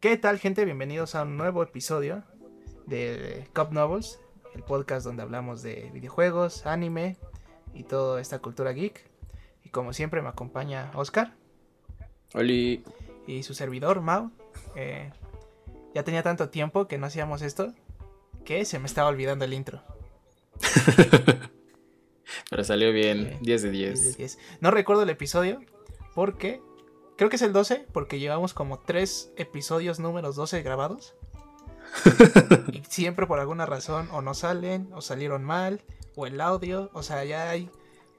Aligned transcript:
¿Qué 0.00 0.16
tal, 0.16 0.38
gente? 0.38 0.64
Bienvenidos 0.64 1.16
a 1.16 1.22
un 1.22 1.36
nuevo 1.36 1.60
episodio 1.60 2.22
de 2.86 3.48
Cup 3.52 3.72
Novels, 3.72 4.20
el 4.54 4.62
podcast 4.62 5.04
donde 5.04 5.24
hablamos 5.24 5.60
de 5.62 5.90
videojuegos, 5.92 6.66
anime 6.66 7.16
y 7.74 7.82
toda 7.82 8.20
esta 8.20 8.38
cultura 8.38 8.70
geek. 8.70 9.10
Y 9.64 9.70
como 9.70 9.92
siempre, 9.92 10.22
me 10.22 10.28
acompaña 10.28 10.92
Oscar. 10.94 11.34
Oli. 12.34 12.84
Y 13.26 13.42
su 13.42 13.54
servidor, 13.54 14.00
Mau. 14.00 14.30
Eh, 14.76 15.10
ya 15.96 16.04
tenía 16.04 16.22
tanto 16.22 16.48
tiempo 16.48 16.86
que 16.86 16.96
no 16.96 17.06
hacíamos 17.06 17.42
esto 17.42 17.74
que 18.44 18.64
se 18.64 18.78
me 18.78 18.86
estaba 18.86 19.08
olvidando 19.08 19.46
el 19.46 19.52
intro. 19.52 19.82
Pero 22.50 22.62
salió 22.62 22.92
bien, 22.92 23.36
10 23.40 23.62
de 23.62 23.70
10. 23.70 24.38
No 24.60 24.70
recuerdo 24.70 25.02
el 25.02 25.10
episodio 25.10 25.60
porque 26.14 26.62
creo 27.18 27.28
que 27.28 27.36
es 27.36 27.42
el 27.42 27.52
12 27.52 27.86
porque 27.92 28.18
llevamos 28.18 28.54
como 28.54 28.78
3 28.78 29.32
episodios 29.36 29.98
números 29.98 30.36
12 30.36 30.62
grabados. 30.62 31.14
y 32.72 32.82
siempre 32.88 33.26
por 33.26 33.40
alguna 33.40 33.66
razón 33.66 34.08
o 34.12 34.22
no 34.22 34.34
salen 34.34 34.88
o 34.92 35.02
salieron 35.02 35.44
mal 35.44 35.82
o 36.16 36.26
el 36.26 36.40
audio, 36.40 36.90
o 36.94 37.02
sea, 37.02 37.24
ya 37.24 37.50
hay 37.50 37.70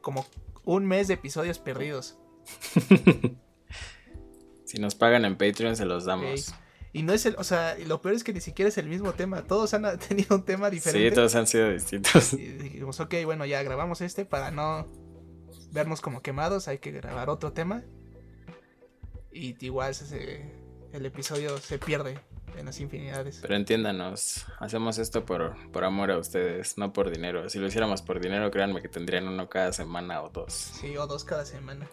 como 0.02 0.26
un 0.66 0.86
mes 0.86 1.08
de 1.08 1.16
episodios 1.16 1.60
perdidos. 1.60 2.18
si 4.66 4.80
nos 4.80 4.96
pagan 4.96 5.26
en 5.26 5.38
Patreon 5.38 5.76
se 5.76 5.86
los 5.86 6.06
damos. 6.06 6.54
Y 6.92 7.04
no 7.04 7.14
es 7.14 7.26
el, 7.26 7.36
o 7.38 7.44
sea, 7.44 7.78
lo 7.86 8.02
peor 8.02 8.16
es 8.16 8.24
que 8.24 8.34
ni 8.34 8.42
siquiera 8.42 8.68
es 8.68 8.78
el 8.78 8.88
mismo 8.88 9.14
tema. 9.14 9.44
Todos 9.44 9.74
han 9.74 9.98
tenido 10.10 10.36
un 10.36 10.44
tema 10.44 10.70
diferente. 10.70 11.10
Sí, 11.10 11.16
todos 11.16 11.36
han 11.36 11.48
sido 11.48 11.70
distintos. 11.70 12.34
Y 12.34 12.48
dijimos, 12.48 13.00
ok, 13.00 13.16
bueno, 13.24 13.46
ya 13.46 13.64
grabamos 13.64 14.02
este 14.02 14.26
para 14.26 14.52
no 14.52 14.88
vernos 15.72 16.02
como 16.02 16.22
quemados. 16.22 16.68
Hay 16.68 16.80
que 16.80 16.92
grabar 16.92 17.30
otro 17.30 17.54
tema. 17.54 17.84
Y 19.32 19.64
igual 19.66 19.94
el 20.92 21.06
episodio 21.06 21.58
se 21.58 21.78
pierde 21.78 22.20
en 22.58 22.66
las 22.66 22.80
infinidades. 22.80 23.40
Pero 23.42 23.56
entiéndanos, 23.56 24.46
hacemos 24.60 24.98
esto 24.98 25.26
por, 25.26 25.56
por 25.72 25.84
amor 25.84 26.12
a 26.12 26.18
ustedes, 26.18 26.78
no 26.78 26.94
por 26.94 27.10
dinero. 27.10 27.50
Si 27.50 27.60
lo 27.60 27.68
hiciéramos 27.68 28.02
por 28.02 28.20
dinero, 28.20 28.50
créanme 28.52 28.82
que 28.82 28.90
tendrían 28.90 29.28
uno 29.28 29.50
cada 29.50 29.72
semana 29.72 30.22
o 30.22 30.30
dos. 30.30 30.54
Sí, 30.54 30.98
o 30.98 31.08
dos 31.08 31.24
cada 31.24 31.46
semana. 31.46 31.88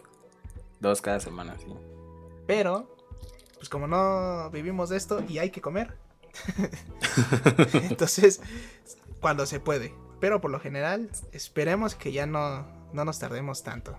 Dos 0.79 1.01
cada 1.01 1.19
semana, 1.19 1.57
sí. 1.59 1.73
Pero 2.45 2.95
pues 3.55 3.69
como 3.69 3.87
no 3.87 4.49
vivimos 4.51 4.89
de 4.89 4.97
esto 4.97 5.23
y 5.27 5.39
hay 5.39 5.49
que 5.49 5.61
comer. 5.61 5.93
Entonces, 7.73 8.41
cuando 9.19 9.45
se 9.45 9.59
puede. 9.59 9.93
Pero 10.19 10.41
por 10.41 10.51
lo 10.51 10.59
general, 10.59 11.09
esperemos 11.31 11.95
que 11.95 12.11
ya 12.11 12.25
no, 12.25 12.67
no 12.93 13.05
nos 13.05 13.19
tardemos 13.19 13.63
tanto. 13.63 13.97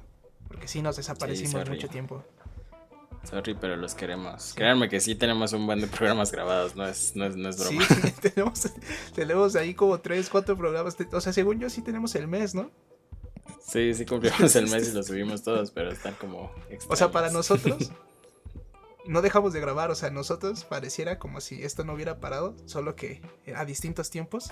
Porque 0.49 0.67
si 0.67 0.83
nos 0.83 0.97
desaparecimos 0.97 1.69
mucho 1.69 1.89
tiempo. 1.89 2.25
Sorry, 3.31 3.55
pero 3.55 3.77
los 3.77 3.95
queremos. 3.95 4.55
Créanme 4.55 4.89
que 4.89 5.01
sí 5.01 5.15
tenemos 5.15 5.53
un 5.53 5.67
buen 5.67 5.81
de 5.81 5.87
programas 5.87 6.33
grabados, 6.33 6.77
no 6.77 6.87
es, 6.87 7.15
no 7.15 7.27
es, 7.27 7.37
no 7.37 7.51
es 7.51 7.59
broma. 7.59 7.84
Sí, 7.84 8.12
tenemos, 8.23 8.71
tenemos 9.15 9.57
ahí 9.57 9.75
como 9.75 10.01
tres, 10.01 10.31
cuatro 10.31 10.57
programas. 10.57 10.97
O 11.12 11.21
sea, 11.21 11.33
según 11.34 11.61
yo 11.61 11.69
sí 11.69 11.83
tenemos 11.83 12.15
el 12.15 12.27
mes, 12.27 12.55
¿no? 12.55 12.71
Sí, 13.61 13.93
sí 13.93 14.06
cumplimos 14.06 14.56
el 14.56 14.69
mes 14.71 14.89
y 14.89 14.93
lo 14.93 15.03
subimos 15.05 15.43
todos, 15.43 15.71
pero 15.71 15.91
están 15.91 16.15
como 16.15 16.51
O 16.89 16.97
sea, 16.97 17.11
para 17.11 17.31
nosotros 17.31 17.91
no 19.06 19.21
dejamos 19.21 19.53
de 19.53 19.61
grabar, 19.61 19.91
o 19.91 19.95
sea, 19.95 20.11
nosotros 20.11 20.65
pareciera 20.65 21.19
como 21.19 21.43
si 21.43 21.62
esto 21.62 21.84
no 21.84 21.93
hubiera 21.93 22.21
parado, 22.21 22.56
solo 22.65 22.97
que 22.97 23.21
a 23.55 23.65
distintos 23.65 24.11
tiempos. 24.11 24.51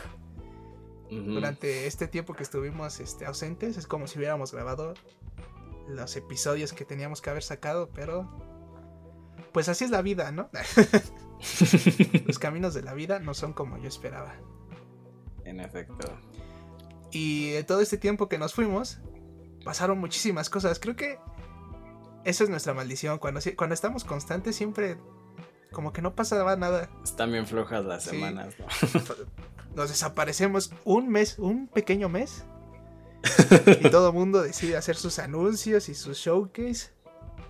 Durante 1.08 1.86
este 1.86 2.08
tiempo 2.08 2.34
que 2.34 2.42
estuvimos 2.42 2.98
este, 2.98 3.26
ausentes, 3.26 3.76
es 3.76 3.86
como 3.86 4.08
si 4.08 4.18
hubiéramos 4.18 4.50
grabado 4.50 4.94
los 5.86 6.16
episodios 6.16 6.72
que 6.72 6.84
teníamos 6.84 7.22
que 7.22 7.30
haber 7.30 7.44
sacado, 7.44 7.90
pero 7.94 8.28
pues 9.56 9.70
así 9.70 9.86
es 9.86 9.90
la 9.90 10.02
vida, 10.02 10.32
¿no? 10.32 10.50
los 12.26 12.38
caminos 12.38 12.74
de 12.74 12.82
la 12.82 12.92
vida 12.92 13.20
no 13.20 13.32
son 13.32 13.54
como 13.54 13.78
yo 13.78 13.88
esperaba. 13.88 14.34
En 15.46 15.60
efecto. 15.60 16.14
Y 17.10 17.52
de 17.52 17.64
todo 17.64 17.80
este 17.80 17.96
tiempo 17.96 18.28
que 18.28 18.36
nos 18.36 18.52
fuimos, 18.52 18.98
pasaron 19.64 19.98
muchísimas 19.98 20.50
cosas. 20.50 20.78
Creo 20.78 20.94
que 20.94 21.18
esa 22.26 22.44
es 22.44 22.50
nuestra 22.50 22.74
maldición. 22.74 23.16
Cuando, 23.16 23.40
cuando 23.56 23.72
estamos 23.72 24.04
constantes, 24.04 24.56
siempre 24.56 24.98
como 25.72 25.90
que 25.94 26.02
no 26.02 26.14
pasaba 26.14 26.54
nada. 26.56 26.90
Están 27.02 27.32
bien 27.32 27.46
flojas 27.46 27.82
las 27.82 28.04
semanas, 28.04 28.56
¿no? 28.58 28.66
Nos 29.74 29.88
desaparecemos 29.88 30.70
un 30.84 31.08
mes, 31.08 31.38
un 31.38 31.66
pequeño 31.68 32.10
mes. 32.10 32.44
y 33.80 33.88
todo 33.88 34.08
el 34.08 34.14
mundo 34.14 34.42
decide 34.42 34.76
hacer 34.76 34.96
sus 34.96 35.18
anuncios 35.18 35.88
y 35.88 35.94
sus 35.94 36.18
showcase. 36.18 36.94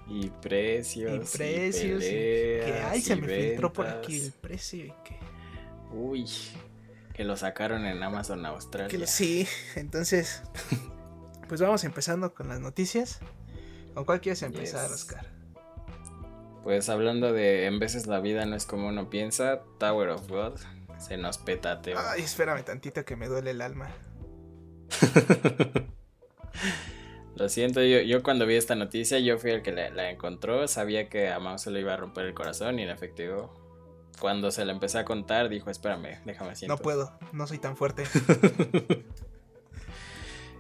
Y 0.09 0.29
precios. 0.29 1.13
Y 1.13 1.37
precios. 1.37 2.03
Y 2.03 2.07
que 2.07 2.85
ay, 2.89 3.01
se 3.01 3.17
me 3.17 3.27
filtró 3.27 3.73
por 3.73 3.87
aquí 3.87 4.21
el 4.21 4.33
precio 4.33 4.85
y 4.85 4.95
que. 5.05 5.19
Uy. 5.93 6.27
Que 7.13 7.25
lo 7.25 7.37
sacaron 7.37 7.87
en 7.87 8.03
Amazon 8.03 8.45
Australia. 8.47 9.07
sí, 9.07 9.47
entonces. 9.75 10.43
Pues 11.49 11.61
vamos 11.61 11.85
empezando 11.85 12.35
con 12.35 12.49
las 12.49 12.61
noticias. 12.61 13.21
¿Con 13.95 14.05
cuál 14.05 14.21
quieres 14.21 14.43
empezar, 14.43 14.91
Oscar? 14.91 15.27
Pues 16.65 16.89
hablando 16.89 17.33
de 17.33 17.67
en 17.67 17.79
veces 17.79 18.09
la 18.09 18.19
vida 18.19 18.45
no 18.47 18.57
es 18.57 18.67
como 18.67 18.89
uno 18.89 19.09
piensa, 19.09 19.63
Tower 19.79 20.09
of 20.09 20.29
God 20.29 20.59
se 20.99 21.17
nos 21.17 21.39
petateó. 21.39 21.99
Ay, 21.99 22.23
espérame 22.23 22.65
tantito 22.65 23.05
que 23.05 23.17
me 23.17 23.29
duele 23.29 23.53
el 23.53 23.61
alma. 23.61 23.89
Lo 27.37 27.49
siento, 27.49 27.83
yo, 27.83 28.01
yo, 28.01 28.23
cuando 28.23 28.47
vi 28.47 28.55
esta 28.55 28.75
noticia, 28.75 29.19
yo 29.19 29.39
fui 29.39 29.51
el 29.51 29.63
que 29.63 29.73
la, 29.73 30.11
encontró, 30.11 30.67
sabía 30.69 31.09
que 31.09 31.29
a 31.29 31.39
Mao 31.39 31.59
se 31.59 31.71
le 31.71 31.81
iba 31.81 31.93
a 31.93 31.97
romper 31.97 32.27
el 32.27 32.35
corazón 32.35 32.79
y 32.79 32.83
en 32.83 32.89
efecto, 32.89 33.53
cuando 34.19 34.51
se 34.51 34.65
le 34.65 34.73
empecé 34.73 34.99
a 34.99 35.05
contar, 35.05 35.49
dijo, 35.51 35.71
espérame, 35.71 36.19
déjame 36.25 36.57
siento. 36.57 36.77
No 36.77 36.83
puedo, 36.83 37.13
no 37.33 37.47
soy 37.47 37.59
tan 37.59 37.77
fuerte. 37.77 38.05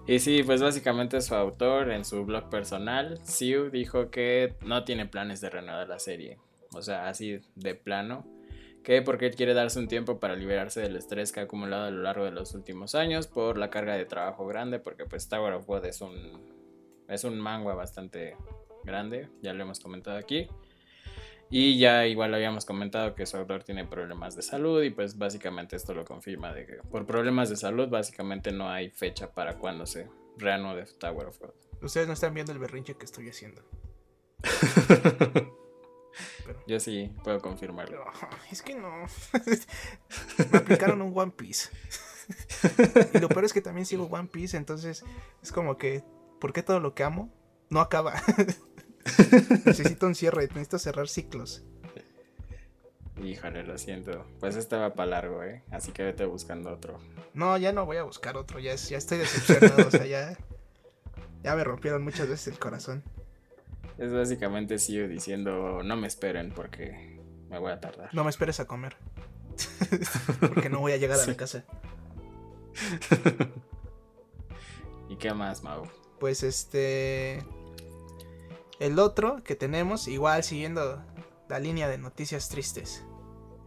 Y 0.09 0.21
sí, 0.21 0.45
pues 0.45 0.63
básicamente 0.63 1.21
su 1.21 1.35
autor 1.35 1.91
en 1.91 2.05
su 2.05 2.25
blog 2.25 2.49
personal, 2.49 3.19
Siu, 3.25 3.71
dijo 3.71 4.11
que 4.11 4.55
no 4.65 4.85
tiene 4.85 5.07
planes 5.07 5.41
de 5.41 5.51
renovar 5.51 5.89
la 5.89 5.99
serie. 5.99 6.39
O 6.75 6.83
sea, 6.83 7.09
así 7.09 7.41
de 7.57 7.75
plano. 7.75 8.25
Que 8.85 9.03
porque 9.03 9.27
él 9.27 9.35
quiere 9.35 9.53
darse 9.53 9.81
un 9.81 9.89
tiempo 9.89 10.21
para 10.21 10.37
liberarse 10.37 10.81
del 10.81 10.95
estrés 10.95 11.33
que 11.33 11.41
ha 11.41 11.45
acumulado 11.45 11.87
a 11.87 11.91
lo 11.91 12.03
largo 12.03 12.25
de 12.25 12.31
los 12.31 12.55
últimos 12.55 12.95
años 12.95 13.27
por 13.27 13.59
la 13.59 13.69
carga 13.69 13.95
de 13.95 14.05
trabajo 14.05 14.47
grande. 14.47 14.79
Porque 14.79 15.07
pues 15.07 15.29
Tower 15.29 15.55
of 15.55 15.67
God 15.67 15.85
es 15.87 16.01
un, 16.01 16.56
es 17.09 17.25
un 17.25 17.41
manga 17.41 17.75
bastante 17.75 18.37
grande, 18.85 19.29
ya 19.43 19.53
lo 19.53 19.65
hemos 19.65 19.81
comentado 19.81 20.17
aquí. 20.17 20.49
Y 21.49 21.79
ya 21.79 22.07
igual 22.07 22.35
habíamos 22.35 22.65
comentado 22.65 23.15
que 23.15 23.25
su 23.25 23.37
autor 23.37 23.63
tiene 23.63 23.85
problemas 23.85 24.35
de 24.35 24.43
salud 24.43 24.83
y 24.83 24.91
pues 24.91 25.17
básicamente 25.17 25.77
esto 25.77 25.95
lo 25.95 26.05
confirma 26.05 26.53
de 26.53 26.67
que 26.67 26.75
por 26.91 27.07
problemas 27.07 27.49
de 27.49 27.57
salud 27.57 27.89
básicamente 27.89 28.51
no 28.51 28.69
hay 28.69 28.91
fecha 28.91 29.33
para 29.33 29.57
cuando 29.57 29.87
se 29.87 30.09
reanude 30.37 30.87
Tower 30.99 31.29
of 31.29 31.39
God. 31.39 31.55
Ustedes 31.83 32.09
no 32.09 32.15
están 32.15 32.35
viendo 32.35 32.53
el 32.53 32.59
berrinche 32.59 32.97
que 32.97 33.05
estoy 33.05 33.29
haciendo. 33.29 33.63
Yo 36.67 36.81
sí 36.81 37.13
puedo 37.23 37.41
confirmarlo. 37.41 38.05
es 38.51 38.63
que 38.63 38.75
no. 38.75 38.91
Me 40.51 40.59
aplicaron 40.59 41.03
un 41.03 41.17
One 41.17 41.33
Piece. 41.33 41.71
y 43.15 43.19
lo 43.19 43.29
peor 43.29 43.45
es 43.45 43.53
que 43.53 43.61
también 43.61 43.87
sigo 43.87 44.07
One 44.07 44.29
Piece, 44.29 44.57
entonces 44.57 45.05
es 45.43 45.53
como 45.53 45.77
que, 45.77 46.03
¿por 46.41 46.53
qué 46.53 46.63
todo 46.63 46.81
lo 46.81 46.95
que 46.95 47.05
amo 47.05 47.33
no 47.71 47.81
acaba? 47.81 48.15
Necesito 49.65 50.07
un 50.07 50.15
cierre, 50.15 50.49
necesito 50.49 50.79
cerrar 50.79 51.09
ciclos. 51.09 51.63
Híjole, 53.23 53.63
lo 53.63 53.79
siento. 53.79 54.27
Pues 54.41 54.57
este 54.57 54.77
va 54.77 54.95
para 54.95 55.11
largo, 55.11 55.43
¿eh? 55.43 55.63
Así 55.71 55.93
que 55.93 56.03
vete 56.03 56.27
buscando 56.27 56.71
otro. 56.71 56.99
No, 57.33 57.57
ya 57.57 57.73
no 57.73 57.87
voy 57.87 57.97
a 57.97 58.03
buscar 58.03 58.37
otro. 58.37 58.59
Ya, 58.59 58.75
ya 58.75 58.99
estoy 58.99 59.19
decepcionado. 59.19 59.89
o 59.89 59.91
sea, 59.91 60.07
ya, 60.07 60.37
ya 61.43 61.55
me 61.55 61.65
rompieron 61.65 62.03
muchas 62.05 62.29
veces 62.29 62.49
el 62.49 62.59
corazón. 62.59 63.03
Es 63.97 64.13
básicamente 64.13 64.79
sigo 64.79 65.09
diciendo, 65.09 65.83
no 65.83 65.97
me 65.97 66.07
esperen 66.07 66.53
porque 66.53 67.19
me 67.49 67.59
voy 67.59 67.73
a 67.73 67.81
tardar. 67.81 68.13
No 68.13 68.25
me 68.25 68.31
esperes 68.31 68.61
a 68.61 68.67
comer. 68.67 68.97
porque 70.41 70.69
no 70.69 70.81
voy 70.81 70.93
a 70.93 70.99
llegar 70.99 71.19
a 71.19 71.27
la 71.27 71.37
casa. 71.37 71.65
¿Y 75.09 75.17
qué 75.17 75.33
más, 75.33 75.63
Mau? 75.63 75.85
Pues 76.19 76.43
este... 76.43 77.45
El 78.79 78.99
otro 78.99 79.43
que 79.43 79.57
tenemos, 79.57 80.07
igual 80.07 80.45
siguiendo 80.45 81.03
la 81.49 81.59
línea 81.59 81.89
de 81.89 81.97
noticias 81.97 82.49
tristes. 82.49 83.05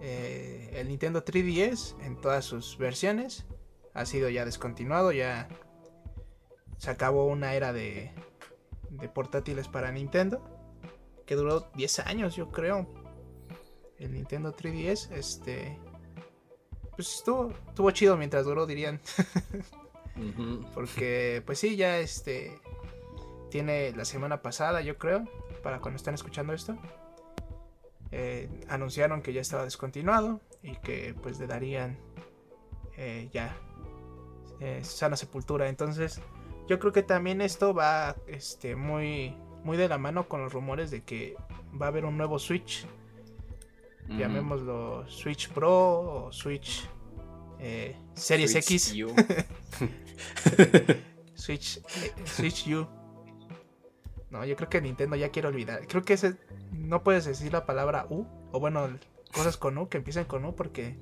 Eh, 0.01 0.69
el 0.73 0.87
Nintendo 0.87 1.25
3DS 1.25 1.95
en 2.03 2.21
todas 2.21 2.45
sus 2.45 2.77
versiones 2.77 3.45
ha 3.93 4.05
sido 4.05 4.29
ya 4.29 4.45
descontinuado, 4.45 5.11
ya 5.11 5.49
se 6.77 6.91
acabó 6.91 7.25
una 7.25 7.55
era 7.55 7.73
de, 7.73 8.11
de 8.91 9.09
portátiles 9.09 9.67
para 9.67 9.91
Nintendo 9.91 10.59
que 11.29 11.35
duró 11.35 11.69
10 11.75 11.99
años, 11.99 12.35
yo 12.35 12.49
creo. 12.49 12.87
El 13.99 14.13
Nintendo 14.13 14.51
3DS, 14.51 15.11
este, 15.11 15.77
pues 16.95 17.17
estuvo, 17.17 17.51
estuvo 17.67 17.91
chido 17.91 18.17
mientras 18.17 18.45
duró, 18.45 18.65
dirían. 18.65 18.99
Porque, 20.73 21.41
pues 21.45 21.59
sí, 21.59 21.75
ya 21.75 21.99
este, 21.99 22.59
tiene 23.49 23.93
la 23.95 24.05
semana 24.05 24.41
pasada, 24.41 24.81
yo 24.81 24.97
creo, 24.97 25.23
para 25.63 25.79
cuando 25.79 25.97
están 25.97 26.13
escuchando 26.13 26.53
esto. 26.53 26.77
eh, 28.11 28.49
anunciaron 28.67 29.21
que 29.21 29.33
ya 29.33 29.41
estaba 29.41 29.63
descontinuado 29.63 30.41
y 30.63 30.75
que 30.77 31.15
pues 31.21 31.39
le 31.39 31.47
darían 31.47 31.97
eh, 32.97 33.29
ya 33.31 33.55
eh, 34.59 34.81
sana 34.83 35.15
sepultura. 35.15 35.69
Entonces 35.69 36.21
yo 36.67 36.79
creo 36.79 36.91
que 36.91 37.03
también 37.03 37.41
esto 37.41 37.73
va 37.73 38.15
este, 38.27 38.75
muy, 38.75 39.35
muy 39.63 39.77
de 39.77 39.87
la 39.87 39.97
mano 39.97 40.27
con 40.27 40.41
los 40.41 40.53
rumores 40.53 40.91
de 40.91 41.03
que 41.03 41.35
va 41.79 41.87
a 41.87 41.89
haber 41.89 42.05
un 42.05 42.17
nuevo 42.17 42.39
Switch. 42.39 42.85
Llamémoslo 44.07 45.07
Switch 45.07 45.49
Pro 45.49 46.25
o 46.25 46.31
Switch 46.31 46.89
Series 48.13 48.55
X. 48.55 48.93
Switch, 51.35 51.81
Switch 52.25 52.67
U. 52.67 52.87
No, 54.29 54.45
yo 54.45 54.55
creo 54.55 54.69
que 54.69 54.81
Nintendo 54.81 55.15
ya 55.15 55.29
quiere 55.29 55.47
olvidar. 55.47 55.87
Creo 55.87 56.03
que 56.03 56.13
ese, 56.13 56.35
no 56.71 57.03
puedes 57.03 57.25
decir 57.25 57.51
la 57.51 57.65
palabra 57.65 58.05
U. 58.09 58.27
O 58.51 58.59
bueno, 58.59 58.87
cosas 59.33 59.57
con 59.57 59.77
U 59.77 59.89
que 59.89 59.97
empiecen 59.97 60.25
con 60.25 60.45
U 60.45 60.55
porque 60.55 60.97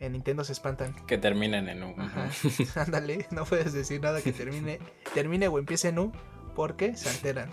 en 0.00 0.12
Nintendo 0.12 0.44
se 0.44 0.52
espantan. 0.52 0.94
Que 1.06 1.18
terminen 1.18 1.68
en 1.68 1.82
U. 1.84 1.94
Ándale, 2.74 3.26
no 3.30 3.44
puedes 3.44 3.72
decir 3.72 4.00
nada 4.00 4.20
que 4.22 4.32
termine, 4.32 4.80
termine 5.14 5.48
o 5.48 5.58
empiece 5.58 5.88
en 5.88 5.98
U 5.98 6.12
porque 6.54 6.96
se 6.96 7.08
alteran. 7.08 7.50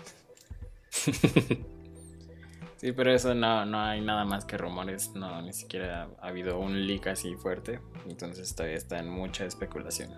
Sí, 2.84 2.92
pero 2.92 3.14
eso 3.14 3.34
no, 3.34 3.64
no 3.64 3.80
hay 3.80 4.02
nada 4.02 4.26
más 4.26 4.44
que 4.44 4.58
rumores, 4.58 5.12
no, 5.14 5.40
ni 5.40 5.54
siquiera 5.54 6.10
ha 6.20 6.28
habido 6.28 6.58
un 6.58 6.86
leak 6.86 7.06
así 7.06 7.34
fuerte, 7.34 7.80
entonces 8.06 8.54
todavía 8.54 8.76
está 8.76 8.98
en 8.98 9.08
mucha 9.08 9.46
especulación. 9.46 10.10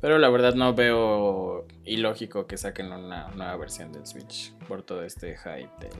Pero 0.00 0.18
la 0.18 0.28
verdad 0.28 0.54
no 0.54 0.74
veo 0.74 1.66
ilógico 1.84 2.46
que 2.46 2.56
saquen 2.56 2.92
una 2.92 3.30
nueva 3.30 3.56
versión 3.56 3.90
del 3.90 4.06
Switch 4.06 4.54
por 4.68 4.84
todo 4.84 5.02
este 5.02 5.36
hype 5.38 5.72
de 5.80 5.90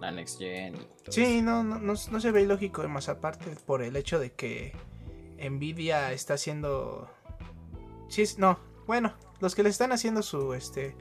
la 0.00 0.12
Next 0.12 0.38
Gen. 0.38 0.74
sí, 1.10 1.42
no, 1.42 1.62
no, 1.62 1.78
no, 1.78 1.96
se 1.96 2.30
ve 2.30 2.40
ilógico, 2.40 2.88
más 2.88 3.10
aparte 3.10 3.54
por 3.66 3.82
el 3.82 3.96
hecho 3.96 4.18
de 4.18 4.32
que 4.32 4.72
Nvidia 5.38 6.10
está 6.12 6.32
haciendo... 6.32 7.10
Sí, 8.08 8.24
no, 8.38 8.58
bueno, 8.86 9.12
los 9.40 9.54
que 9.54 9.62
le 9.62 9.68
están 9.68 9.92
haciendo 9.92 10.22
su, 10.22 10.54
este, 10.54 10.96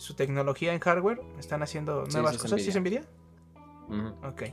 su 0.00 0.14
tecnología 0.14 0.72
en 0.72 0.80
hardware, 0.80 1.20
están 1.38 1.62
haciendo 1.62 2.06
nuevas 2.06 2.38
cosas. 2.38 2.62
¿Sí 2.62 2.70
es 2.70 2.80
Nvidia? 2.80 3.04
Ok, 4.22 4.44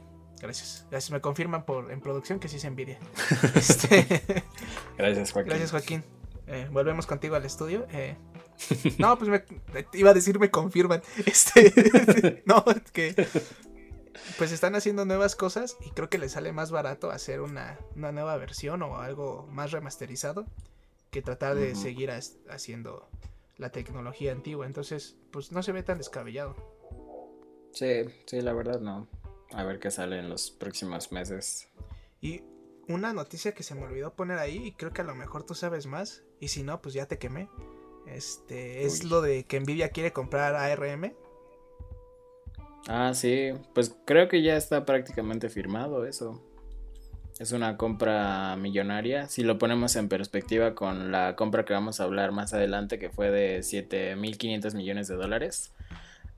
gracias. 0.41 0.85
Gracias, 0.91 1.09
me 1.11 1.21
confirman 1.21 1.65
por 1.65 1.89
en 1.89 2.01
producción 2.01 2.39
que 2.39 2.49
sí 2.49 2.57
es 2.57 2.69
Nvidia. 2.69 2.99
este... 3.55 4.43
Gracias, 4.97 5.31
Joaquín. 5.31 5.49
Gracias, 5.49 5.71
Joaquín. 5.71 6.03
Eh, 6.47 6.67
volvemos 6.69 7.07
contigo 7.07 7.37
al 7.37 7.45
estudio. 7.45 7.87
Eh, 7.91 8.17
no, 8.97 9.17
pues 9.17 9.29
me, 9.29 9.45
iba 9.93 10.09
a 10.09 10.13
decir 10.13 10.37
me 10.37 10.51
confirman. 10.51 11.01
Este, 11.25 12.43
no, 12.45 12.65
que 12.91 13.15
pues 14.37 14.51
están 14.51 14.75
haciendo 14.75 15.05
nuevas 15.05 15.37
cosas 15.37 15.77
y 15.85 15.91
creo 15.91 16.09
que 16.09 16.17
les 16.17 16.33
sale 16.33 16.51
más 16.51 16.71
barato 16.71 17.09
hacer 17.09 17.39
una, 17.39 17.79
nueva 17.95 18.35
versión 18.35 18.81
o 18.81 18.97
algo 18.97 19.47
más 19.49 19.71
remasterizado 19.71 20.45
que 21.09 21.21
tratar 21.21 21.55
de 21.55 21.73
seguir 21.73 22.11
haciendo 22.49 23.07
la 23.57 23.71
tecnología 23.71 24.31
antigua. 24.31 24.65
Entonces, 24.65 25.17
pues 25.31 25.51
no 25.51 25.63
se 25.63 25.71
ve 25.71 25.83
tan 25.83 25.97
descabellado. 25.97 26.55
Sí, 27.71 28.03
sí, 28.25 28.41
la 28.41 28.53
verdad 28.53 28.79
no. 28.79 29.07
A 29.53 29.63
ver 29.63 29.79
qué 29.79 29.91
sale 29.91 30.19
en 30.19 30.29
los 30.29 30.51
próximos 30.51 31.11
meses. 31.11 31.69
Y 32.21 32.41
una 32.87 33.13
noticia 33.13 33.53
que 33.53 33.63
se 33.63 33.75
me 33.75 33.85
olvidó 33.85 34.15
poner 34.15 34.39
ahí 34.39 34.57
y 34.65 34.71
creo 34.73 34.91
que 34.91 35.01
a 35.01 35.05
lo 35.05 35.15
mejor 35.15 35.43
tú 35.43 35.53
sabes 35.53 35.85
más 35.85 36.23
y 36.39 36.49
si 36.49 36.63
no, 36.63 36.81
pues 36.81 36.93
ya 36.93 37.07
te 37.07 37.17
quemé. 37.17 37.49
Este, 38.07 38.85
es 38.85 39.03
lo 39.03 39.21
de 39.21 39.43
que 39.43 39.59
Nvidia 39.59 39.89
quiere 39.89 40.13
comprar 40.13 40.55
ARM. 40.55 41.13
Ah, 42.87 43.13
sí, 43.13 43.51
pues 43.73 43.95
creo 44.05 44.29
que 44.29 44.41
ya 44.41 44.55
está 44.55 44.85
prácticamente 44.85 45.49
firmado 45.49 46.05
eso. 46.05 46.41
Es 47.39 47.51
una 47.51 47.77
compra 47.77 48.55
millonaria. 48.55 49.27
Si 49.27 49.43
lo 49.43 49.59
ponemos 49.59 49.95
en 49.95 50.09
perspectiva 50.09 50.73
con 50.73 51.11
la 51.11 51.35
compra 51.35 51.65
que 51.65 51.73
vamos 51.73 51.99
a 51.99 52.03
hablar 52.03 52.31
más 52.31 52.53
adelante, 52.53 52.97
que 52.97 53.11
fue 53.11 53.29
de 53.29 53.59
7.500 53.59 54.73
millones 54.73 55.07
de 55.07 55.15
dólares, 55.15 55.71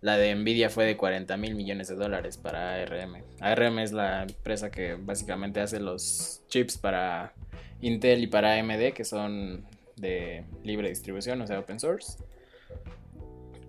la 0.01 0.18
de 0.18 0.36
Nvidia 0.36 0.69
fue 0.69 0.86
de 0.86 0.98
40 0.98 1.38
mil 1.38 1.56
millones 1.56 1.88
de 1.88 1.96
dólares 1.96 2.38
para 2.38 2.74
ARM. 2.75 3.24
ARM 3.40 3.80
es 3.80 3.94
la 3.94 4.24
empresa 4.24 4.72
que 4.72 4.96
básicamente 4.96 5.62
hace 5.62 5.80
los 5.80 6.42
chips 6.50 6.78
para 6.78 7.34
Intel 7.80 8.22
y 8.24 8.28
para 8.28 8.60
AMD, 8.60 8.92
que 8.94 9.06
son 9.06 9.66
de 9.95 10.44
libre 10.63 10.90
distribución, 10.90 11.42
o 11.42 11.48
sea, 11.48 11.60
open 11.60 11.80
source. 11.80 12.18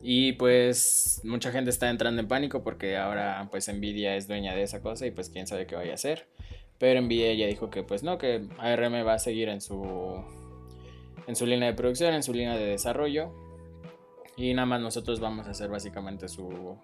Y 0.03 0.33
pues 0.33 1.21
mucha 1.25 1.53
gente 1.53 1.71
está 1.71 1.91
entrando 1.91 2.21
en 2.23 2.29
pánico 2.29 2.63
porque 2.65 2.97
ahora 2.97 3.47
pues 3.51 3.69
Nvidia 3.73 4.17
es 4.17 4.27
dueña 4.27 4.55
de 4.55 4.63
esa 4.63 4.81
cosa 4.81 5.07
y 5.07 5.11
pues 5.11 5.29
quién 5.29 5.47
sabe 5.47 5.67
qué 5.67 5.77
vaya 5.77 5.93
a 5.93 5.95
hacer. 5.95 6.27
Pero 6.81 7.01
Nvidia 7.03 7.35
ya 7.35 7.47
dijo 7.47 7.69
que 7.69 7.83
pues 7.83 8.03
no, 8.03 8.17
que 8.17 8.49
ARM 8.59 9.07
va 9.07 9.13
a 9.13 9.19
seguir 9.19 9.51
en 9.51 9.61
su 9.61 10.25
en 11.27 11.37
su 11.37 11.45
línea 11.45 11.69
de 11.69 11.75
producción, 11.75 12.15
en 12.15 12.23
su 12.23 12.33
línea 12.33 12.57
de 12.57 12.65
desarrollo. 12.65 13.35
Y 14.35 14.55
nada 14.55 14.65
más 14.65 14.81
nosotros 14.81 15.21
vamos 15.21 15.47
a 15.47 15.53
ser 15.53 15.69
básicamente 15.69 16.27
su 16.27 16.79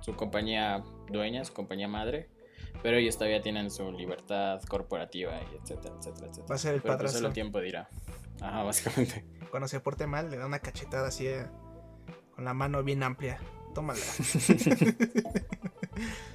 su 0.00 0.16
compañía 0.16 0.82
dueña, 1.10 1.44
su 1.44 1.52
compañía 1.52 1.86
madre. 1.86 2.30
Pero 2.82 2.96
ellos 2.96 3.18
todavía 3.18 3.42
tienen 3.42 3.70
su 3.70 3.92
libertad 3.92 4.62
corporativa 4.62 5.38
y 5.52 5.56
etcétera, 5.56 5.94
etcétera, 5.98 6.28
etcétera. 6.28 6.46
Va 6.50 6.54
a 6.54 6.58
ser 6.58 6.74
el 6.74 6.82
Pero 6.82 6.98
pues, 6.98 7.12
solo 7.12 7.28
el 7.28 7.34
tiempo 7.34 7.60
dirá. 7.60 7.90
Ajá, 8.40 8.62
básicamente. 8.62 9.26
Cuando 9.50 9.68
se 9.68 9.80
porte 9.80 10.06
mal, 10.06 10.30
le 10.30 10.38
da 10.38 10.46
una 10.46 10.60
cachetada 10.60 11.08
así 11.08 11.26
eh, 11.26 11.46
con 12.34 12.46
la 12.46 12.54
mano 12.54 12.82
bien 12.82 13.02
amplia. 13.02 13.38
Tómala. 13.74 14.00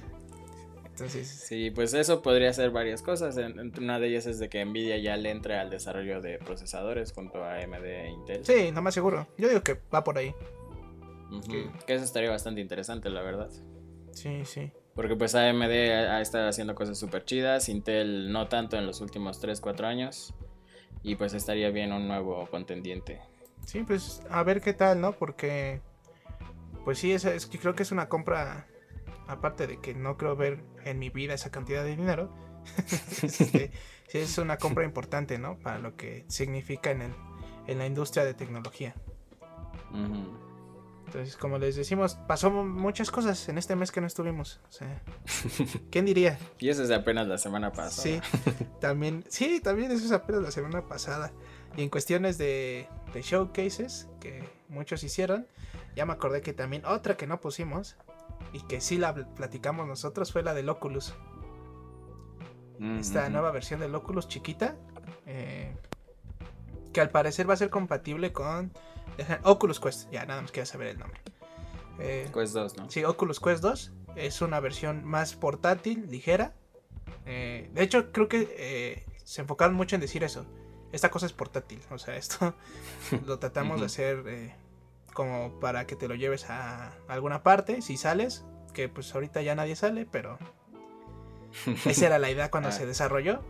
Sí, 1.08 1.70
pues 1.70 1.94
eso 1.94 2.22
podría 2.22 2.52
ser 2.52 2.70
varias 2.70 3.02
cosas. 3.02 3.36
Una 3.78 3.98
de 3.98 4.08
ellas 4.08 4.26
es 4.26 4.38
de 4.38 4.48
que 4.48 4.64
Nvidia 4.64 4.98
ya 4.98 5.16
le 5.16 5.30
entre 5.30 5.58
al 5.58 5.70
desarrollo 5.70 6.20
de 6.20 6.38
procesadores 6.38 7.12
junto 7.12 7.42
a 7.42 7.56
AMD 7.56 7.84
e 7.84 8.10
Intel. 8.10 8.44
Sí, 8.44 8.70
no 8.72 8.82
más 8.82 8.94
seguro. 8.94 9.26
Yo 9.38 9.48
digo 9.48 9.62
que 9.62 9.78
va 9.92 10.04
por 10.04 10.18
ahí. 10.18 10.34
que... 11.48 11.94
eso 11.94 12.04
estaría 12.04 12.30
bastante 12.30 12.60
interesante, 12.60 13.10
la 13.10 13.22
verdad. 13.22 13.50
Sí, 14.12 14.44
sí. 14.44 14.70
Porque 14.94 15.16
pues 15.16 15.34
AMD 15.34 15.62
ha 15.62 16.20
estado 16.20 16.48
haciendo 16.48 16.74
cosas 16.74 16.98
súper 16.98 17.24
chidas, 17.24 17.68
Intel 17.68 18.32
no 18.32 18.48
tanto 18.48 18.76
en 18.76 18.86
los 18.86 19.00
últimos 19.00 19.42
3-4 19.42 19.84
años. 19.84 20.34
Y 21.02 21.14
pues 21.16 21.32
estaría 21.32 21.70
bien 21.70 21.92
un 21.92 22.06
nuevo 22.08 22.46
contendiente. 22.50 23.22
Sí, 23.64 23.82
pues 23.84 24.22
a 24.28 24.42
ver 24.42 24.60
qué 24.60 24.74
tal, 24.74 25.00
¿no? 25.00 25.12
Porque 25.12 25.80
pues 26.84 26.98
sí, 26.98 27.12
es, 27.12 27.24
es, 27.24 27.46
creo 27.46 27.74
que 27.74 27.82
es 27.82 27.92
una 27.92 28.08
compra, 28.08 28.66
aparte 29.30 29.66
de 29.66 29.80
que 29.80 29.94
no 29.94 30.16
creo 30.16 30.36
ver 30.36 30.64
en 30.84 30.98
mi 30.98 31.08
vida 31.08 31.34
esa 31.34 31.50
cantidad 31.50 31.84
de 31.84 31.96
dinero, 31.96 32.32
este, 33.22 33.70
es 34.12 34.38
una 34.38 34.58
compra 34.58 34.84
importante, 34.84 35.38
¿no? 35.38 35.58
Para 35.58 35.78
lo 35.78 35.96
que 35.96 36.24
significa 36.28 36.90
en, 36.90 37.02
el, 37.02 37.12
en 37.66 37.78
la 37.78 37.86
industria 37.86 38.24
de 38.24 38.34
tecnología. 38.34 38.94
Entonces, 41.06 41.36
como 41.36 41.58
les 41.58 41.74
decimos, 41.74 42.14
pasó 42.28 42.50
muchas 42.50 43.10
cosas 43.10 43.48
en 43.48 43.58
este 43.58 43.74
mes 43.74 43.90
que 43.90 44.00
no 44.00 44.06
estuvimos. 44.06 44.60
O 44.68 44.72
sea, 44.72 45.02
¿quién 45.90 46.06
diría? 46.06 46.38
y 46.58 46.68
eso 46.68 46.82
es 46.82 46.90
apenas 46.90 47.26
la 47.26 47.38
semana 47.38 47.72
pasada. 47.72 48.02
Sí, 48.02 48.20
también, 48.80 49.24
sí, 49.28 49.60
también 49.60 49.90
eso 49.90 50.04
es 50.04 50.12
apenas 50.12 50.42
la 50.42 50.50
semana 50.50 50.86
pasada. 50.86 51.32
Y 51.76 51.82
en 51.82 51.88
cuestiones 51.88 52.36
de, 52.38 52.88
de 53.12 53.22
showcases 53.22 54.08
que 54.20 54.44
muchos 54.68 55.02
hicieron, 55.04 55.46
ya 55.96 56.06
me 56.06 56.12
acordé 56.12 56.42
que 56.42 56.52
también 56.52 56.84
otra 56.84 57.16
que 57.16 57.26
no 57.26 57.40
pusimos 57.40 57.96
y 58.52 58.60
que 58.62 58.80
sí 58.80 58.98
la 58.98 59.14
platicamos 59.14 59.86
nosotros 59.86 60.32
fue 60.32 60.42
la 60.42 60.54
del 60.54 60.68
Oculus. 60.68 61.14
Mm, 62.78 62.98
Esta 62.98 63.28
nueva 63.28 63.50
versión 63.50 63.80
del 63.80 63.94
Oculus 63.94 64.28
chiquita, 64.28 64.76
eh, 65.26 65.74
que 66.92 67.00
al 67.00 67.10
parecer 67.10 67.48
va 67.48 67.54
a 67.54 67.56
ser 67.56 67.70
compatible 67.70 68.32
con 68.32 68.72
Oculus 69.44 69.80
Quest, 69.80 70.10
ya 70.10 70.24
nada 70.24 70.42
más 70.42 70.52
quiero 70.52 70.66
saber 70.66 70.88
el 70.88 70.98
nombre. 70.98 71.20
Eh, 71.98 72.30
Quest 72.32 72.54
2, 72.54 72.76
¿no? 72.78 72.90
Sí, 72.90 73.04
Oculus 73.04 73.40
Quest 73.40 73.62
2 73.62 73.92
es 74.16 74.40
una 74.40 74.60
versión 74.60 75.04
más 75.04 75.34
portátil, 75.34 76.10
ligera. 76.10 76.54
Eh, 77.26 77.70
de 77.74 77.82
hecho, 77.82 78.10
creo 78.12 78.28
que 78.28 78.48
eh, 78.56 79.04
se 79.24 79.42
enfocaron 79.42 79.74
mucho 79.74 79.94
en 79.94 80.00
decir 80.00 80.24
eso. 80.24 80.46
Esta 80.92 81.10
cosa 81.10 81.26
es 81.26 81.32
portátil, 81.32 81.80
o 81.90 81.98
sea, 81.98 82.16
esto 82.16 82.54
lo 83.26 83.38
tratamos 83.38 83.80
de 83.80 83.86
hacer 83.86 84.54
como 85.10 85.58
para 85.60 85.86
que 85.86 85.96
te 85.96 86.08
lo 86.08 86.14
lleves 86.14 86.48
a 86.48 86.92
alguna 87.08 87.42
parte, 87.42 87.82
si 87.82 87.96
sales, 87.96 88.44
que 88.72 88.88
pues 88.88 89.14
ahorita 89.14 89.42
ya 89.42 89.54
nadie 89.54 89.76
sale, 89.76 90.06
pero 90.06 90.38
esa 91.86 92.06
era 92.06 92.18
la 92.18 92.30
idea 92.30 92.50
cuando 92.50 92.68
ah. 92.68 92.72
se 92.72 92.86
desarrolló. 92.86 93.42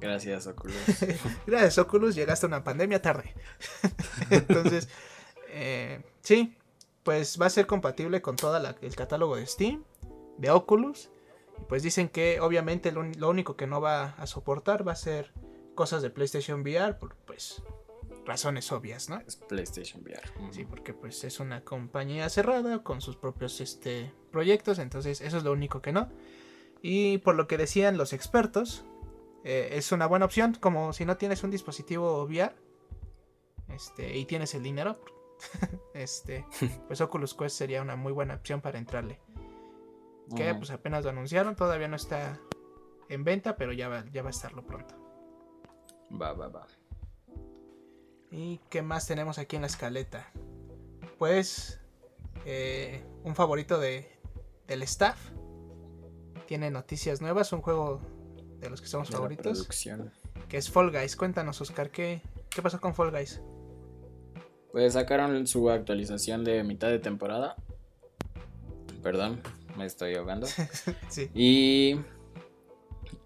Gracias, 0.00 0.48
Oculus. 0.48 0.76
Gracias, 1.46 1.78
Oculus. 1.78 2.16
Llegaste 2.16 2.46
a 2.46 2.48
una 2.48 2.64
pandemia 2.64 3.00
tarde. 3.00 3.34
Entonces, 4.30 4.88
eh, 5.50 6.02
sí, 6.22 6.56
pues 7.04 7.40
va 7.40 7.46
a 7.46 7.50
ser 7.50 7.66
compatible 7.68 8.20
con 8.20 8.34
todo 8.34 8.56
el 8.56 8.96
catálogo 8.96 9.36
de 9.36 9.46
Steam, 9.46 9.84
de 10.38 10.50
Oculus. 10.50 11.10
pues 11.68 11.84
dicen 11.84 12.08
que 12.08 12.40
obviamente 12.40 12.90
lo, 12.90 13.28
único 13.28 13.56
que 13.56 13.68
no 13.68 13.80
va 13.80 14.14
a 14.18 14.26
soportar 14.26 14.86
va 14.86 14.92
a 14.92 14.96
ser 14.96 15.32
cosas 15.76 16.02
de 16.02 16.10
PlayStation 16.10 16.62
VR, 16.62 16.98
pues 17.24 17.62
razones 18.24 18.70
obvias, 18.72 19.08
¿no? 19.08 19.20
Es 19.26 19.36
PlayStation 19.36 20.02
VR. 20.02 20.22
Sí, 20.52 20.64
porque 20.64 20.94
pues 20.94 21.24
es 21.24 21.40
una 21.40 21.62
compañía 21.64 22.28
cerrada 22.28 22.82
con 22.82 23.00
sus 23.00 23.16
propios 23.16 23.60
este, 23.60 24.12
proyectos, 24.30 24.78
entonces 24.78 25.20
eso 25.20 25.38
es 25.38 25.44
lo 25.44 25.52
único 25.52 25.82
que 25.82 25.92
no. 25.92 26.08
Y 26.82 27.18
por 27.18 27.34
lo 27.34 27.46
que 27.46 27.58
decían 27.58 27.96
los 27.96 28.12
expertos, 28.12 28.84
eh, 29.44 29.70
es 29.72 29.92
una 29.92 30.06
buena 30.06 30.24
opción, 30.24 30.56
como 30.58 30.92
si 30.92 31.04
no 31.04 31.16
tienes 31.16 31.42
un 31.42 31.50
dispositivo 31.50 32.24
VR 32.24 32.54
este, 33.68 34.16
y 34.16 34.24
tienes 34.24 34.54
el 34.54 34.62
dinero, 34.62 35.00
este, 35.94 36.46
pues 36.86 37.00
Oculus 37.00 37.34
Quest 37.34 37.56
sería 37.56 37.82
una 37.82 37.96
muy 37.96 38.12
buena 38.12 38.34
opción 38.34 38.60
para 38.60 38.78
entrarle. 38.78 39.20
Que 40.34 40.54
pues 40.54 40.70
apenas 40.70 41.04
lo 41.04 41.10
anunciaron, 41.10 41.56
todavía 41.56 41.88
no 41.88 41.96
está 41.96 42.40
en 43.10 43.22
venta, 43.22 43.56
pero 43.56 43.72
ya 43.72 43.88
va, 43.88 44.04
ya 44.12 44.22
va 44.22 44.28
a 44.28 44.30
estarlo 44.30 44.64
pronto. 44.64 44.94
Va, 46.10 46.32
va, 46.32 46.48
va. 46.48 46.66
¿Y 48.32 48.60
qué 48.70 48.80
más 48.80 49.06
tenemos 49.06 49.38
aquí 49.38 49.56
en 49.56 49.62
la 49.62 49.68
escaleta? 49.68 50.26
Pues 51.18 51.78
eh, 52.46 53.04
un 53.24 53.34
favorito 53.34 53.78
de, 53.78 54.10
del 54.66 54.82
staff. 54.82 55.18
Tiene 56.46 56.70
noticias 56.70 57.20
nuevas, 57.20 57.52
un 57.52 57.60
juego 57.60 58.00
de 58.58 58.70
los 58.70 58.80
que 58.80 58.88
somos 58.88 59.10
favoritos. 59.10 59.68
Que 60.48 60.56
es 60.56 60.70
Fall 60.70 60.90
Guys. 60.90 61.14
Cuéntanos, 61.14 61.60
Oscar, 61.60 61.90
¿qué, 61.90 62.22
¿qué 62.48 62.62
pasó 62.62 62.80
con 62.80 62.94
Fall 62.94 63.10
Guys? 63.10 63.42
Pues 64.72 64.94
sacaron 64.94 65.46
su 65.46 65.68
actualización 65.68 66.42
de 66.42 66.64
mitad 66.64 66.88
de 66.88 66.98
temporada. 66.98 67.56
Perdón, 69.02 69.42
me 69.76 69.84
estoy 69.84 70.14
ahogando. 70.14 70.46
sí. 71.10 71.30
Y 71.34 72.00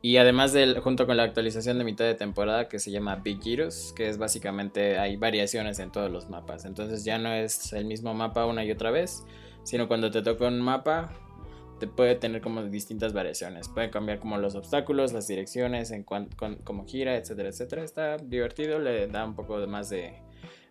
y 0.02 0.18
además 0.18 0.52
del, 0.52 0.78
junto 0.80 1.06
con 1.06 1.16
la 1.16 1.24
actualización 1.24 1.78
de 1.78 1.84
mitad 1.84 2.04
de 2.04 2.14
temporada 2.14 2.68
que 2.68 2.78
se 2.78 2.90
llama 2.90 3.16
Big 3.16 3.40
Heroes, 3.44 3.92
que 3.96 4.08
es 4.08 4.18
básicamente 4.18 4.98
hay 4.98 5.16
variaciones 5.16 5.78
en 5.78 5.90
todos 5.90 6.10
los 6.10 6.28
mapas. 6.28 6.64
Entonces 6.64 7.04
ya 7.04 7.18
no 7.18 7.32
es 7.32 7.72
el 7.72 7.86
mismo 7.86 8.14
mapa 8.14 8.46
una 8.46 8.64
y 8.64 8.70
otra 8.70 8.90
vez, 8.90 9.24
sino 9.64 9.88
cuando 9.88 10.10
te 10.10 10.22
toca 10.22 10.46
un 10.46 10.60
mapa 10.60 11.12
te 11.78 11.86
puede 11.86 12.14
tener 12.14 12.40
como 12.40 12.62
distintas 12.64 13.12
variaciones. 13.12 13.68
Puede 13.68 13.90
cambiar 13.90 14.18
como 14.18 14.38
los 14.38 14.54
obstáculos, 14.54 15.12
las 15.12 15.26
direcciones, 15.26 15.90
en 15.90 16.04
cómo 16.04 16.86
gira, 16.86 17.16
etcétera, 17.16 17.50
etcétera. 17.50 17.84
Está 17.84 18.16
divertido, 18.16 18.78
le 18.78 19.06
da 19.08 19.24
un 19.24 19.34
poco 19.34 19.58
más 19.66 19.90
de, 19.90 20.14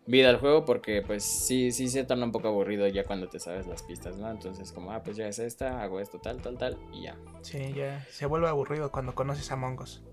vida 0.08 0.30
al 0.30 0.38
juego 0.38 0.66
porque 0.66 1.02
pues 1.02 1.24
sí, 1.24 1.72
sí 1.72 1.88
se 1.88 2.04
torna 2.04 2.26
un 2.26 2.32
poco 2.32 2.48
aburrido 2.48 2.88
ya 2.88 3.04
cuando 3.04 3.28
te 3.28 3.40
sabes 3.40 3.68
las 3.68 3.84
pistas, 3.84 4.18
¿no? 4.18 4.30
Entonces 4.30 4.72
como, 4.72 4.92
ah, 4.92 5.02
pues 5.04 5.18
ya 5.18 5.28
es 5.28 5.40
esta, 5.40 5.82
hago 5.82 6.00
esto, 6.00 6.20
tal, 6.20 6.42
tal, 6.42 6.58
tal, 6.58 6.78
y 6.94 7.04
ya. 7.04 7.18
Sí, 7.42 7.74
ya 7.74 8.06
se 8.12 8.26
vuelve 8.26 8.48
aburrido 8.48 8.92
cuando 8.92 9.16
conoces 9.16 9.52
a 9.52 9.56
Mongos. 9.56 10.04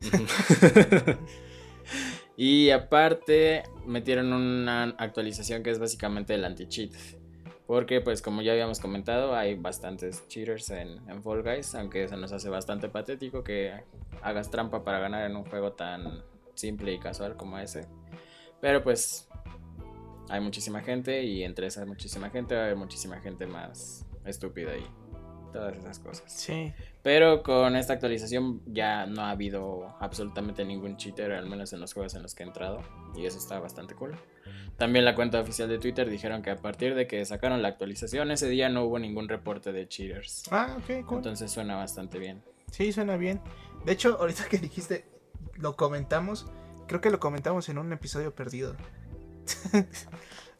y 2.36 2.70
aparte 2.70 3.62
metieron 3.86 4.32
una 4.32 4.84
actualización 4.98 5.62
que 5.62 5.70
es 5.70 5.78
básicamente 5.78 6.34
el 6.34 6.44
anti-cheat. 6.44 6.92
Porque 7.66 8.00
pues 8.00 8.20
como 8.20 8.42
ya 8.42 8.52
habíamos 8.52 8.80
comentado 8.80 9.34
hay 9.34 9.54
bastantes 9.54 10.26
cheaters 10.28 10.70
en, 10.70 11.08
en 11.08 11.22
Fall 11.22 11.42
Guys, 11.42 11.74
aunque 11.74 12.08
se 12.08 12.16
nos 12.16 12.32
hace 12.32 12.50
bastante 12.50 12.88
patético 12.88 13.44
que 13.44 13.72
hagas 14.20 14.50
trampa 14.50 14.84
para 14.84 14.98
ganar 14.98 15.30
en 15.30 15.36
un 15.36 15.44
juego 15.44 15.72
tan 15.72 16.22
simple 16.54 16.92
y 16.92 16.98
casual 16.98 17.36
como 17.36 17.58
ese. 17.58 17.86
Pero 18.62 18.80
pues 18.84 19.28
hay 20.28 20.40
muchísima 20.40 20.82
gente 20.82 21.24
y 21.24 21.42
entre 21.42 21.66
esa 21.66 21.84
muchísima 21.84 22.30
gente 22.30 22.54
va 22.54 22.60
a 22.60 22.64
haber 22.66 22.76
muchísima 22.76 23.20
gente 23.20 23.44
más 23.44 24.06
estúpida 24.24 24.76
y 24.76 24.86
todas 25.52 25.76
esas 25.76 25.98
cosas. 25.98 26.32
Sí. 26.32 26.72
Pero 27.02 27.42
con 27.42 27.74
esta 27.74 27.94
actualización 27.94 28.62
ya 28.66 29.04
no 29.06 29.22
ha 29.22 29.30
habido 29.30 29.96
absolutamente 29.98 30.64
ningún 30.64 30.96
cheater, 30.96 31.32
al 31.32 31.48
menos 31.48 31.72
en 31.72 31.80
los 31.80 31.92
juegos 31.92 32.14
en 32.14 32.22
los 32.22 32.36
que 32.36 32.44
he 32.44 32.46
entrado. 32.46 32.84
Y 33.16 33.26
eso 33.26 33.36
está 33.36 33.58
bastante 33.58 33.96
cool. 33.96 34.14
También 34.78 35.04
la 35.04 35.16
cuenta 35.16 35.40
oficial 35.40 35.68
de 35.68 35.80
Twitter 35.80 36.08
dijeron 36.08 36.40
que 36.40 36.50
a 36.50 36.56
partir 36.56 36.94
de 36.94 37.08
que 37.08 37.24
sacaron 37.24 37.62
la 37.62 37.68
actualización, 37.68 38.30
ese 38.30 38.48
día 38.48 38.68
no 38.68 38.84
hubo 38.84 39.00
ningún 39.00 39.28
reporte 39.28 39.72
de 39.72 39.88
cheaters. 39.88 40.44
Ah, 40.52 40.78
ok, 40.78 41.04
cool. 41.04 41.18
Entonces 41.18 41.50
suena 41.50 41.74
bastante 41.74 42.20
bien. 42.20 42.44
Sí, 42.70 42.92
suena 42.92 43.16
bien. 43.16 43.40
De 43.84 43.90
hecho, 43.90 44.18
ahorita 44.20 44.44
que 44.48 44.58
dijiste, 44.58 45.04
lo 45.56 45.74
comentamos. 45.74 46.46
Creo 46.86 47.00
que 47.00 47.10
lo 47.10 47.20
comentamos 47.20 47.68
en 47.68 47.78
un 47.78 47.92
episodio 47.92 48.34
perdido. 48.34 48.76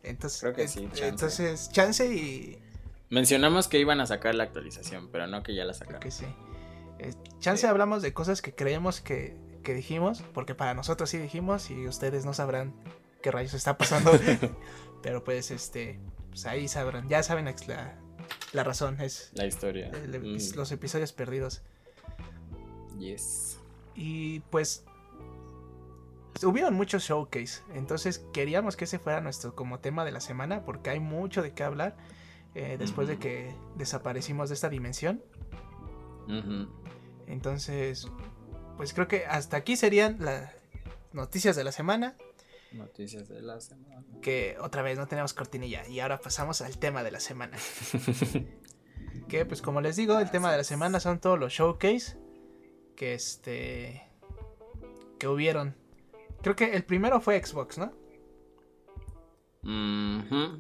entonces, 0.03 0.41
Creo 0.41 0.55
que 0.55 0.69
sí, 0.69 0.89
chance. 0.89 1.09
Entonces, 1.09 1.71
chance 1.71 2.15
y. 2.15 2.59
Mencionamos 3.11 3.69
que 3.69 3.79
iban 3.79 4.01
a 4.01 4.07
sacar 4.07 4.35
la 4.35 4.45
actualización, 4.45 5.09
pero 5.11 5.27
no 5.27 5.43
que 5.43 5.55
ya 5.55 5.65
la 5.65 5.75
sacaron. 5.75 6.01
que 6.01 6.11
sí. 6.11 6.25
chance 7.41 7.67
hablamos 7.67 8.03
de 8.03 8.15
cosas 8.15 8.41
que 8.41 8.55
creemos 8.55 9.01
que, 9.01 9.37
que 9.63 9.75
dijimos, 9.75 10.23
porque 10.33 10.55
para 10.55 10.73
nosotros 10.73 11.11
sí 11.11 11.19
dijimos 11.19 11.71
y 11.71 11.87
ustedes 11.87 12.25
no 12.25 12.33
sabrán 12.33 12.73
qué 13.23 13.31
rayos 13.31 13.55
está 13.55 13.77
pasando. 13.77 14.13
pero 15.03 15.25
pues, 15.25 15.51
este, 15.51 16.01
pues 16.31 16.47
ahí 16.47 16.69
sabrán, 16.69 17.09
ya 17.09 17.23
saben 17.23 17.45
la, 17.45 17.95
la 18.53 18.65
razón, 18.65 19.01
es 19.01 19.31
la 19.35 19.47
historia. 19.47 19.91
Mm. 19.91 20.57
Los 20.57 20.73
episodios 20.73 21.13
perdidos. 21.13 21.63
Yes. 22.99 23.59
Y 23.95 24.41
pues 24.51 24.85
hubieron 26.45 26.75
muchos 26.75 27.05
showcase, 27.05 27.63
entonces 27.75 28.25
queríamos 28.33 28.77
que 28.77 28.85
ese 28.85 28.99
fuera 28.99 29.21
nuestro 29.21 29.55
como 29.55 29.81
tema 29.81 30.05
de 30.05 30.13
la 30.13 30.21
semana 30.21 30.65
porque 30.65 30.91
hay 30.91 31.01
mucho 31.01 31.43
de 31.43 31.53
qué 31.53 31.63
hablar 31.65 31.97
eh, 32.55 32.77
después 32.79 33.09
de 33.09 33.19
que 33.19 33.55
desaparecimos 33.77 34.49
de 34.49 34.55
esta 34.55 34.69
dimensión. 34.69 35.23
Entonces, 37.27 38.09
pues 38.77 38.93
creo 38.95 39.09
que 39.09 39.27
hasta 39.27 39.57
aquí 39.57 39.77
serían 39.77 40.19
las 40.21 40.53
noticias 41.13 41.57
de 41.57 41.65
la 41.65 41.73
semana. 41.73 42.17
Noticias 42.73 43.29
de 43.29 43.43
la 43.43 43.61
semana. 43.61 44.05
Que 44.23 44.57
otra 44.61 44.83
vez 44.83 44.99
no 44.99 45.07
tenemos 45.07 45.35
cortinilla 45.35 45.87
y 45.87 46.01
ahora 46.01 46.21
pasamos 46.21 46.61
al 46.61 46.79
tema 46.79 47.03
de 47.03 47.11
la 47.11 47.21
semana. 47.21 47.57
que 49.29 49.47
pues 49.47 49.63
como 49.63 49.81
les 49.81 49.97
digo, 49.97 50.19
el 50.19 50.31
tema 50.31 50.51
de 50.51 50.59
la 50.59 50.65
semana 50.65 51.01
son 51.01 51.21
todos 51.21 51.39
los 51.39 51.53
showcase 51.53 52.19
que 52.97 53.15
este 53.15 54.03
que 55.19 55.29
hubieron 55.29 55.75
Creo 56.43 56.57
que 56.57 56.75
el 56.75 56.85
primero 56.85 57.21
fue 57.21 57.43
Xbox, 57.45 57.79
¿no? 57.79 57.93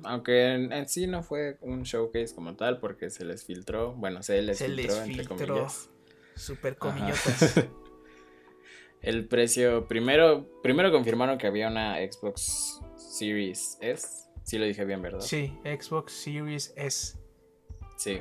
Aunque 0.04 0.54
en, 0.54 0.88
sí 0.88 1.06
no 1.06 1.22
fue 1.22 1.58
un 1.60 1.82
showcase 1.82 2.34
como 2.34 2.54
tal, 2.54 2.78
porque 2.78 3.10
se 3.10 3.24
les 3.24 3.44
filtró. 3.44 3.92
Bueno, 3.94 4.22
se 4.22 4.40
les 4.42 4.62
filtró, 4.62 5.02
entre 5.02 5.24
comillas. 5.26 5.90
Super 6.34 6.76
comillotas. 6.76 7.60
el 9.02 9.26
precio. 9.26 9.86
Primero, 9.88 10.48
primero 10.62 10.92
confirmaron 10.92 11.38
que 11.38 11.46
había 11.46 11.68
una 11.68 11.96
Xbox 11.96 12.80
Series 12.96 13.78
S. 13.80 14.28
Sí 14.44 14.58
lo 14.58 14.64
dije 14.64 14.84
bien, 14.84 15.02
¿verdad? 15.02 15.20
Sí, 15.20 15.58
Xbox 15.64 16.12
Series 16.12 16.72
S. 16.76 17.18
Sí. 17.96 18.20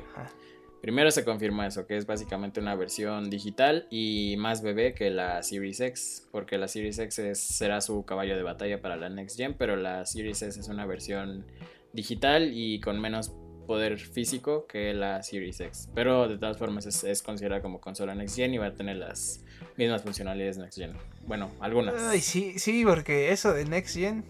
Primero 0.82 1.12
se 1.12 1.24
confirma 1.24 1.68
eso, 1.68 1.86
que 1.86 1.96
es 1.96 2.06
básicamente 2.06 2.58
una 2.58 2.74
versión 2.74 3.30
digital 3.30 3.86
y 3.88 4.34
más 4.36 4.62
bebé 4.62 4.94
que 4.94 5.10
la 5.10 5.40
Series 5.44 5.78
X, 5.78 6.26
porque 6.32 6.58
la 6.58 6.66
Series 6.66 6.98
X 6.98 7.38
será 7.38 7.80
su 7.80 8.04
caballo 8.04 8.34
de 8.34 8.42
batalla 8.42 8.82
para 8.82 8.96
la 8.96 9.08
Next 9.08 9.36
Gen, 9.36 9.54
pero 9.54 9.76
la 9.76 10.04
Series 10.04 10.42
S 10.42 10.58
es 10.58 10.66
una 10.66 10.84
versión 10.84 11.46
digital 11.92 12.50
y 12.52 12.80
con 12.80 13.00
menos 13.00 13.32
poder 13.68 13.96
físico 13.96 14.66
que 14.66 14.92
la 14.92 15.22
Series 15.22 15.60
X. 15.60 15.88
Pero 15.94 16.28
de 16.28 16.36
todas 16.36 16.58
formas 16.58 16.84
es, 16.84 17.22
considerada 17.22 17.62
como 17.62 17.80
consola 17.80 18.16
Next 18.16 18.34
Gen 18.34 18.52
y 18.52 18.58
va 18.58 18.66
a 18.66 18.74
tener 18.74 18.96
las 18.96 19.44
mismas 19.76 20.02
funcionalidades 20.02 20.58
Next 20.58 20.78
Gen. 20.78 20.94
Bueno, 21.28 21.52
algunas. 21.60 21.94
Ay, 21.94 22.20
sí, 22.20 22.58
sí, 22.58 22.84
porque 22.84 23.30
eso 23.30 23.52
de 23.52 23.66
Next 23.66 23.94
Gen, 23.94 24.24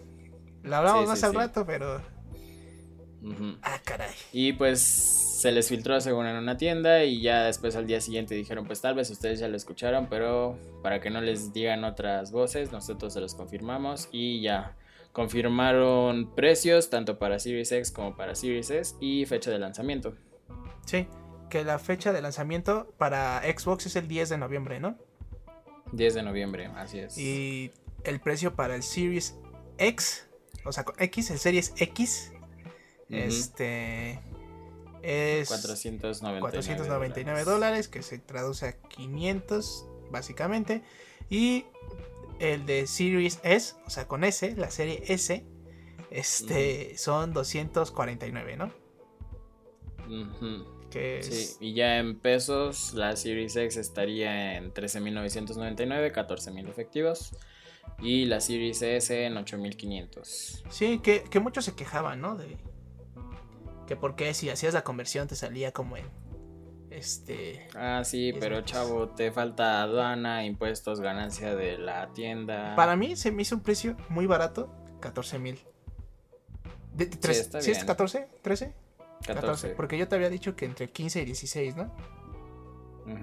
la 0.61 0.77
hablamos 0.77 1.07
más 1.07 1.23
al 1.23 1.33
rato, 1.33 1.65
pero... 1.65 1.99
Ah, 3.63 3.79
caray. 3.83 4.13
Y 4.31 4.53
pues 4.53 5.22
se 5.43 5.51
les 5.51 5.67
filtró 5.67 5.99
según 5.99 6.25
en 6.25 6.37
una 6.37 6.55
tienda 6.55 7.03
y 7.03 7.19
ya 7.19 7.43
después 7.43 7.75
al 7.75 7.85
día 7.85 7.99
siguiente 7.99 8.33
dijeron 8.33 8.65
pues 8.65 8.79
tal 8.79 8.95
vez 8.95 9.09
ustedes 9.09 9.41
ya 9.41 9.49
lo 9.49 9.57
escucharon, 9.57 10.07
pero 10.09 10.57
para 10.81 11.01
que 11.01 11.09
no 11.09 11.19
les 11.19 11.51
digan 11.51 11.83
otras 11.83 12.31
voces, 12.31 12.71
nosotros 12.71 13.11
se 13.11 13.19
los 13.19 13.35
confirmamos 13.35 14.07
y 14.13 14.39
ya 14.39 14.77
confirmaron 15.11 16.33
precios 16.33 16.89
tanto 16.89 17.19
para 17.19 17.39
Series 17.39 17.73
X 17.73 17.91
como 17.91 18.15
para 18.15 18.35
Series 18.35 18.69
S 18.71 18.95
y 19.01 19.25
fecha 19.25 19.51
de 19.51 19.59
lanzamiento. 19.59 20.15
Sí, 20.85 21.07
que 21.49 21.65
la 21.65 21.77
fecha 21.77 22.13
de 22.13 22.21
lanzamiento 22.21 22.93
para 22.97 23.41
Xbox 23.41 23.87
es 23.87 23.97
el 23.97 24.07
10 24.07 24.29
de 24.29 24.37
noviembre, 24.37 24.79
¿no? 24.79 24.97
10 25.91 26.13
de 26.13 26.23
noviembre, 26.23 26.67
así 26.77 26.99
es. 26.99 27.17
Y 27.17 27.69
el 28.05 28.21
precio 28.21 28.55
para 28.55 28.75
el 28.75 28.81
Series 28.81 29.35
X, 29.77 30.25
o 30.63 30.71
sea, 30.71 30.85
X, 30.99 31.31
el 31.31 31.37
Series 31.37 31.73
X, 31.75 32.31
este 33.09 34.21
es 35.03 35.49
499, 35.49 37.43
dólares. 37.43 37.87
que 37.87 38.01
se 38.01 38.17
traduce 38.19 38.67
a 38.67 38.81
500 38.81 39.85
básicamente. 40.09 40.83
Y 41.29 41.65
el 42.39 42.65
de 42.65 42.87
Series 42.87 43.39
S, 43.43 43.75
o 43.85 43.89
sea, 43.89 44.07
con 44.07 44.23
S, 44.23 44.55
la 44.55 44.71
serie 44.71 45.03
S, 45.07 45.45
este, 46.09 46.97
son 46.97 47.33
249, 47.33 48.57
¿no? 48.57 48.71
Sí, 51.21 51.55
y 51.59 51.73
ya 51.73 51.97
en 51.97 52.19
pesos, 52.19 52.93
la 52.93 53.15
Series 53.15 53.55
X 53.55 53.77
estaría 53.77 54.57
en 54.57 54.73
13.999, 54.73 56.13
14.000 56.13 56.69
efectivos. 56.69 57.31
Y 57.99 58.25
la 58.25 58.39
Series 58.39 58.81
S 58.81 59.25
en 59.25 59.37
8500. 59.37 60.63
Sí, 60.69 60.99
que, 60.99 61.23
que 61.23 61.39
muchos 61.39 61.65
se 61.65 61.75
quejaban, 61.75 62.21
¿no? 62.21 62.35
De 62.35 62.57
que 63.87 63.95
porque 63.95 64.33
si 64.33 64.49
hacías 64.49 64.73
la 64.73 64.83
conversión 64.83 65.27
te 65.27 65.35
salía 65.35 65.71
como 65.71 65.97
en 65.97 66.05
este 66.89 67.67
Ah, 67.75 68.03
sí, 68.05 68.33
pero 68.39 68.61
chavo, 68.61 69.09
te 69.09 69.31
falta 69.31 69.81
aduana, 69.81 70.45
impuestos, 70.45 70.99
ganancia 71.01 71.55
de 71.55 71.77
la 71.77 72.11
tienda. 72.13 72.75
para 72.75 72.95
mí 72.95 73.15
se 73.15 73.31
me 73.31 73.41
hizo 73.41 73.55
un 73.55 73.61
precio 73.61 73.97
muy 74.09 74.27
barato, 74.27 74.71
14 74.99 75.39
mil. 75.39 75.59
De, 76.93 77.07
tres- 77.07 77.39
está 77.39 77.61
¿Sí 77.61 77.71
es 77.71 77.77
bien. 77.77 77.87
14? 77.87 78.27
¿13? 78.43 78.73
14. 79.25 79.69
Porque 79.69 79.97
yo 79.97 80.07
te 80.07 80.15
había 80.15 80.29
dicho 80.29 80.55
que 80.55 80.65
entre 80.65 80.89
15 80.89 81.21
y 81.21 81.25
16, 81.25 81.75
¿no? 81.75 81.91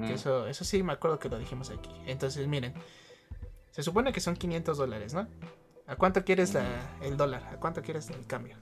Que 0.07 0.15
eso, 0.15 0.47
eso 0.47 0.65
sí 0.65 0.83
me 0.83 0.93
acuerdo 0.93 1.19
que 1.19 1.29
lo 1.31 1.39
dijimos 1.39 1.71
aquí. 1.71 1.91
Entonces, 2.07 2.47
miren. 2.49 2.75
Se 3.71 3.83
supone 3.85 4.13
que 4.13 4.21
son 4.21 4.35
500 4.35 4.77
dólares, 4.77 5.15
¿no? 5.15 5.27
¿A 5.87 5.95
cuánto 5.97 6.25
quieres 6.25 6.53
la- 6.53 6.97
el 7.01 7.17
dólar? 7.17 7.45
¿A 7.53 7.57
cuánto 7.59 7.81
quieres 7.81 8.11
el 8.11 8.27
cambio? 8.27 8.57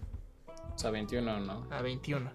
O 0.78 0.80
sea, 0.80 0.92
21, 0.92 1.40
¿no? 1.40 1.66
A 1.72 1.82
21. 1.82 2.30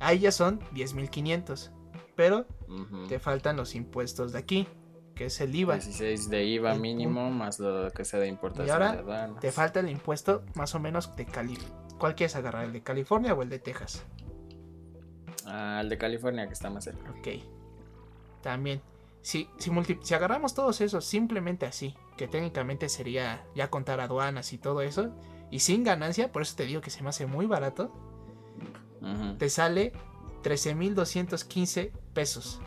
Ahí 0.00 0.20
ya 0.20 0.32
son 0.32 0.60
10.500. 0.72 1.70
Pero 2.16 2.46
Ujú. 2.68 3.06
te 3.06 3.18
faltan 3.18 3.56
los 3.58 3.74
impuestos 3.74 4.32
de 4.32 4.38
aquí, 4.38 4.66
que 5.14 5.26
es 5.26 5.38
el 5.42 5.54
IVA. 5.54 5.74
16 5.74 6.30
de 6.30 6.42
IVA 6.44 6.72
El 6.72 6.80
mínimo, 6.80 7.30
más 7.30 7.58
lo 7.60 7.90
que 7.90 8.06
sea 8.06 8.18
de 8.20 8.28
importación 8.28 8.66
Y 8.66 8.70
ahora 8.70 9.28
de. 9.28 9.40
Te 9.40 9.52
falta 9.52 9.80
el 9.80 9.90
impuesto 9.90 10.42
más 10.54 10.74
o 10.74 10.80
menos 10.80 11.14
de 11.16 11.26
Cali. 11.26 11.58
¿Cuál 11.98 12.14
quieres 12.14 12.34
agarrar? 12.34 12.64
¿El 12.64 12.72
de 12.72 12.82
California 12.82 13.34
o 13.34 13.42
el 13.42 13.50
de 13.50 13.58
Texas? 13.58 14.02
Ah, 15.46 15.80
el 15.82 15.90
de 15.90 15.98
California 15.98 16.46
que 16.46 16.54
está 16.54 16.70
más 16.70 16.84
cerca. 16.84 17.10
Ok. 17.10 17.28
También. 18.42 18.80
Si, 19.20 19.48
si, 19.58 19.70
multi- 19.70 19.98
si 20.02 20.14
agarramos 20.14 20.54
todos 20.54 20.80
esos 20.80 21.04
simplemente 21.04 21.66
así, 21.66 21.94
que 22.16 22.26
técnicamente 22.26 22.88
sería 22.88 23.44
ya 23.54 23.68
contar 23.70 24.00
aduanas 24.00 24.52
y 24.54 24.58
todo 24.58 24.80
eso, 24.80 25.14
y 25.52 25.60
sin 25.60 25.84
ganancia, 25.84 26.32
por 26.32 26.42
eso 26.42 26.56
te 26.56 26.66
digo 26.66 26.80
que 26.80 26.90
se 26.90 27.02
me 27.04 27.10
hace 27.10 27.26
muy 27.26 27.46
barato, 27.46 27.92
Ujú. 29.00 29.36
te 29.38 29.48
sale 29.48 29.92
13.215 30.42 31.92
pesos. 32.12 32.60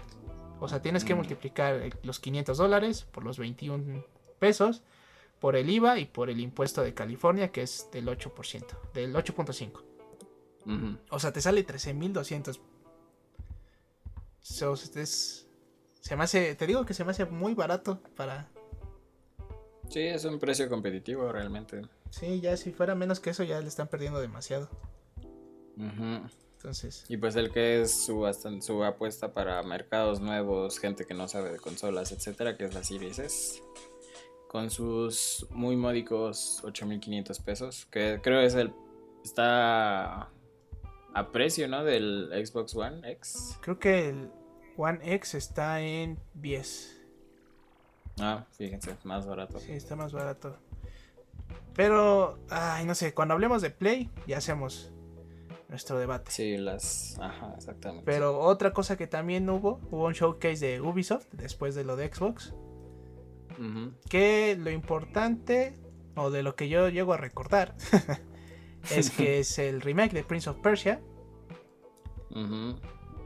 O 0.62 0.68
sea, 0.70 0.82
tienes 0.82 1.04
que 1.04 1.14
Mm. 1.14 1.18
multiplicar 1.18 1.74
el- 1.76 1.94
los 2.04 2.20
500 2.20 2.58
dólares 2.58 3.04
por 3.12 3.24
los 3.26 3.38
21 3.38 4.04
pesos, 4.40 4.82
por 5.40 5.56
el 5.58 5.70
IVA 5.70 6.00
y 6.00 6.06
por 6.06 6.30
el 6.30 6.40
impuesto 6.40 6.82
de 6.82 6.94
California, 6.94 7.52
que 7.52 7.62
es 7.62 7.90
del 7.92 8.08
8%, 8.08 8.78
del 8.94 9.14
8.5. 9.16 9.84
Ujú. 10.66 10.98
O 11.10 11.20
sea, 11.20 11.34
te 11.34 11.42
sale 11.42 11.64
13.200. 11.64 12.60
So, 14.42 14.74
es- 14.74 15.48
se 16.00 16.16
me 16.16 16.24
hace, 16.24 16.56
te 16.56 16.68
digo 16.68 16.86
que 16.86 16.94
se 16.94 17.04
me 17.04 17.12
hace 17.12 17.26
muy 17.26 17.54
barato 17.56 18.00
para... 18.16 18.48
Sí, 19.90 20.02
es 20.02 20.26
un 20.26 20.40
precio 20.40 20.68
competitivo 20.70 21.32
realmente. 21.32 21.82
Sí, 22.10 22.42
ya 22.42 22.56
si 22.58 22.72
fuera 22.72 22.96
menos 22.96 23.20
que 23.20 23.30
eso 23.30 23.44
ya 23.44 23.60
le 23.62 23.68
están 23.68 23.88
perdiendo 23.88 24.20
demasiado. 24.20 24.70
Ujú. 25.78 26.30
Entonces, 26.58 27.06
Y 27.10 27.18
pues 27.18 27.36
el 27.36 27.52
que 27.52 27.82
es 27.82 28.06
su, 28.06 28.26
su 28.62 28.84
apuesta 28.84 29.34
para 29.34 29.62
mercados 29.64 30.20
nuevos, 30.20 30.80
gente 30.80 31.06
que 31.06 31.14
no 31.14 31.28
sabe 31.28 31.52
de 31.52 31.60
consolas, 31.60 32.12
etcétera, 32.12 32.58
que 32.58 32.66
es 32.66 32.74
la 32.74 32.84
Series 32.84 33.20
S. 33.20 33.62
Con 34.48 34.72
sus 34.72 35.46
muy 35.52 35.76
módicos 35.76 36.62
8500 36.64 37.40
pesos, 37.40 37.86
que 37.92 38.20
creo 38.24 38.40
es 38.40 38.56
el. 38.56 38.74
Está 39.24 40.30
a 41.14 41.32
precio, 41.32 41.68
¿no? 41.68 41.84
Del 41.84 42.30
Xbox 42.46 42.76
One 42.76 43.12
X. 43.12 43.58
creo 43.62 43.78
que 43.80 44.10
el 44.10 44.32
One 44.78 45.00
X 45.16 45.36
está 45.36 45.82
en 45.82 46.20
10. 46.36 47.05
Ah, 48.20 48.46
fíjense, 48.52 48.96
más 49.04 49.26
barato. 49.26 49.60
Sí, 49.60 49.74
está 49.74 49.96
más 49.96 50.14
barato. 50.14 50.58
Pero, 51.74 52.40
ay, 52.50 52.86
no 52.86 52.96
sé, 52.96 53.14
cuando 53.14 53.34
hablemos 53.34 53.62
de 53.62 53.70
Play 53.70 54.10
ya 54.28 54.38
hacemos 54.38 54.94
nuestro 55.68 56.00
debate. 56.00 56.32
Sí, 56.32 56.58
las. 56.58 57.20
Ajá, 57.20 57.54
exactamente. 57.58 58.06
Pero 58.06 58.40
otra 58.40 58.72
cosa 58.72 58.98
que 58.98 59.08
también 59.08 59.50
hubo, 59.50 59.82
hubo 59.92 60.06
un 60.06 60.14
showcase 60.14 60.66
de 60.66 60.82
Ubisoft 60.82 61.28
después 61.34 61.76
de 61.76 61.84
lo 61.84 61.96
de 61.96 62.14
Xbox. 62.14 62.54
Que 64.10 64.58
lo 64.60 64.70
importante, 64.70 65.78
o 66.16 66.30
de 66.30 66.44
lo 66.44 66.56
que 66.58 66.68
yo 66.68 66.90
llego 66.90 67.14
a 67.14 67.18
recordar, 67.18 67.76
es 68.92 69.10
que 69.12 69.40
es 69.40 69.60
el 69.60 69.82
remake 69.82 70.14
de 70.14 70.24
Prince 70.24 70.50
of 70.50 70.58
Persia. 70.58 71.02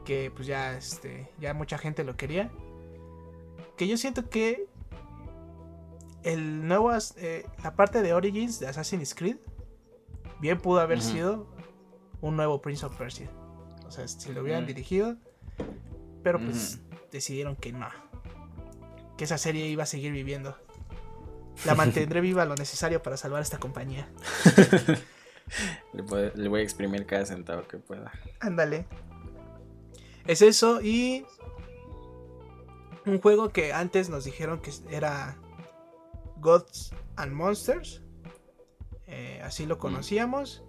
Que 0.04 0.30
pues 0.34 0.46
ya, 0.46 0.76
este, 0.76 1.30
ya 1.40 1.52
mucha 1.54 1.78
gente 1.78 2.04
lo 2.04 2.16
quería. 2.16 2.50
Que 3.76 3.88
yo 3.88 3.96
siento 3.96 4.28
que 4.28 4.69
el 6.22 6.66
nuevo, 6.66 6.90
eh, 7.16 7.46
la 7.62 7.74
parte 7.74 8.02
de 8.02 8.12
Origins 8.12 8.60
de 8.60 8.68
Assassin's 8.68 9.14
Creed, 9.14 9.36
bien 10.40 10.58
pudo 10.58 10.80
haber 10.80 11.00
sido 11.02 11.46
un 12.20 12.36
nuevo 12.36 12.60
Prince 12.60 12.84
of 12.86 12.96
Persia. 12.96 13.30
O 13.86 13.90
sea, 13.90 14.06
si 14.06 14.32
lo 14.32 14.42
hubieran 14.42 14.66
dirigido. 14.66 15.16
Pero 16.22 16.38
pues 16.38 16.80
decidieron 17.10 17.56
que 17.56 17.72
no. 17.72 17.88
Que 19.16 19.24
esa 19.24 19.38
serie 19.38 19.66
iba 19.68 19.82
a 19.84 19.86
seguir 19.86 20.12
viviendo. 20.12 20.56
La 21.64 21.74
mantendré 21.76 22.20
viva 22.20 22.44
lo 22.44 22.54
necesario 22.54 23.02
para 23.02 23.16
salvar 23.16 23.42
esta 23.42 23.58
compañía. 23.58 24.08
Le, 25.92 26.04
puede- 26.04 26.32
le 26.36 26.48
voy 26.48 26.60
a 26.60 26.62
exprimir 26.62 27.06
cada 27.06 27.26
centavo 27.26 27.66
que 27.66 27.78
pueda. 27.78 28.12
Ándale. 28.38 28.86
Es 30.26 30.42
eso 30.42 30.80
y 30.80 31.26
un 33.04 33.20
juego 33.20 33.48
que 33.48 33.72
antes 33.72 34.08
nos 34.10 34.24
dijeron 34.24 34.60
que 34.60 34.70
era 34.90 35.36
Gods 36.40 36.92
and 37.16 37.32
Monsters. 37.32 38.02
Eh, 39.06 39.40
así 39.44 39.66
lo 39.66 39.78
conocíamos. 39.78 40.62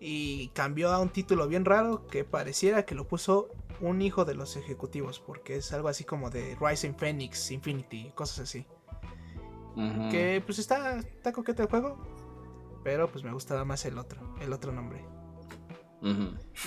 Y 0.00 0.48
cambió 0.48 0.90
a 0.92 1.00
un 1.00 1.08
título 1.08 1.48
bien 1.48 1.64
raro 1.64 2.06
que 2.06 2.24
pareciera 2.24 2.84
que 2.84 2.94
lo 2.94 3.08
puso 3.08 3.48
un 3.80 4.00
hijo 4.02 4.24
de 4.24 4.34
los 4.34 4.56
ejecutivos. 4.56 5.18
Porque 5.20 5.56
es 5.56 5.72
algo 5.72 5.88
así 5.88 6.04
como 6.04 6.30
de 6.30 6.56
Rising 6.60 6.94
Phoenix 6.94 7.50
Infinity, 7.50 8.12
cosas 8.14 8.40
así. 8.40 8.66
Que 10.10 10.42
pues 10.44 10.58
está, 10.58 10.98
está 10.98 11.30
el 11.30 11.66
juego. 11.68 11.98
Pero 12.82 13.08
pues 13.10 13.22
me 13.24 13.32
gustaba 13.32 13.64
más 13.64 13.84
el 13.84 13.98
otro, 13.98 14.20
el 14.40 14.52
otro 14.52 14.72
nombre. 14.72 15.04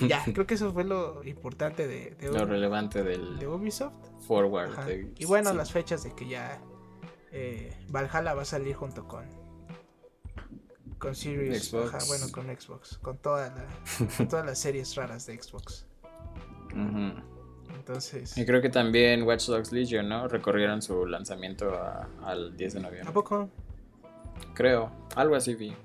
Ya, 0.08 0.24
creo 0.34 0.46
que 0.46 0.56
eso 0.56 0.72
fue 0.74 0.84
lo 0.84 1.24
importante 1.24 1.88
de, 1.88 2.12
de, 2.16 2.32
Lo 2.32 2.46
relevante 2.46 3.04
del 3.04 3.40
de 3.40 3.48
Ubisoft. 3.48 3.94
forward. 4.28 4.86
De- 4.86 5.14
Y 5.18 5.26
bueno, 5.26 5.52
sí. 5.52 5.58
las 5.58 5.72
fechas 5.72 6.04
de 6.04 6.14
que 6.14 6.28
ya 6.28 6.62
eh, 7.32 7.74
Valhalla 7.89 8.34
va 8.34 8.41
a 8.44 8.46
salir 8.46 8.76
junto 8.76 9.08
con 9.08 9.26
con 10.98 11.15
Series, 11.15 11.70
Xbox. 11.70 11.94
ajá, 11.96 12.06
bueno, 12.08 12.26
con 12.32 12.46
Xbox, 12.56 12.98
con 13.00 13.17
toda 13.17 13.50
la, 13.50 13.65
con 14.17 14.28
todas 14.30 14.46
las 14.46 14.60
series 14.60 14.94
raras 14.96 15.26
de 15.26 15.41
Xbox. 15.41 15.88
Entonces, 17.76 18.38
Y 18.38 18.46
creo 18.46 18.62
que 18.62 18.70
también 18.70 19.24
Watch 19.24 19.48
Dogs 19.48 19.72
Legion, 19.72 20.08
¿no? 20.08 20.28
Recorrieron 20.28 20.82
su 20.82 21.06
lanzamiento 21.08 21.74
a- 21.74 22.08
al 22.24 22.56
10 22.56 22.74
de 22.74 22.80
¿a 22.80 22.84
noviembre. 22.84 23.13
poco? 23.13 23.50
Creo, 24.54 24.91
algo 25.15 25.36
así 25.36 25.56
vi. 25.56 25.76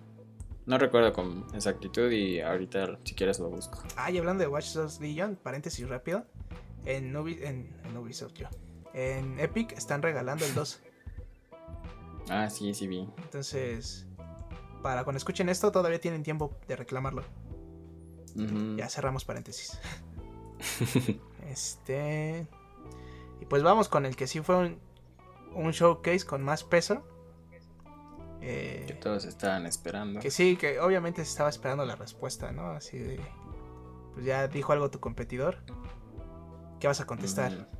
No 0.66 0.78
recuerdo 0.78 1.12
con 1.12 1.46
exactitud 1.54 2.10
y 2.10 2.40
ahorita 2.40 2.98
si 3.04 3.14
quieres 3.14 3.38
lo 3.38 3.48
busco. 3.48 3.82
Ah, 3.96 4.10
y 4.10 4.18
hablando 4.18 4.42
de 4.42 4.48
Watch 4.48 4.72
Dogs 4.74 5.00
Legion, 5.00 5.36
paréntesis 5.42 5.88
rápido, 5.88 6.26
en, 6.84 7.14
Ubi- 7.14 7.40
en, 7.42 7.74
en 7.84 7.96
Ubisoft 7.96 8.34
yo. 8.34 8.48
En 8.92 9.38
Epic 9.40 9.72
están 9.72 10.02
regalando 10.02 10.44
el 10.44 10.54
2. 10.54 10.80
Ah, 12.28 12.50
sí, 12.50 12.74
sí 12.74 12.86
vi. 12.86 13.08
Entonces, 13.18 14.06
para 14.82 15.04
cuando 15.04 15.18
escuchen 15.18 15.48
esto, 15.48 15.70
todavía 15.72 16.00
tienen 16.00 16.22
tiempo 16.22 16.56
de 16.68 16.76
reclamarlo. 16.76 17.22
Ya 18.76 18.88
cerramos 18.88 19.24
paréntesis. 19.24 19.78
Este. 21.48 22.46
Y 23.40 23.46
pues 23.46 23.62
vamos 23.62 23.88
con 23.88 24.04
el 24.04 24.16
que 24.16 24.26
sí 24.26 24.40
fue 24.40 24.56
un, 24.56 24.78
un 25.54 25.70
showcase 25.70 26.26
con 26.26 26.42
más 26.42 26.64
peso. 26.64 27.02
Eh, 28.42 28.84
Que 28.86 28.94
todos 28.94 29.24
estaban 29.24 29.64
esperando. 29.66 30.20
que 30.20 30.30
sí, 30.30 30.56
que 30.56 30.80
obviamente 30.80 31.24
se 31.24 31.30
estaba 31.30 31.48
esperando 31.48 31.84
la 31.86 31.96
respuesta, 31.96 32.52
¿no? 32.52 32.70
Así 32.70 32.98
de. 32.98 33.20
Pues 34.14 34.26
ya 34.26 34.48
dijo 34.48 34.72
algo 34.72 34.90
tu 34.90 34.98
competidor. 35.00 35.58
¿Qué 36.80 36.88
vas 36.88 37.00
a 37.00 37.06
contestar? 37.06 37.70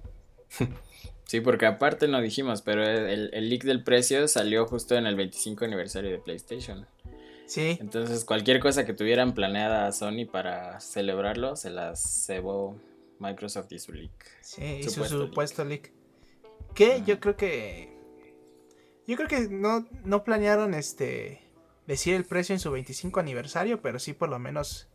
Sí, 1.27 1.41
porque 1.41 1.67
aparte 1.67 2.07
no 2.09 2.21
dijimos, 2.21 2.63
pero 2.63 2.85
el, 2.85 3.31
el 3.33 3.49
leak 3.51 3.65
del 3.65 3.83
precio 3.83 4.29
salió 4.29 4.67
justo 4.67 4.95
en 4.95 5.07
el 5.07 5.17
25 5.17 5.65
aniversario 5.65 6.11
de 6.11 6.19
PlayStation. 6.19 6.87
Sí, 7.47 7.77
Entonces 7.81 8.25
cualquier 8.25 8.59
cosa 8.61 8.85
que 8.85 8.93
tuvieran 8.93 9.35
planeada 9.35 9.91
Sony 9.93 10.27
para 10.31 10.81
celebrarlo, 10.81 11.55
se 11.57 11.71
las 11.71 12.25
cebó 12.27 12.81
Microsoft 13.21 13.71
y 13.73 13.79
su 13.79 13.93
leak. 13.93 14.11
sí, 14.41 14.83
Supuesto 14.83 14.91
su 15.09 15.19
leak. 15.19 15.29
supuesto 15.31 15.65
leak. 15.65 15.93
Que 16.75 16.95
Ajá. 16.95 17.05
yo 17.05 17.21
creo 17.21 17.37
que. 17.37 17.97
Yo 19.07 19.17
creo 19.17 19.29
que 19.29 19.49
no, 19.49 19.87
no 20.05 20.25
planearon 20.25 20.75
este. 20.75 21.43
Decir 21.87 22.15
el 22.15 22.25
precio 22.25 22.53
en 22.53 22.59
su 22.59 22.71
25 22.73 23.21
aniversario, 23.21 23.81
pero 23.81 24.01
sí 24.01 24.13
por 24.13 24.29
lo 24.29 24.39
menos 24.41 24.89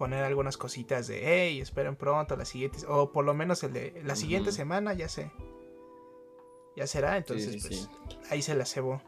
poner 0.00 0.24
algunas 0.24 0.56
cositas 0.56 1.08
de 1.08 1.20
hey, 1.22 1.60
esperen 1.60 1.94
pronto 1.94 2.34
la 2.34 2.46
siguiente 2.46 2.78
o 2.88 3.12
por 3.12 3.22
lo 3.22 3.34
menos 3.34 3.62
el 3.64 3.74
de 3.74 4.00
la 4.02 4.16
siguiente 4.16 4.50
semana 4.50 4.94
ya 4.94 5.10
sé. 5.10 5.30
Ya 6.74 6.86
será, 6.86 7.18
entonces 7.18 7.52
sí, 7.52 7.60
pues 7.60 7.80
sí. 7.82 8.18
ahí 8.30 8.40
se 8.40 8.54
la 8.54 8.64
cebó. 8.64 9.02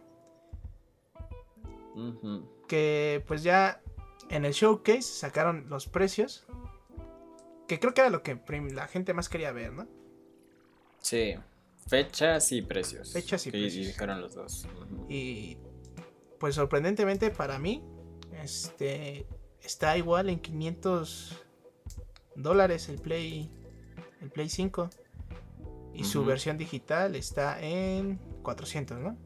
Ujú. 1.94 2.46
Que 2.68 3.24
pues 3.26 3.42
ya 3.42 3.80
en 4.28 4.44
el 4.44 4.52
showcase 4.52 5.00
sacaron 5.00 5.70
los 5.70 5.86
precios. 5.86 6.44
Que 7.66 7.80
creo 7.80 7.94
que 7.94 8.02
era 8.02 8.10
lo 8.10 8.22
que 8.22 8.38
la 8.74 8.86
gente 8.86 9.14
más 9.14 9.30
quería 9.30 9.50
ver, 9.50 9.72
¿no? 9.72 9.88
Sí. 10.98 11.36
Fechas 11.86 12.52
y 12.52 12.60
precios. 12.60 13.14
Fechas 13.14 13.46
y 13.46 13.50
precios. 13.50 13.86
dijeron 13.86 14.20
los 14.20 14.34
dos. 14.34 14.68
Y 15.08 15.56
pues 16.38 16.54
sorprendentemente 16.54 17.30
para 17.30 17.58
mí, 17.58 17.82
este 18.42 19.26
está 19.64 19.96
igual 19.96 20.28
en 20.28 20.40
500 20.40 21.44
dólares 22.34 22.88
el 22.88 23.00
Play 23.00 23.50
el 24.20 24.30
Play 24.30 24.48
5 24.48 24.90
y 25.94 26.04
su 26.04 26.24
versión 26.24 26.56
digital 26.56 27.16
está 27.16 27.60
en 27.60 28.16
400, 28.42 28.98
¿no? 28.98 29.16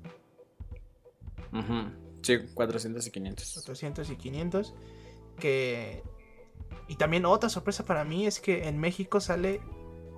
Ujú. 1.52 1.90
Sí, 2.22 2.38
400 2.54 3.06
y 3.06 3.10
500. 3.10 3.52
400 3.54 4.10
y 4.10 4.16
500 4.16 4.74
que 5.38 6.02
y 6.88 6.96
también 6.96 7.24
otra 7.24 7.48
sorpresa 7.48 7.84
para 7.84 8.04
mí 8.04 8.26
es 8.26 8.40
que 8.40 8.68
en 8.68 8.78
México 8.78 9.20
sale 9.20 9.60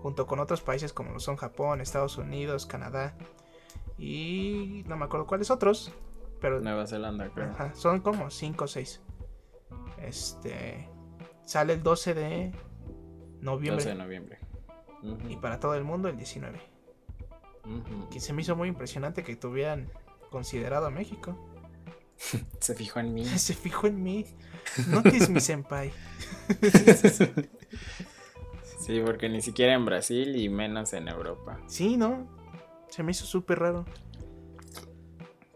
junto 0.02 0.26
con 0.26 0.38
otros 0.38 0.60
países 0.60 0.92
como 0.92 1.12
lo 1.12 1.20
son 1.20 1.36
Japón, 1.36 1.80
Estados 1.80 2.16
Unidos, 2.16 2.66
Canadá 2.66 3.14
y 3.98 4.84
no 4.86 4.96
me 4.96 5.04
acuerdo 5.04 5.26
cuáles 5.26 5.50
otros, 5.50 5.92
pero 6.40 6.60
Nueva 6.60 6.86
Zelanda, 6.86 7.28
creo. 7.30 7.50
Ajá, 7.50 7.74
son 7.74 8.00
como 8.00 8.30
5 8.30 8.64
o 8.64 8.68
6. 8.68 9.00
Este. 10.02 10.88
Sale 11.44 11.74
el 11.74 11.82
12 11.82 12.14
de 12.14 12.52
noviembre. 13.40 13.84
12 13.84 13.88
de 13.88 13.94
noviembre. 13.94 14.38
Y 15.28 15.36
para 15.36 15.60
todo 15.60 15.74
el 15.74 15.84
mundo 15.84 16.08
el 16.08 16.16
19. 16.16 16.60
Ujú. 17.64 18.08
Que 18.10 18.20
se 18.20 18.32
me 18.32 18.42
hizo 18.42 18.56
muy 18.56 18.68
impresionante 18.68 19.22
que 19.22 19.36
tuvieran 19.36 19.90
considerado 20.30 20.86
a 20.86 20.90
México. 20.90 21.36
Se 22.60 22.74
fijó 22.74 23.00
en 23.00 23.14
mí. 23.14 23.24
Se 23.38 23.54
fijó 23.54 23.86
en 23.86 24.02
mí. 24.02 24.26
Notice 24.88 25.30
mi 25.30 25.40
senpai. 25.40 25.92
Sí, 28.80 29.02
porque 29.04 29.28
ni 29.28 29.42
siquiera 29.42 29.74
en 29.74 29.84
Brasil 29.84 30.34
y 30.36 30.48
menos 30.48 30.94
en 30.94 31.08
Europa. 31.08 31.60
Sí, 31.66 31.98
¿no? 31.98 32.26
Se 32.88 33.02
me 33.02 33.10
hizo 33.10 33.26
súper 33.26 33.58
raro. 33.58 33.84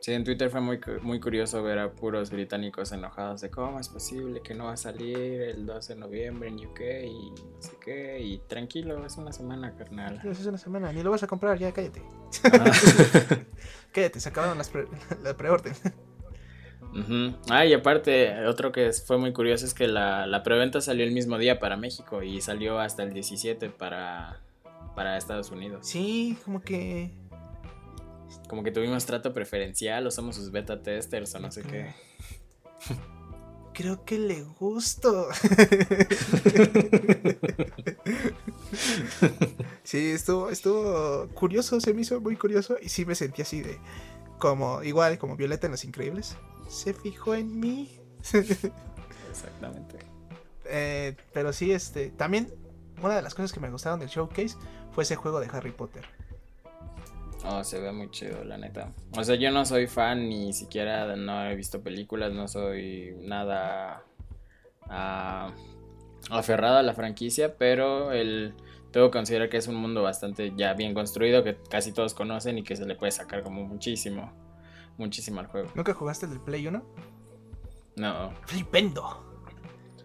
Sí, 0.02 0.12
en 0.12 0.24
Twitter 0.24 0.50
fue 0.50 0.60
muy, 0.60 0.80
muy 1.02 1.20
curioso 1.20 1.62
ver 1.62 1.78
a 1.78 1.92
puros 1.92 2.32
británicos 2.32 2.90
enojados 2.90 3.40
de 3.40 3.50
cómo 3.50 3.78
es 3.78 3.88
posible 3.88 4.40
que 4.42 4.52
no 4.52 4.64
va 4.64 4.72
a 4.72 4.76
salir 4.76 5.16
el 5.16 5.64
12 5.64 5.94
de 5.94 6.00
noviembre 6.00 6.48
en 6.48 6.56
UK 6.56 6.80
y 7.06 7.30
no 7.30 7.62
sé 7.62 7.70
qué. 7.80 8.18
Y 8.20 8.38
tranquilo, 8.48 9.06
es 9.06 9.16
una 9.16 9.30
semana, 9.32 9.76
carnal. 9.76 10.18
Pero 10.20 10.32
es 10.32 10.44
una 10.44 10.58
semana, 10.58 10.92
ni 10.92 11.04
lo 11.04 11.12
vas 11.12 11.22
a 11.22 11.28
comprar, 11.28 11.56
ya 11.56 11.70
cállate. 11.72 12.02
Ah. 12.52 12.72
Cállate, 13.92 14.18
se 14.18 14.28
acabaron 14.28 14.58
las 14.58 14.70
pre- 14.70 14.88
la 15.22 15.36
preorden. 15.36 15.74
Ujú. 16.92 17.36
Ah, 17.48 17.64
y 17.64 17.72
aparte, 17.72 18.44
otro 18.46 18.72
que 18.72 18.92
fue 18.92 19.18
muy 19.18 19.32
curioso 19.32 19.64
es 19.64 19.72
que 19.72 19.86
la, 19.86 20.26
la 20.26 20.42
preventa 20.42 20.80
salió 20.80 21.04
el 21.04 21.12
mismo 21.12 21.38
día 21.38 21.60
para 21.60 21.76
México 21.76 22.24
y 22.24 22.40
salió 22.40 22.80
hasta 22.80 23.04
el 23.04 23.12
17 23.12 23.70
para, 23.70 24.40
para 24.96 25.16
Estados 25.16 25.52
Unidos. 25.52 25.86
Sí, 25.86 26.36
como 26.44 26.60
que. 26.60 27.12
Como 28.52 28.62
que 28.62 28.70
tuvimos 28.70 29.06
trato 29.06 29.32
preferencial 29.32 30.06
o 30.06 30.10
somos 30.10 30.36
sus 30.36 30.50
beta 30.50 30.82
testers 30.82 31.34
o 31.34 31.40
no 31.40 31.50
sé 31.50 31.62
qué. 31.62 31.94
Creo 33.72 34.04
que 34.04 34.18
le 34.18 34.42
gusto. 34.42 35.28
sí, 39.84 40.10
estuvo, 40.10 40.50
estuvo 40.50 41.28
curioso, 41.28 41.80
se 41.80 41.94
me 41.94 42.02
hizo 42.02 42.20
muy 42.20 42.36
curioso 42.36 42.76
y 42.78 42.90
sí 42.90 43.06
me 43.06 43.14
sentí 43.14 43.40
así 43.40 43.62
de 43.62 43.78
como 44.38 44.82
igual 44.82 45.16
como 45.16 45.34
Violeta 45.34 45.66
en 45.66 45.70
Los 45.70 45.86
Increíbles. 45.86 46.36
Se 46.68 46.92
fijó 46.92 47.34
en 47.34 47.58
mí. 47.58 47.98
Exactamente. 49.30 49.96
Eh, 50.66 51.16
pero 51.32 51.54
sí, 51.54 51.72
este, 51.72 52.10
también 52.10 52.52
una 53.02 53.16
de 53.16 53.22
las 53.22 53.34
cosas 53.34 53.50
que 53.50 53.60
me 53.60 53.70
gustaron 53.70 53.98
del 53.98 54.10
showcase 54.10 54.58
fue 54.90 55.04
ese 55.04 55.16
juego 55.16 55.40
de 55.40 55.46
Harry 55.46 55.72
Potter. 55.72 56.04
Oh, 57.44 57.64
se 57.64 57.80
ve 57.80 57.90
muy 57.92 58.10
chido, 58.10 58.44
la 58.44 58.56
neta. 58.56 58.92
O 59.16 59.24
sea, 59.24 59.34
yo 59.34 59.50
no 59.50 59.64
soy 59.64 59.86
fan, 59.86 60.28
ni 60.28 60.52
siquiera 60.52 61.16
no 61.16 61.44
he 61.46 61.56
visto 61.56 61.82
películas, 61.82 62.32
no 62.32 62.46
soy 62.46 63.16
nada 63.20 64.04
aferrado 66.30 66.76
a 66.76 66.82
la 66.82 66.94
franquicia, 66.94 67.56
pero 67.56 68.12
el, 68.12 68.54
tengo 68.92 69.10
que 69.10 69.18
considerar 69.18 69.48
que 69.48 69.56
es 69.56 69.66
un 69.66 69.76
mundo 69.76 70.02
bastante 70.02 70.52
ya 70.56 70.74
bien 70.74 70.94
construido, 70.94 71.42
que 71.42 71.56
casi 71.68 71.92
todos 71.92 72.14
conocen 72.14 72.58
y 72.58 72.62
que 72.62 72.76
se 72.76 72.86
le 72.86 72.94
puede 72.94 73.10
sacar 73.10 73.42
como 73.42 73.64
muchísimo, 73.64 74.32
muchísimo 74.98 75.40
al 75.40 75.46
juego. 75.46 75.70
¿Nunca 75.74 75.94
jugaste 75.94 76.26
el 76.26 76.32
del 76.32 76.40
Play 76.40 76.66
1? 76.66 76.82
No, 77.96 78.32
Flipendo. 78.46 79.28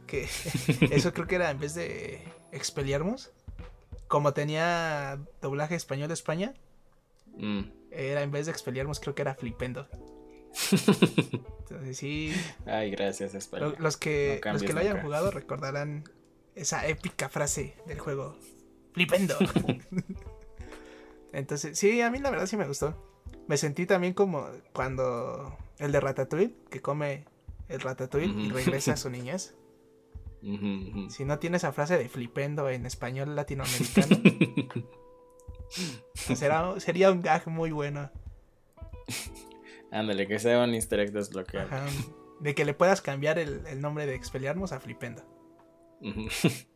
Que 0.08 0.24
eso 0.92 1.14
creo 1.14 1.28
que 1.28 1.36
era 1.36 1.52
en 1.52 1.60
vez 1.60 1.76
de 1.76 2.24
Expelliarmus. 2.52 3.32
Como 4.08 4.34
tenía 4.34 5.20
doblaje 5.42 5.76
español 5.76 6.08
de 6.08 6.14
España, 6.14 6.54
mm, 7.38 7.72
era 7.92 8.22
en 8.24 8.32
vez 8.32 8.46
de 8.46 8.52
Expelliarmus 8.52 9.00
creo 9.00 9.16
que 9.16 9.22
era 9.22 9.36
Flipendo. 9.36 9.88
Entonces 10.72 11.98
sí, 11.98 12.34
ay, 12.66 12.90
gracias, 12.92 13.34
español. 13.36 13.76
los 13.80 13.98
que, 13.98 14.42
No 14.46 14.54
los 14.54 14.64
que 14.64 14.74
lo 14.74 14.80
hayan 14.80 14.94
nunca. 14.94 15.04
jugado 15.06 15.32
recordarán 15.32 16.04
esa 16.56 16.88
épica 16.88 17.30
frase 17.30 17.76
del 17.86 18.00
juego. 18.00 18.38
Flipendo. 18.94 19.36
Entonces, 21.34 21.78
sí, 21.78 22.02
a 22.02 22.10
mí 22.10 22.20
la 22.20 22.32
verdad 22.32 22.48
sí 22.48 22.58
me 22.58 22.66
gustó. 22.68 22.96
Me 23.48 23.58
sentí 23.58 23.86
también 23.86 24.14
como 24.14 24.48
cuando 24.74 25.56
el 25.78 25.92
de 25.92 26.00
Ratatouille, 26.00 26.56
que 26.72 26.82
come 26.82 27.26
el 27.70 27.82
Ratatouille 27.82 28.34
y 28.42 28.50
regresa 28.50 28.94
a 28.94 28.98
su 28.98 29.10
niñez. 29.10 29.56
Si 31.10 31.26
no 31.26 31.40
tiene 31.40 31.58
esa 31.58 31.72
frase 31.74 31.98
de 31.98 32.08
flipendo 32.10 32.70
en 32.70 32.86
español 32.86 33.36
latinoamericano, 33.36 34.18
será, 36.36 36.80
sería 36.80 37.12
un 37.12 37.22
gag 37.22 37.48
muy 37.48 37.72
bueno. 37.72 38.10
Ándale, 39.92 40.28
que 40.28 40.40
sea 40.40 40.64
un 40.64 40.74
easter 40.74 41.00
egg 41.00 41.12
desbloqueado. 41.12 41.68
Ajá, 41.68 41.86
de 42.40 42.54
que 42.56 42.66
le 42.66 42.74
puedas 42.74 43.02
cambiar 43.02 43.40
el, 43.40 43.66
el 43.68 43.82
nombre 43.82 44.06
de 44.06 44.16
Expelliarmus 44.16 44.72
a 44.72 44.80
Flipendo. 44.80 45.24
Ujú. 46.02 46.28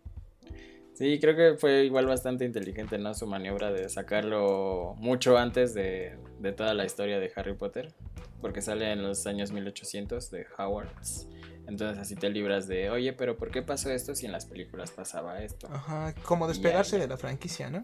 Sí, 0.93 1.19
creo 1.19 1.35
que 1.35 1.57
fue 1.57 1.85
igual 1.85 2.05
bastante 2.05 2.45
inteligente, 2.45 2.99
¿no? 2.99 3.15
Su 3.15 3.25
maniobra 3.25 3.71
de 3.71 3.89
sacarlo 3.89 4.93
mucho 4.97 5.35
antes 5.37 5.73
de, 5.73 6.15
de 6.39 6.51
toda 6.51 6.75
la 6.75 6.85
historia 6.85 7.17
de 7.19 7.31
Harry 7.35 7.55
Potter. 7.55 7.91
Porque 8.39 8.61
sale 8.61 8.91
en 8.91 9.01
los 9.01 9.25
años 9.25 9.51
1800 9.51 10.29
de 10.29 10.45
Howards. 10.59 11.27
Entonces 11.65 11.97
así 11.97 12.15
te 12.15 12.29
libras 12.29 12.67
de, 12.67 12.91
oye, 12.91 13.13
pero 13.13 13.35
¿por 13.35 13.49
qué 13.49 13.63
pasó 13.63 13.89
esto 13.89 14.13
si 14.13 14.27
en 14.27 14.31
las 14.31 14.45
películas 14.45 14.91
pasaba 14.91 15.41
esto? 15.41 15.67
Ajá, 15.71 16.13
como 16.23 16.47
despegarse 16.47 16.91
Ya, 16.91 16.97
ya. 16.97 17.03
de 17.05 17.07
la 17.07 17.17
franquicia, 17.17 17.69
¿no? 17.71 17.83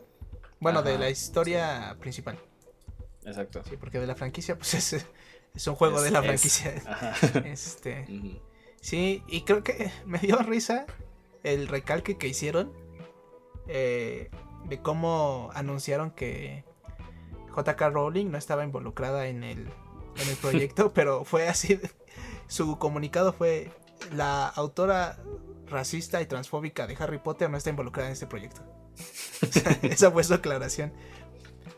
Bueno, 0.59 0.81
de 0.81 0.97
la 0.97 1.09
historia 1.09 1.95
principal. 1.99 2.39
Exacto. 3.25 3.61
Sí, 3.69 3.77
porque 3.77 3.99
de 3.99 4.07
la 4.07 4.15
franquicia, 4.15 4.57
pues 4.57 4.73
es, 4.73 5.05
es 5.53 5.67
un 5.67 5.75
juego 5.75 5.97
Es- 5.97 6.03
de 6.05 6.11
la 6.11 6.19
es- 6.19 6.25
franquicia. 6.25 6.73
Ajá. 6.87 7.13
Este. 7.45 8.05
Sí, 8.81 9.23
y 9.27 9.41
creo 9.41 9.63
que 9.63 9.91
me 10.05 10.19
dio 10.19 10.37
risa 10.37 10.85
el 11.43 11.67
recalque 11.67 12.17
que 12.17 12.27
hicieron 12.27 12.71
eh, 13.67 14.29
de 14.65 14.81
cómo 14.81 15.49
anunciaron 15.53 16.11
que 16.11 16.63
JK 17.55 17.81
Rowling 17.91 18.27
no 18.31 18.37
estaba 18.37 18.63
involucrada 18.63 19.27
en 19.27 19.43
el, 19.43 19.59
en 19.59 20.29
el 20.29 20.35
proyecto, 20.41 20.93
pero 20.93 21.23
fue 21.25 21.47
así. 21.47 21.79
Su 22.47 22.77
comunicado 22.77 23.33
fue: 23.33 23.71
la 24.15 24.47
autora 24.47 25.19
racista 25.67 26.21
y 26.21 26.25
transfóbica 26.27 26.87
de 26.87 26.95
Harry 26.99 27.17
Potter 27.17 27.49
no 27.49 27.57
está 27.57 27.69
involucrada 27.71 28.07
en 28.07 28.13
este 28.13 28.27
proyecto. 28.27 28.61
Esa 29.83 30.11
fue 30.11 30.23
su 30.23 30.33
aclaración. 30.33 30.91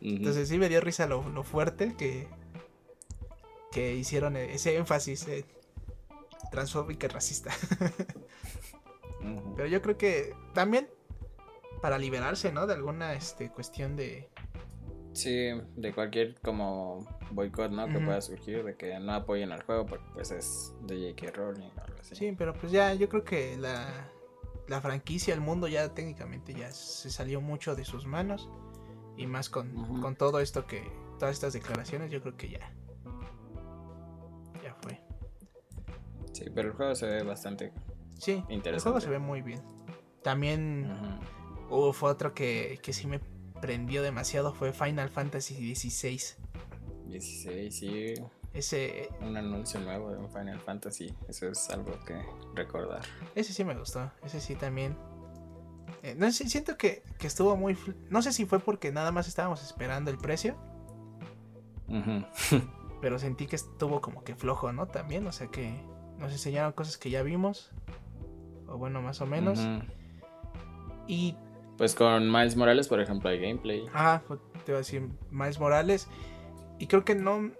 Entonces 0.01 0.47
sí 0.47 0.57
me 0.57 0.69
dio 0.69 0.81
risa 0.81 1.07
lo, 1.07 1.27
lo 1.29 1.43
fuerte 1.43 1.95
que, 1.97 2.27
que 3.71 3.95
hicieron 3.95 4.37
ese 4.37 4.77
énfasis 4.77 5.27
eh, 5.27 5.45
transfóbica 6.51 7.07
y 7.07 7.09
racista. 7.09 7.51
Pero 9.55 9.67
yo 9.67 9.81
creo 9.81 9.97
que 9.97 10.33
también 10.53 10.87
para 11.81 11.97
liberarse, 11.97 12.51
¿no? 12.51 12.67
De 12.67 12.73
alguna 12.73 13.13
este, 13.13 13.49
cuestión 13.49 13.95
de... 13.95 14.29
Sí, 15.13 15.49
de 15.75 15.93
cualquier 15.93 16.35
como 16.41 17.05
boicot, 17.31 17.71
¿no? 17.71 17.87
Que 17.87 17.99
pueda 17.99 18.21
surgir, 18.21 18.63
de 18.63 18.75
que 18.75 18.99
no 18.99 19.13
apoyen 19.13 19.51
al 19.51 19.63
juego 19.63 19.85
porque 19.85 20.05
pues 20.13 20.31
es 20.31 20.73
de 20.83 21.13
J.K. 21.13 21.31
Rowling 21.35 21.69
o 21.77 21.81
algo 21.81 21.99
así. 21.99 22.15
Sí, 22.15 22.35
pero 22.37 22.53
pues 22.53 22.71
ya 22.71 22.93
yo 22.93 23.09
creo 23.09 23.23
que 23.23 23.57
la, 23.57 24.09
la 24.69 24.81
franquicia, 24.81 25.33
el 25.33 25.41
mundo 25.41 25.67
ya 25.67 25.93
técnicamente 25.93 26.53
ya 26.53 26.71
se 26.71 27.09
salió 27.09 27.41
mucho 27.41 27.75
de 27.75 27.83
sus 27.85 28.05
manos. 28.05 28.49
Y 29.17 29.27
más 29.27 29.49
con, 29.49 29.99
con 30.01 30.15
todo 30.15 30.39
esto 30.39 30.65
que... 30.65 30.83
Todas 31.19 31.33
estas 31.33 31.51
declaraciones, 31.51 32.11
yo 32.11 32.21
creo 32.21 32.37
que 32.37 32.49
ya... 32.49 32.71
Ya 34.63 34.73
fue. 34.75 35.01
Sí, 36.31 36.45
pero 36.55 36.69
el 36.69 36.73
juego 36.75 36.95
se 36.95 37.07
ve 37.07 37.23
bastante. 37.23 37.73
Sí, 38.17 38.43
el 38.47 38.55
Interesante. 38.55 38.83
juego 38.83 39.01
se 39.01 39.09
ve 39.09 39.19
muy 39.19 39.41
bien. 39.41 39.61
También... 40.23 40.89
Ujú. 41.69 41.89
Uf, 41.89 42.03
otro 42.03 42.33
que, 42.33 42.79
que 42.81 42.93
sí 42.93 43.05
me 43.07 43.19
prendió 43.61 44.01
demasiado 44.01 44.53
fue 44.53 44.71
Final 44.71 45.09
Fantasy 45.09 45.75
XVI. 45.75 46.21
16, 47.07 47.75
sí. 47.75 48.13
Ese, 48.53 49.09
Un 49.21 49.37
anuncio 49.37 49.79
nuevo 49.79 50.09
de 50.11 50.17
un 50.17 50.29
Final 50.29 50.59
Fantasy. 50.59 51.13
Eso 51.27 51.47
es 51.49 51.69
algo 51.69 51.99
que 52.05 52.19
recordar. 52.55 53.01
ese 53.35 53.53
sí 53.53 53.63
me 53.63 53.75
gustó. 53.75 54.11
Ese 54.23 54.41
sí 54.41 54.55
también. 54.55 54.97
Eh, 56.03 56.15
no 56.17 56.31
sé, 56.31 56.49
siento 56.49 56.77
que, 56.77 57.03
que 57.17 57.27
estuvo 57.27 57.55
muy. 57.55 57.77
No 58.09 58.21
sé 58.21 58.31
si 58.33 58.45
fue 58.45 58.59
porque 58.59 58.91
nada 58.91 59.11
más 59.11 59.27
estábamos 59.27 59.63
esperando 59.63 60.09
el 60.11 60.17
precio. 60.17 60.55
Pero 63.01 63.17
sentí 63.19 63.47
que 63.47 63.55
estuvo 63.55 64.01
como 64.01 64.23
que 64.23 64.35
flojo, 64.35 64.71
¿no? 64.71 64.87
También. 64.87 65.25
O 65.27 65.31
sea 65.31 65.47
que 65.47 65.73
nos 66.17 66.31
enseñaron 66.31 66.73
cosas 66.73 66.97
que 66.97 67.09
ya 67.09 67.23
vimos. 67.23 67.71
O 68.67 68.77
bueno, 68.77 69.01
más 69.01 69.21
o 69.21 69.25
menos. 69.25 69.59
Y. 71.07 71.35
Pues 71.77 71.95
con 71.95 72.29
Miles 72.29 72.55
Morales, 72.57 72.87
por 72.87 72.99
ejemplo, 72.99 73.29
hay 73.29 73.39
gameplay. 73.39 73.85
Ah, 73.93 74.21
te 74.65 74.71
iba 74.71 74.77
a 74.77 74.81
decir 74.81 75.07
Miles 75.31 75.59
Morales. 75.59 76.07
Y 76.77 76.87
creo 76.87 77.05
que 77.05 77.15
no. 77.15 77.51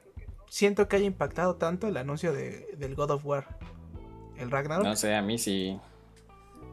Siento 0.50 0.88
que 0.88 0.96
haya 0.98 1.06
impactado 1.06 1.56
tanto 1.56 1.88
el 1.88 1.96
anuncio 1.98 2.34
de, 2.34 2.68
del 2.78 2.96
God 2.96 3.12
of 3.12 3.26
War. 3.26 3.58
El 4.38 4.50
Ragnarok. 4.52 4.86
No 4.86 4.96
sé, 4.96 5.14
a 5.16 5.22
mí 5.22 5.38
sí. 5.38 5.78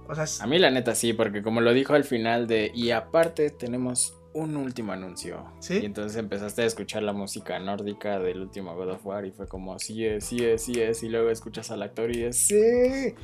O 0.09 0.15
sea, 0.15 0.25
s- 0.25 0.43
A 0.43 0.47
mí 0.47 0.59
la 0.59 0.71
neta 0.71 0.95
sí, 0.95 1.13
porque 1.13 1.43
como 1.43 1.61
lo 1.61 1.73
dijo 1.73 1.95
al 1.95 2.05
final 2.05 2.47
de... 2.47 2.71
Y 2.75 2.91
aparte 2.93 3.51
tenemos 3.51 4.15
un 4.33 4.57
último 4.57 4.93
anuncio. 4.93 5.45
¿Sí? 5.61 5.79
Y 5.83 5.85
entonces 5.85 6.17
empezaste 6.17 6.63
a 6.63 6.67
escuchar 6.67 7.03
la 7.03 7.13
música 7.13 7.59
nórdica 7.59 8.19
del 8.19 8.41
último 8.43 8.75
God 8.77 8.91
of 8.93 9.05
War 9.07 9.25
y 9.27 9.33
fue 9.33 9.49
como, 9.49 9.79
sí 9.79 10.05
es, 10.07 10.25
sí 10.25 10.45
es, 10.45 10.63
sí 10.63 10.81
es. 10.81 11.03
Y 11.03 11.09
luego 11.09 11.31
escuchas 11.31 11.71
al 11.71 11.83
actor 11.83 12.15
y 12.15 12.23
es, 12.25 12.39
sí. 12.39 13.15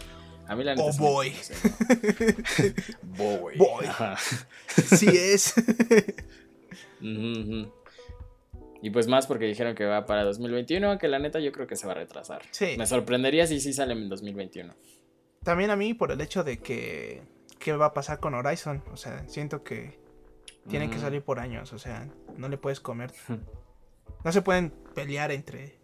A 0.49 0.57
mí 0.57 0.65
la 0.65 0.75
neta 0.75 0.89
Oh, 0.89 0.93
boy. 0.99 1.33
Boy. 3.03 3.57
Boy. 3.59 3.87
Ajá. 3.87 4.17
sí 4.97 5.07
es. 5.09 5.55
Y 8.83 8.91
pues 8.91 9.07
más 9.07 9.27
porque 9.27 9.45
dijeron 9.47 9.75
que 9.75 9.85
va 9.87 10.05
para 10.07 10.25
2021, 10.25 10.99
que 10.99 11.09
la 11.09 11.19
neta 11.21 11.39
yo 11.39 11.53
creo 11.53 11.67
que 11.67 11.77
se 11.77 11.87
va 11.87 11.93
a 11.93 11.97
retrasar. 11.97 12.43
Sí. 12.51 12.75
Me 12.77 12.87
sorprendería 12.87 13.47
si 13.47 13.61
sí 13.61 13.73
sale 13.73 13.93
en 13.93 14.09
2021. 14.09 14.75
También 15.45 15.71
a 15.71 15.77
mí 15.77 15.95
por 15.95 16.11
el 16.13 16.21
hecho 16.21 16.43
de 16.45 16.59
que. 16.59 17.23
¿Qué 17.59 17.73
va 17.73 17.87
a 17.87 17.95
pasar 17.95 18.19
con 18.19 18.35
Horizon? 18.35 18.83
O 18.93 18.97
sea, 18.97 19.27
siento 19.29 19.63
que 19.63 19.97
tiene 20.69 20.91
que 20.91 20.97
Mm. 20.97 21.01
salir 21.01 21.23
por 21.23 21.39
años. 21.39 21.73
O 21.73 21.79
sea, 21.79 22.09
no 22.37 22.49
le 22.49 22.59
puedes 22.59 22.81
comer. 22.81 23.13
No 24.25 24.31
se 24.31 24.43
pueden 24.43 24.71
pelear 24.95 25.33
entre. 25.33 25.75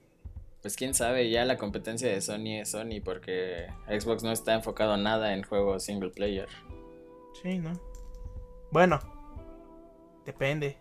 Pues 0.63 0.77
quién 0.77 0.93
sabe, 0.95 1.29
ya 1.31 1.45
la 1.45 1.57
competencia 1.57 2.09
de 2.09 2.21
Sony 2.21 2.61
es 2.61 2.71
Sony 2.71 3.01
porque 3.05 3.67
Xbox 3.89 4.23
no 4.23 4.31
está 4.33 4.55
enfocado 4.55 4.97
nada 4.97 5.35
en 5.35 5.43
juegos 5.43 5.85
single 5.85 6.11
player. 6.11 6.49
Sí, 7.43 7.59
¿no? 7.59 7.73
Bueno, 8.71 9.01
depende. 10.25 10.77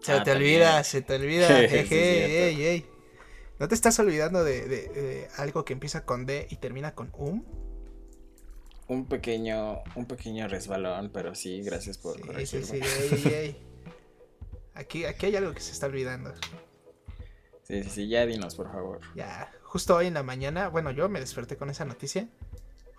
Se 0.00 0.12
Ah, 0.12 0.22
te 0.22 0.30
también. 0.32 0.54
olvida, 0.62 0.84
se 0.84 1.02
te 1.02 1.14
olvida. 1.16 1.48
Sí, 1.68 1.74
ey, 1.94 2.62
ey. 2.64 2.86
¿No 3.58 3.66
te 3.68 3.74
estás 3.74 3.98
olvidando 3.98 4.44
de, 4.44 4.66
de- 4.68 4.88
de 4.88 5.28
algo 5.36 5.64
que 5.64 5.72
empieza 5.72 6.04
con 6.04 6.26
D 6.26 6.46
y 6.50 6.56
termina 6.56 6.94
con 6.94 7.10
Um? 7.14 7.44
Un 8.86 9.06
pequeño, 9.06 9.82
un 9.96 10.06
pequeño 10.06 10.48
resbalón, 10.48 11.10
pero 11.12 11.34
sí, 11.34 11.60
gracias 11.62 11.98
por 11.98 12.14
Sí, 12.16 12.22
sí, 12.22 12.26
corregirme. 12.26 12.66
sí, 12.66 12.76
ey, 12.76 13.10
ey, 13.26 13.34
ey. 13.34 13.56
Aquí, 14.74 15.04
aquí 15.04 15.26
hay 15.26 15.36
algo 15.36 15.52
que 15.52 15.60
se 15.60 15.72
está 15.72 15.86
olvidando. 15.86 16.32
Sí, 17.64 17.82
sí, 17.82 17.90
sí, 17.90 18.08
ya 18.08 18.24
dinos, 18.24 18.54
por 18.54 18.70
favor. 18.72 19.00
Ya, 19.14 19.52
justo 19.64 19.96
hoy 19.96 20.06
en 20.06 20.14
la 20.14 20.22
mañana, 20.22 20.68
bueno, 20.68 20.90
yo 20.92 21.08
me 21.10 21.20
desperté 21.20 21.56
con 21.56 21.68
esa 21.68 21.84
noticia. 21.84 22.28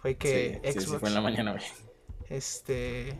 Fue 0.02 0.16
que 0.16 0.60
sí, 0.64 0.72
sí, 0.74 0.80
Xbox 0.82 0.90
sí, 0.92 0.98
fue 1.00 1.10
en 1.10 1.16
la 1.16 1.22
mañana 1.22 1.54
hoy. 1.54 1.62
este 2.30 3.18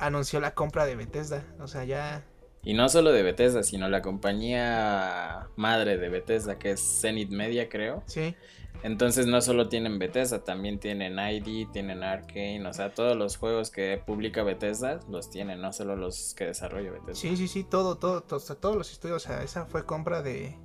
anunció 0.00 0.40
la 0.40 0.54
compra 0.54 0.86
de 0.86 0.96
Bethesda, 0.96 1.44
o 1.60 1.68
sea, 1.68 1.84
ya 1.84 2.24
Y 2.64 2.74
no 2.74 2.88
solo 2.88 3.12
de 3.12 3.22
Bethesda, 3.22 3.62
sino 3.62 3.88
la 3.88 4.02
compañía 4.02 5.48
madre 5.56 5.96
de 5.98 6.08
Bethesda, 6.08 6.58
que 6.58 6.72
es 6.72 7.00
Zenith 7.00 7.30
Media, 7.30 7.68
creo. 7.68 8.02
sí, 8.06 8.34
Entonces 8.82 9.26
no 9.26 9.40
solo 9.42 9.68
tienen 9.68 9.98
Bethesda, 9.98 10.42
también 10.44 10.78
tienen 10.80 11.18
ID, 11.18 11.68
tienen 11.70 12.02
Arkane, 12.02 12.66
o 12.66 12.72
sea, 12.72 12.94
todos 12.94 13.16
los 13.16 13.36
juegos 13.36 13.70
que 13.70 14.02
publica 14.04 14.42
Bethesda 14.42 15.00
los 15.08 15.30
tienen, 15.30 15.60
no 15.60 15.72
solo 15.72 15.96
los 15.96 16.34
que 16.34 16.46
desarrolla 16.46 16.90
Bethesda. 16.90 17.14
sí, 17.14 17.36
sí, 17.36 17.48
sí, 17.48 17.64
todo, 17.64 17.96
todo, 17.98 18.22
todo, 18.22 18.40
todos 18.56 18.76
los 18.76 18.90
estudios, 18.92 19.24
o 19.24 19.28
sea, 19.28 19.42
esa 19.42 19.66
fue 19.66 19.84
compra 19.86 20.22
de 20.22 20.58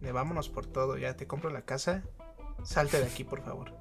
de 0.00 0.12
vámonos 0.12 0.48
por 0.48 0.66
todo, 0.66 0.98
ya 0.98 1.16
te 1.16 1.26
compro 1.26 1.50
la 1.50 1.62
casa, 1.62 2.02
salte 2.62 2.98
de 2.98 3.06
aquí, 3.06 3.24
por 3.24 3.42
favor. 3.42 3.72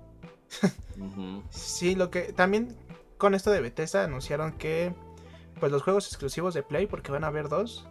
Sí, 1.50 1.96
lo 1.96 2.10
que 2.10 2.32
también 2.34 2.78
con 3.18 3.34
esto 3.34 3.52
de 3.52 3.62
Bethesda 3.62 4.04
anunciaron 4.04 4.54
que 4.54 4.94
pues 5.60 5.72
los 5.72 5.84
juegos 5.84 6.08
exclusivos 6.08 6.54
de 6.54 6.64
Play, 6.64 6.88
porque 6.88 7.12
van 7.12 7.24
a 7.24 7.28
haber 7.28 7.50
dos 7.50 7.88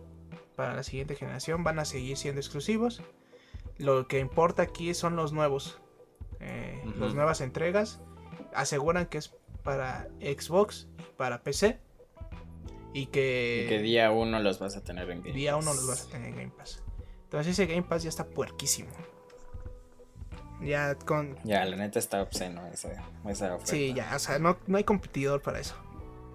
para 0.56 0.74
la 0.74 0.82
siguiente 0.82 1.16
generación, 1.16 1.64
van 1.64 1.78
a 1.78 1.84
seguir 1.84 2.16
siendo 2.16 2.40
exclusivos. 2.40 3.02
Lo 3.78 4.06
que 4.06 4.20
importa 4.20 4.62
aquí 4.62 4.94
son 4.94 5.16
los 5.16 5.32
nuevos, 5.32 5.80
eh, 6.40 6.80
las 6.98 7.14
nuevas 7.14 7.40
entregas. 7.40 8.00
Aseguran 8.54 9.06
que 9.06 9.18
es 9.18 9.34
para 9.62 10.08
Xbox, 10.20 10.86
para 11.16 11.42
PC 11.42 11.80
y 12.92 13.06
que, 13.06 13.64
Y 13.64 13.68
que 13.68 13.78
día 13.80 14.12
uno 14.12 14.38
los 14.38 14.60
vas 14.60 14.76
a 14.76 14.84
tener 14.84 15.10
en 15.10 15.22
Game 15.22 15.32
día 15.32 15.56
uno 15.56 15.66
Pass. 15.66 15.76
los 15.76 15.88
vas 15.88 16.06
a 16.06 16.10
tener 16.10 16.28
en 16.28 16.36
Game 16.36 16.52
Pass. 16.56 16.82
Entonces 17.24 17.58
ese 17.58 17.66
Game 17.66 17.82
Pass 17.82 18.04
ya 18.04 18.10
está 18.10 18.26
puerquísimo. 18.26 18.90
Ya 20.64 20.94
con 20.94 21.36
Ya, 21.44 21.64
la 21.64 21.76
neta 21.76 21.98
está 21.98 22.22
obsceno 22.22 22.66
ese- 22.72 22.96
esa 23.28 23.54
oferta. 23.54 23.66
Sí, 23.72 23.92
ya, 23.94 24.12
o 24.14 24.18
sea, 24.18 24.38
no, 24.38 24.58
no 24.66 24.76
hay 24.78 24.84
competidor 24.84 25.42
para 25.42 25.60
eso. 25.60 25.74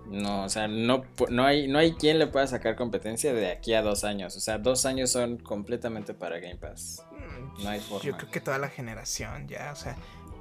No, 0.07 0.43
o 0.45 0.49
sea, 0.49 0.67
no, 0.67 1.03
no, 1.29 1.45
hay, 1.45 1.67
no 1.67 1.77
hay 1.77 1.93
quien 1.93 2.17
le 2.17 2.25
pueda 2.25 2.47
sacar 2.47 2.75
competencia 2.75 3.31
de 3.33 3.51
aquí 3.51 3.75
a 3.75 3.81
dos 3.83 4.03
años. 4.03 4.35
O 4.35 4.39
sea, 4.39 4.57
dos 4.57 4.85
años 4.87 5.11
son 5.11 5.37
completamente 5.37 6.15
para 6.15 6.39
Game 6.39 6.55
Pass. 6.57 7.03
Mm, 7.11 7.63
No 7.63 7.69
hay 7.69 7.79
forma. 7.79 8.03
Yo 8.03 8.17
creo 8.17 8.31
que 8.31 8.41
toda 8.41 8.57
la 8.57 8.69
generación 8.69 9.47
ya, 9.47 9.71
o 9.71 9.75
sea, 9.75 9.95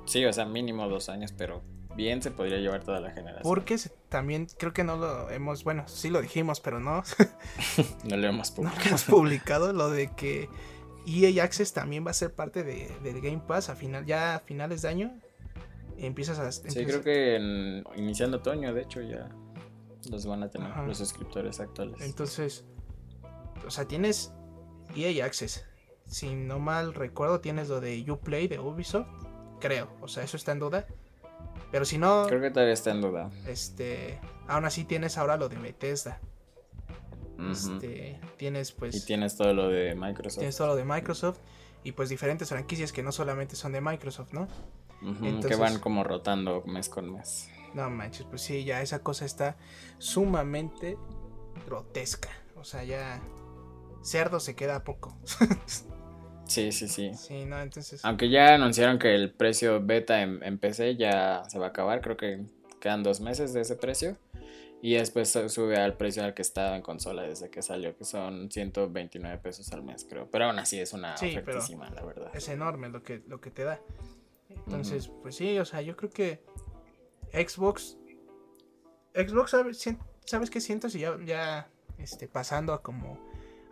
Sí, 0.07 0.25
o 0.25 0.33
sea, 0.33 0.47
mínimo 0.47 0.89
dos 0.89 1.11
años, 1.11 1.33
pero 1.37 1.63
bien 1.95 2.23
se 2.23 2.31
podría 2.31 2.57
llevar 2.59 2.83
toda 2.83 2.99
la 3.01 3.11
generación. 3.11 3.43
porque 3.43 3.77
también 4.09 4.47
creo 4.59 4.73
que 4.73 4.85
no 4.85 4.97
lo 4.97 5.29
hemos, 5.31 5.65
bueno, 5.65 5.87
sí 5.87 6.09
lo 6.09 6.23
dijimos, 6.23 6.61
pero 6.61 6.81
no, 6.81 7.03
No 8.05 8.17
lo 8.17 8.27
hemos 8.29 8.51
no 8.53 8.57
publicado. 8.57 8.81
lo 8.85 8.89
hemos 8.89 9.05
publicado 9.05 9.73
lo 9.75 9.91
de 9.91 10.09
que 10.15 10.49
EA 11.09 11.43
Access 11.45 11.73
también 11.73 12.07
va 12.07 12.11
a 12.11 12.15
ser 12.15 12.35
parte 12.35 12.63
de, 12.65 12.91
del 13.03 13.21
Game 13.21 13.43
Pass 13.47 13.69
a 13.71 13.75
final, 13.77 14.05
ya 14.07 14.37
a 14.37 14.41
finales 14.41 14.83
de 14.83 14.89
año. 14.89 15.21
Empiezas 15.97 16.39
a... 16.39 16.51
Sí, 16.53 16.61
empiezas- 16.69 16.85
creo 16.87 17.03
que 17.03 17.37
en- 17.37 17.85
iniciando 17.97 18.37
otoño, 18.39 18.73
de 18.75 18.83
hecho, 18.83 19.01
ya 19.03 19.29
los 20.11 20.27
van 20.27 20.43
a 20.43 20.49
tener 20.51 20.71
Ajá. 20.71 20.83
los 20.85 20.99
suscriptores 20.99 21.61
actuales. 21.61 22.01
Entonces, 22.03 22.65
o 23.67 23.71
sea, 23.71 23.87
tienes 23.87 24.33
EA 24.97 25.25
Access. 25.25 25.65
Si 26.07 26.35
no 26.35 26.59
mal 26.59 26.95
recuerdo, 26.95 27.41
tienes 27.41 27.69
lo 27.69 27.81
de 27.81 28.05
Uplay 28.11 28.49
de 28.49 28.59
Ubisoft. 28.59 29.09
Creo, 29.61 29.91
o 30.01 30.09
sea, 30.09 30.23
eso 30.23 30.37
está 30.37 30.53
en 30.53 30.61
duda. 30.61 30.87
Pero 31.73 31.85
si 31.85 31.99
no, 31.99 32.25
Creo 32.29 32.41
que 32.41 32.51
todavía 32.51 32.73
está 32.75 32.93
en 32.93 33.01
duda. 33.03 33.31
este, 33.47 34.19
aún 34.47 34.65
así 34.65 34.85
tienes 34.85 35.19
ahora 35.19 35.37
lo 35.37 35.49
de 35.49 35.57
Bethesda. 35.59 36.21
Este, 37.51 38.21
tienes 38.37 38.73
pues 38.73 38.95
Y 38.97 39.07
tienes 39.07 39.37
todo 39.37 39.55
lo 39.55 39.69
de 39.69 39.95
Microsoft. 39.95 40.39
tienes 40.39 40.57
todo 40.57 40.69
lo 40.69 40.77
de 40.77 40.85
Microsoft 40.85 41.39
y 41.85 41.93
pues 41.93 42.09
diferentes 42.09 42.49
franquicias 42.49 42.93
que 42.93 43.03
no 43.03 43.13
solamente 43.13 43.55
son 43.57 43.73
de 43.73 43.81
Microsoft, 43.81 44.33
¿no? 44.33 44.49
Que 45.21 45.29
entonces- 45.29 45.59
van 45.59 45.79
como 45.79 46.03
rotando 46.05 46.63
mes 46.67 46.89
con 46.89 47.13
mes. 47.13 47.49
No 47.75 47.89
manches, 47.91 48.27
pues 48.29 48.43
sí, 48.43 48.65
ya 48.65 48.83
esa 48.83 49.01
cosa 49.01 49.25
está 49.25 49.57
sumamente 49.99 50.97
grotesca. 51.67 52.31
O 52.57 52.65
sea, 52.65 52.83
ya 52.83 53.21
cerdo 54.03 54.41
se 54.41 54.55
queda 54.57 54.83
poco. 54.85 55.17
Sí, 56.49 56.73
sí, 56.73 56.89
sí. 56.89 57.13
sí, 57.13 57.45
no, 57.45 57.61
entonces 57.61 58.03
Aunque 58.07 58.31
ya 58.31 58.55
anunciaron 58.55 58.99
que 58.99 59.15
el 59.15 59.31
precio 59.31 59.85
beta 59.85 60.23
en, 60.23 60.43
en 60.43 60.57
PC 60.59 60.97
ya 60.97 61.43
se 61.47 61.59
va 61.59 61.67
a 61.67 61.69
acabar, 61.69 62.01
creo 62.01 62.17
que 62.17 62.43
quedan 62.81 63.03
dos 63.03 63.21
meses 63.21 63.53
de 63.53 63.61
ese 63.61 63.77
precio. 63.77 64.17
Y 64.81 64.95
después 64.95 65.29
su- 65.31 65.49
sube 65.49 65.77
al 65.77 65.97
precio 65.97 66.23
al 66.23 66.35
que 66.35 66.43
estaba 66.43 66.77
en 66.77 66.83
consola 66.83 67.23
desde 67.23 67.51
que 67.51 67.63
salió, 67.63 67.97
que 67.97 68.05
son 68.05 68.51
129 68.51 69.39
pesos 69.39 69.73
al 69.73 69.83
mes, 69.83 70.07
creo. 70.09 70.31
Pero 70.31 70.45
aún 70.47 70.59
así 70.61 70.79
es 70.79 70.93
una 70.93 71.17
Sí, 71.17 71.31
ofertísima, 71.37 71.91
la 71.91 72.05
verdad. 72.05 72.31
es 72.35 72.49
enorme 72.49 72.89
lo 72.89 73.03
que 73.03 73.23
lo 73.27 73.41
que 73.41 73.51
te 73.51 73.65
da. 73.65 73.81
Entonces, 74.49 75.09
pues 75.23 75.35
sí, 75.37 75.59
o 75.59 75.65
sea, 75.65 75.81
yo 75.83 75.97
creo 75.97 76.11
que 76.11 76.41
Xbox 77.33 77.99
Xbox 79.15 79.51
¿sabes, 79.51 79.89
¿sabes 80.25 80.49
qué 80.51 80.61
siento 80.61 80.89
si 80.89 81.01
ya 81.01 81.19
ya 81.25 81.69
este 81.99 82.29
pasando 82.29 82.73
a 82.73 82.81
como 82.83 83.19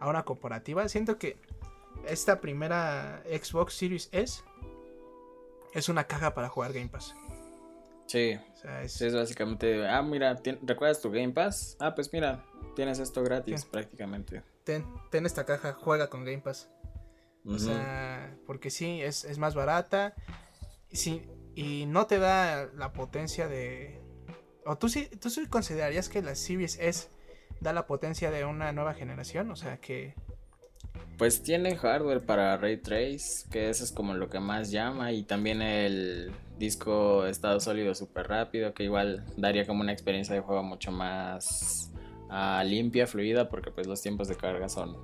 a 0.01 0.09
una 0.09 0.25
comparativa, 0.25 0.89
siento 0.89 1.19
que 1.19 1.39
esta 2.09 2.41
primera 2.41 3.23
Xbox 3.27 3.75
Series 3.75 4.09
S 4.13 4.43
es 5.73 5.89
una 5.89 6.05
caja 6.05 6.35
para 6.35 6.49
jugar 6.49 6.73
Game 6.73 6.89
Pass. 6.89 7.15
Sí, 8.07 8.39
O 8.55 8.57
sea, 8.57 8.83
es, 8.83 9.15
básicamente, 9.15 9.87
ah, 9.87 10.03
mira, 10.03 10.41
¿recuerdas 10.63 11.01
tu 11.01 11.11
Game 11.11 11.33
Pass? 11.33 11.77
Ah, 11.81 11.95
pues 11.95 12.13
mira, 12.13 12.45
tienes 12.75 12.99
esto 12.99 13.23
gratis 13.23 13.65
prácticamente. 13.65 14.43
ten, 14.65 14.85
ten 15.11 15.27
esta 15.27 15.45
caja, 15.45 15.73
juega 15.73 16.09
con 16.09 16.25
Game 16.25 16.39
Pass. 16.39 16.71
O 17.45 17.51
Ujú. 17.51 17.59
sea, 17.59 18.37
porque 18.47 18.71
sí, 18.71 19.01
es, 19.03 19.25
es 19.25 19.39
más 19.39 19.55
barata. 19.55 20.15
Sí, 20.93 21.23
y 21.55 21.87
no 21.87 22.07
te 22.07 22.19
da 22.19 22.67
la 22.75 22.93
potencia 22.93 23.49
de... 23.49 24.01
¿O 24.65 24.77
tú 24.77 24.89
sí, 24.89 25.09
tú 25.21 25.31
sí 25.31 25.47
considerarías 25.47 26.09
que 26.09 26.23
la 26.23 26.35
Series 26.35 26.79
S 26.81 27.09
da 27.61 27.73
la 27.73 27.87
potencia 27.87 28.31
de 28.31 28.45
una 28.45 28.73
nueva 28.73 28.95
generación? 28.95 29.51
O 29.51 29.57
sea, 29.57 29.77
que 29.79 30.15
Pues 31.19 31.43
tiene 31.43 31.77
hardware 31.77 32.25
para 32.25 32.57
Ray 32.59 32.77
Trace, 32.77 33.49
que 33.51 33.71
eso 33.71 33.85
es 33.85 33.93
como 33.93 34.15
lo 34.15 34.29
que 34.29 34.39
más 34.39 34.71
llama, 34.71 35.13
y 35.13 35.23
también 35.23 35.63
el 35.63 36.31
disco 36.59 37.27
estado 37.27 37.59
sólido 37.61 37.95
súper 37.95 38.29
rápido, 38.29 38.75
que 38.75 38.85
igual 38.85 39.25
daría 39.37 39.67
como 39.67 39.81
una 39.81 39.93
experiencia 39.93 40.35
de 40.35 40.43
juego 40.43 40.63
mucho 40.63 40.93
más 40.93 41.91
uh, 42.31 42.63
limpia, 42.65 43.07
fluida, 43.07 43.49
porque 43.49 43.71
pues 43.71 43.87
los 43.87 44.03
tiempos 44.03 44.29
de 44.29 44.37
carga 44.37 44.69
son 44.69 44.97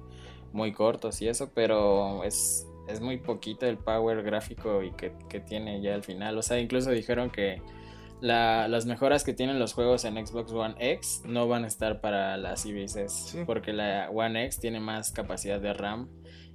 muy 0.53 0.73
cortos 0.73 1.23
y 1.23 1.29
eso, 1.29 1.51
pero 1.55 2.25
es, 2.25 2.67
es 2.89 3.01
muy 3.01 3.17
poquito 3.17 3.67
el 3.67 3.79
power 3.79 4.23
gráfico 4.23 4.83
y 4.83 4.93
que, 4.93 5.13
que 5.29 5.41
tiene 5.41 5.81
ya 5.81 5.95
al 5.95 6.05
final. 6.05 6.37
O 6.37 6.43
sea, 6.43 6.59
incluso 6.59 6.91
dijeron 6.91 7.31
que 7.31 7.63
las 8.23 8.87
mejoras 8.87 9.25
que 9.25 9.35
tienen 9.35 9.59
los 9.59 9.75
juegos 9.75 10.05
en 10.05 10.25
Xbox 10.25 10.53
One 10.53 10.77
X 10.79 11.23
no 11.27 11.49
van 11.49 11.65
a 11.65 11.67
estar 11.67 12.01
para 12.01 12.37
la 12.37 12.57
Series 12.57 12.95
S, 12.95 13.45
porque 13.45 13.73
la 13.73 14.09
One 14.11 14.45
X 14.47 14.61
tiene 14.61 14.79
más 14.79 15.11
capacidad 15.11 15.61
de 15.61 15.75
RAM 15.75 16.09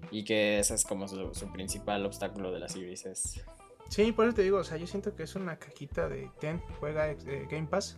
y 0.09 0.23
que 0.23 0.59
ese 0.59 0.75
es 0.75 0.85
como 0.85 1.07
su, 1.07 1.51
principal 1.51 2.05
obstáculo 2.05 2.51
de 2.51 2.59
la 2.59 2.69
Series 2.69 3.05
S. 3.05 3.43
Sí, 3.89 4.11
por 4.13 4.27
eso 4.27 4.35
te 4.35 4.43
digo, 4.43 4.59
o 4.59 4.63
sea, 4.63 4.77
yo 4.77 4.87
siento 4.87 5.15
que 5.15 5.23
es 5.23 5.35
una 5.35 5.57
cajita 5.57 6.07
de 6.07 6.31
Ten, 6.39 6.61
juega 6.79 7.09
eh, 7.11 7.47
Game 7.49 7.67
Pass 7.67 7.97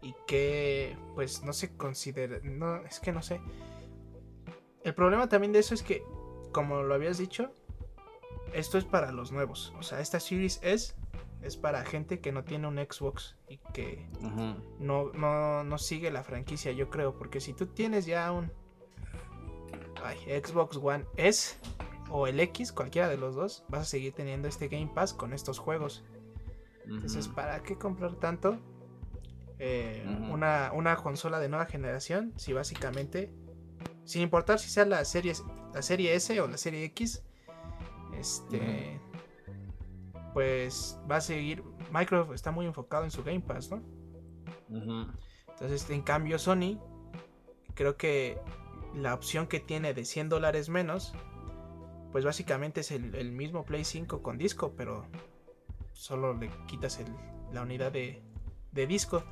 y 0.00 0.14
que 0.28 0.96
pues 1.16 1.42
no 1.42 1.52
se 1.52 1.76
considera, 1.76 2.38
no, 2.44 2.76
es 2.84 3.00
que 3.00 3.10
no 3.10 3.22
sé. 3.22 3.40
El 4.84 4.94
problema 4.94 5.28
también 5.28 5.52
de 5.52 5.58
eso 5.58 5.74
es 5.74 5.82
que, 5.82 6.04
como 6.52 6.82
lo 6.82 6.94
habías 6.94 7.18
dicho, 7.18 7.52
esto 8.54 8.78
es 8.78 8.84
para 8.84 9.10
los 9.10 9.32
nuevos, 9.32 9.74
o 9.78 9.82
sea, 9.82 10.00
esta 10.00 10.20
Series 10.20 10.60
S 10.62 10.94
es 11.42 11.56
para 11.56 11.84
gente 11.84 12.20
que 12.20 12.32
no 12.32 12.44
tiene 12.44 12.66
un 12.66 12.76
Xbox 12.76 13.36
y 13.48 13.58
que 13.72 14.08
no, 14.78 15.12
no, 15.12 15.78
sigue 15.78 16.10
la 16.10 16.22
franquicia, 16.22 16.72
yo 16.72 16.90
creo. 16.90 17.16
Porque 17.16 17.40
si 17.40 17.52
tú 17.52 17.66
tienes 17.66 18.06
ya 18.06 18.32
un 18.32 18.50
Xbox 20.44 20.76
One 20.76 21.04
S 21.16 21.56
o 22.10 22.26
el 22.26 22.40
X, 22.40 22.72
cualquiera 22.72 23.08
de 23.08 23.16
los 23.16 23.34
dos, 23.34 23.64
vas 23.68 23.82
a 23.82 23.84
seguir 23.84 24.12
teniendo 24.12 24.48
este 24.48 24.68
Game 24.68 24.90
Pass 24.94 25.12
con 25.14 25.32
estos 25.32 25.58
juegos. 25.58 26.04
Entonces, 26.86 27.28
¿para 27.28 27.62
qué 27.62 27.76
comprar 27.76 28.14
tanto? 28.14 28.58
Eh, 29.58 30.04
una, 30.30 30.70
una, 30.72 30.96
consola 30.96 31.38
de 31.40 31.48
nueva 31.48 31.66
generación, 31.66 32.32
si 32.36 32.52
básicamente, 32.52 33.32
sin 34.04 34.22
importar 34.22 34.58
si 34.58 34.70
sea 34.70 34.84
la 34.84 35.04
serie, 35.04 35.34
la 35.74 35.82
serie 35.82 36.14
S 36.14 36.40
o 36.40 36.46
la 36.46 36.56
serie 36.56 36.84
X, 36.84 37.22
este, 38.16 39.00
pues 40.32 40.98
va 41.10 41.16
a 41.16 41.20
seguir. 41.20 41.62
Microsoft 41.92 42.34
está 42.34 42.50
muy 42.50 42.66
enfocado 42.66 43.04
en 43.04 43.10
su 43.10 43.22
Game 43.24 43.40
Pass, 43.40 43.70
¿no? 43.70 43.82
Entonces, 45.48 45.88
en 45.90 46.02
cambio, 46.02 46.38
Sony, 46.38 46.78
creo 47.74 47.96
que 47.96 48.38
la 48.94 49.14
opción 49.14 49.46
que 49.46 49.60
tiene 49.60 49.94
de 49.94 50.04
100 50.04 50.28
dólares 50.28 50.68
menos, 50.68 51.14
pues 52.12 52.24
básicamente 52.24 52.80
es 52.80 52.90
el, 52.90 53.32
mismo 53.32 53.64
Play 53.64 53.84
5 53.84 54.22
con 54.22 54.38
disco, 54.38 54.74
pero 54.76 55.06
solo 55.92 56.34
le 56.34 56.50
quitas 56.66 57.00
la 57.52 57.62
unidad 57.62 57.92
de, 57.92 58.22
disco. 58.72 59.24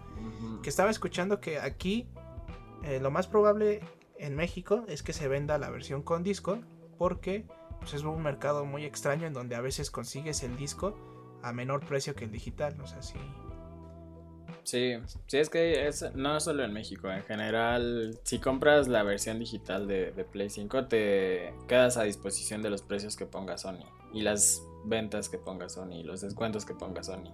Que 0.63 0.69
estaba 0.69 0.91
escuchando 0.91 1.41
que 1.41 1.61
aquí 1.61 2.09
eh, 2.83 2.99
lo 3.01 3.13
más 3.13 3.29
probable 3.29 3.81
en 4.19 4.35
México 4.35 4.85
es 4.89 5.05
que 5.05 5.13
se 5.13 5.29
venda 5.29 5.59
la 5.59 5.71
versión 5.71 6.03
con 6.03 6.25
disco, 6.25 6.59
porque 6.99 7.47
pues 7.81 7.95
es 7.95 8.03
un 8.03 8.23
mercado 8.23 8.65
muy 8.65 8.85
extraño 8.85 9.27
en 9.27 9.33
donde 9.33 9.57
a 9.57 9.61
veces 9.61 9.91
consigues 9.91 10.43
el 10.43 10.57
disco 10.57 10.97
a 11.43 11.53
menor 11.53 11.85
precio 11.85 12.15
que 12.15 12.25
el 12.25 12.33
digital, 12.33 12.81
o 12.81 12.87
sea, 12.87 13.03
sí. 13.03 13.19
Sí, 14.65 14.95
sí 15.27 15.39
es 15.39 15.49
que 15.49 15.87
es, 15.87 16.05
no 16.15 16.41
solo 16.41 16.65
en 16.65 16.73
México, 16.73 17.09
en 17.09 17.23
general, 17.23 18.19
si 18.25 18.41
compras 18.41 18.89
la 18.89 19.05
versión 19.05 19.39
digital 19.39 19.87
de, 19.87 20.27
Play 20.33 20.51
5 20.51 20.87
te 20.87 21.55
quedas 21.69 21.97
a 21.97 22.03
disposición 22.03 22.63
de 22.63 22.71
los 22.71 22.83
precios 22.83 23.17
que 23.17 23.27
ponga 23.27 23.59
Sony 23.59 23.87
y 24.13 24.23
las 24.23 24.61
ventas 24.85 25.29
que 25.29 25.39
ponga 25.39 25.69
Sony 25.69 26.01
y 26.01 26.03
los 26.03 26.21
descuentos 26.21 26.65
que 26.65 26.75
ponga 26.75 27.05
Sony. 27.05 27.33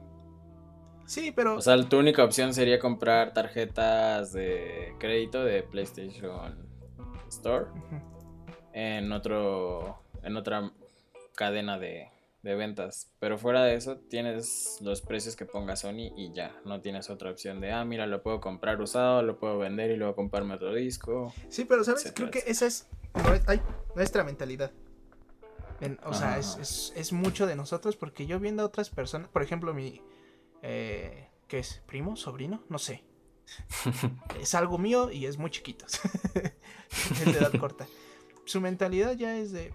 Sí, 1.07 1.33
pero... 1.33 1.57
O 1.57 1.61
sea, 1.63 1.83
tu 1.89 1.99
única 1.99 2.23
opción 2.23 2.53
sería 2.53 2.79
comprar 2.79 3.33
tarjetas 3.33 4.33
de 4.33 4.95
crédito 4.99 5.43
de 5.43 5.63
PlayStation 5.63 6.55
Store 7.29 7.67
en 8.75 9.11
otro 9.11 10.03
en 10.23 10.37
otra 10.37 10.73
cadena 11.35 11.79
de, 11.79 12.09
ventas. 12.43 13.11
Pero 13.21 13.39
fuera 13.39 13.65
de 13.65 13.75
eso, 13.75 13.97
tienes 13.97 14.79
los 14.81 15.01
precios 15.01 15.37
que 15.37 15.47
ponga 15.47 15.77
Sony 15.77 16.13
y 16.17 16.33
ya. 16.33 16.55
No 16.65 16.81
tienes 16.81 17.11
otra 17.11 17.31
opción 17.31 17.61
de, 17.61 17.73
ah, 17.73 17.85
mira, 17.85 18.07
lo 18.07 18.23
puedo 18.23 18.41
comprar 18.41 18.81
usado, 18.81 19.23
lo 19.23 19.39
puedo 19.39 19.59
vender 19.59 19.91
y 19.91 19.97
luego 19.97 20.15
comprarme 20.15 20.55
otro 20.55 20.75
disco. 20.75 21.33
Sí, 21.49 21.65
pero 21.65 21.85
¿sabes? 21.85 22.13
Creo 22.15 22.31
que 22.31 22.43
esa 22.47 22.67
es, 22.67 22.89
nuestra 23.95 24.25
mentalidad. 24.25 24.73
o 26.05 26.15
sea, 26.15 26.39
es, 26.39 27.13
mucho 27.13 27.47
de 27.47 27.57
nosotros 27.57 27.97
porque 27.97 28.27
yo 28.27 28.41
viendo 28.41 28.63
a 28.63 28.67
otras 28.67 28.91
personas, 28.91 29.29
por 29.29 29.43
ejemplo, 29.43 29.75
mi... 29.75 30.01
Eh, 30.63 31.29
¿Qué 31.49 31.59
es? 31.59 31.83
¿Primo? 31.87 32.17
¿Sobrino? 32.17 32.63
No 32.69 32.79
sé. 32.79 33.05
es 34.41 34.55
algo 34.55 34.79
mío 34.79 35.11
y 35.11 35.27
es 35.27 35.39
muy 35.39 35.51
chiquito. 35.51 35.85
es 37.11 37.25
de 37.25 37.33
edad 37.33 37.53
corta. 37.59 37.87
Su 38.45 38.61
mentalidad 38.61 39.13
ya 39.13 39.37
es 39.37 39.53
de, 39.53 39.73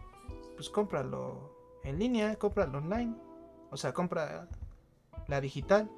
pues 0.57 0.69
cómpralo 0.69 1.55
en 1.83 1.97
línea, 1.97 2.35
cómpralo 2.35 2.79
online. 2.79 3.15
O 3.69 3.77
sea, 3.77 3.93
compra 3.93 4.49
la 5.27 5.39
digital. 5.39 5.89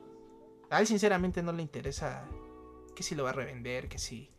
A 0.70 0.82
él 0.82 0.88
sinceramente 0.88 1.42
no 1.42 1.52
le 1.52 1.64
interesa 1.64 2.28
que 2.96 3.02
si 3.02 3.16
lo 3.16 3.24
va 3.24 3.32
a 3.32 3.34
revender, 3.34 3.90
que 3.90 3.98
si... 3.98 4.30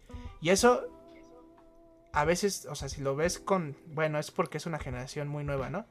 Y 0.40 0.50
eso, 0.50 0.86
a 2.12 2.24
veces, 2.24 2.66
o 2.70 2.74
sea, 2.74 2.88
si 2.88 3.00
lo 3.00 3.16
ves 3.16 3.38
con... 3.38 3.76
Bueno, 3.86 4.18
es 4.18 4.30
porque 4.30 4.58
es 4.58 4.66
una 4.66 4.78
generación 4.78 5.26
muy 5.26 5.42
nueva, 5.42 5.70
¿no? 5.70 5.86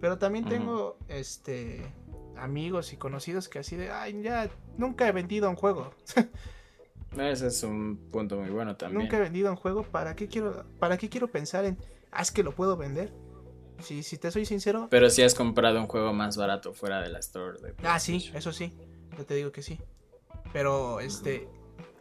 Pero 0.00 0.18
también 0.18 0.44
tengo, 0.44 0.96
este, 1.08 1.92
amigos 2.36 2.92
y 2.92 2.96
conocidos 2.96 3.48
que 3.48 3.58
así 3.58 3.76
de, 3.76 3.90
ay, 3.90 4.22
ya, 4.22 4.48
nunca 4.76 5.08
he 5.08 5.12
vendido 5.12 5.50
un 5.50 5.56
juego. 5.56 5.92
Ese 7.18 7.46
es 7.46 7.62
un 7.62 7.96
punto 8.10 8.36
muy 8.36 8.50
bueno 8.50 8.76
también. 8.76 9.02
Nunca 9.02 9.16
he 9.16 9.20
vendido 9.20 9.50
un 9.50 9.56
juego, 9.56 9.82
¿para 9.84 10.16
qué 10.16 10.28
quiero, 10.28 10.64
para 10.78 10.96
qué 10.96 11.08
quiero 11.08 11.28
pensar 11.28 11.64
en, 11.64 11.78
ah, 12.10 12.22
es 12.22 12.30
que 12.30 12.42
lo 12.42 12.54
puedo 12.54 12.76
vender? 12.76 13.12
Si, 13.80 14.02
si 14.02 14.18
te 14.18 14.30
soy 14.30 14.46
sincero. 14.46 14.88
Pero 14.90 15.10
si 15.10 15.22
has 15.22 15.34
comprado 15.34 15.80
un 15.80 15.86
juego 15.86 16.12
más 16.12 16.36
barato 16.36 16.72
fuera 16.72 17.00
de 17.00 17.08
la 17.08 17.18
store. 17.18 17.58
De 17.60 17.74
ah, 17.82 17.98
sí, 17.98 18.30
eso 18.34 18.52
sí. 18.52 18.72
Yo 19.16 19.26
te 19.26 19.34
digo 19.34 19.52
que 19.52 19.62
sí. 19.62 19.80
Pero 20.52 21.00
este. 21.00 21.48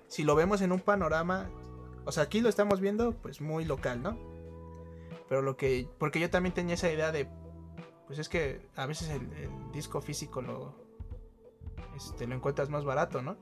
Si 0.07 0.23
lo 0.23 0.35
vemos 0.35 0.61
en 0.61 0.71
un 0.71 0.79
panorama. 0.79 1.49
O 2.05 2.11
sea, 2.11 2.23
aquí 2.23 2.41
lo 2.41 2.49
estamos 2.49 2.81
viendo, 2.81 3.13
pues 3.13 3.41
muy 3.41 3.65
local, 3.65 4.01
¿no? 4.01 4.17
Pero 5.27 5.41
lo 5.41 5.57
que. 5.57 5.87
Porque 5.97 6.19
yo 6.19 6.29
también 6.29 6.53
tenía 6.53 6.75
esa 6.75 6.91
idea 6.91 7.11
de. 7.11 7.27
Pues 8.07 8.19
es 8.19 8.29
que 8.29 8.61
a 8.75 8.85
veces 8.85 9.09
el, 9.09 9.27
disco 9.71 10.01
físico 10.01 10.41
lo. 10.41 10.75
Este, 11.95 12.27
lo 12.27 12.35
encuentras 12.35 12.69
más 12.69 12.85
barato, 12.85 13.21
¿no? 13.21 13.37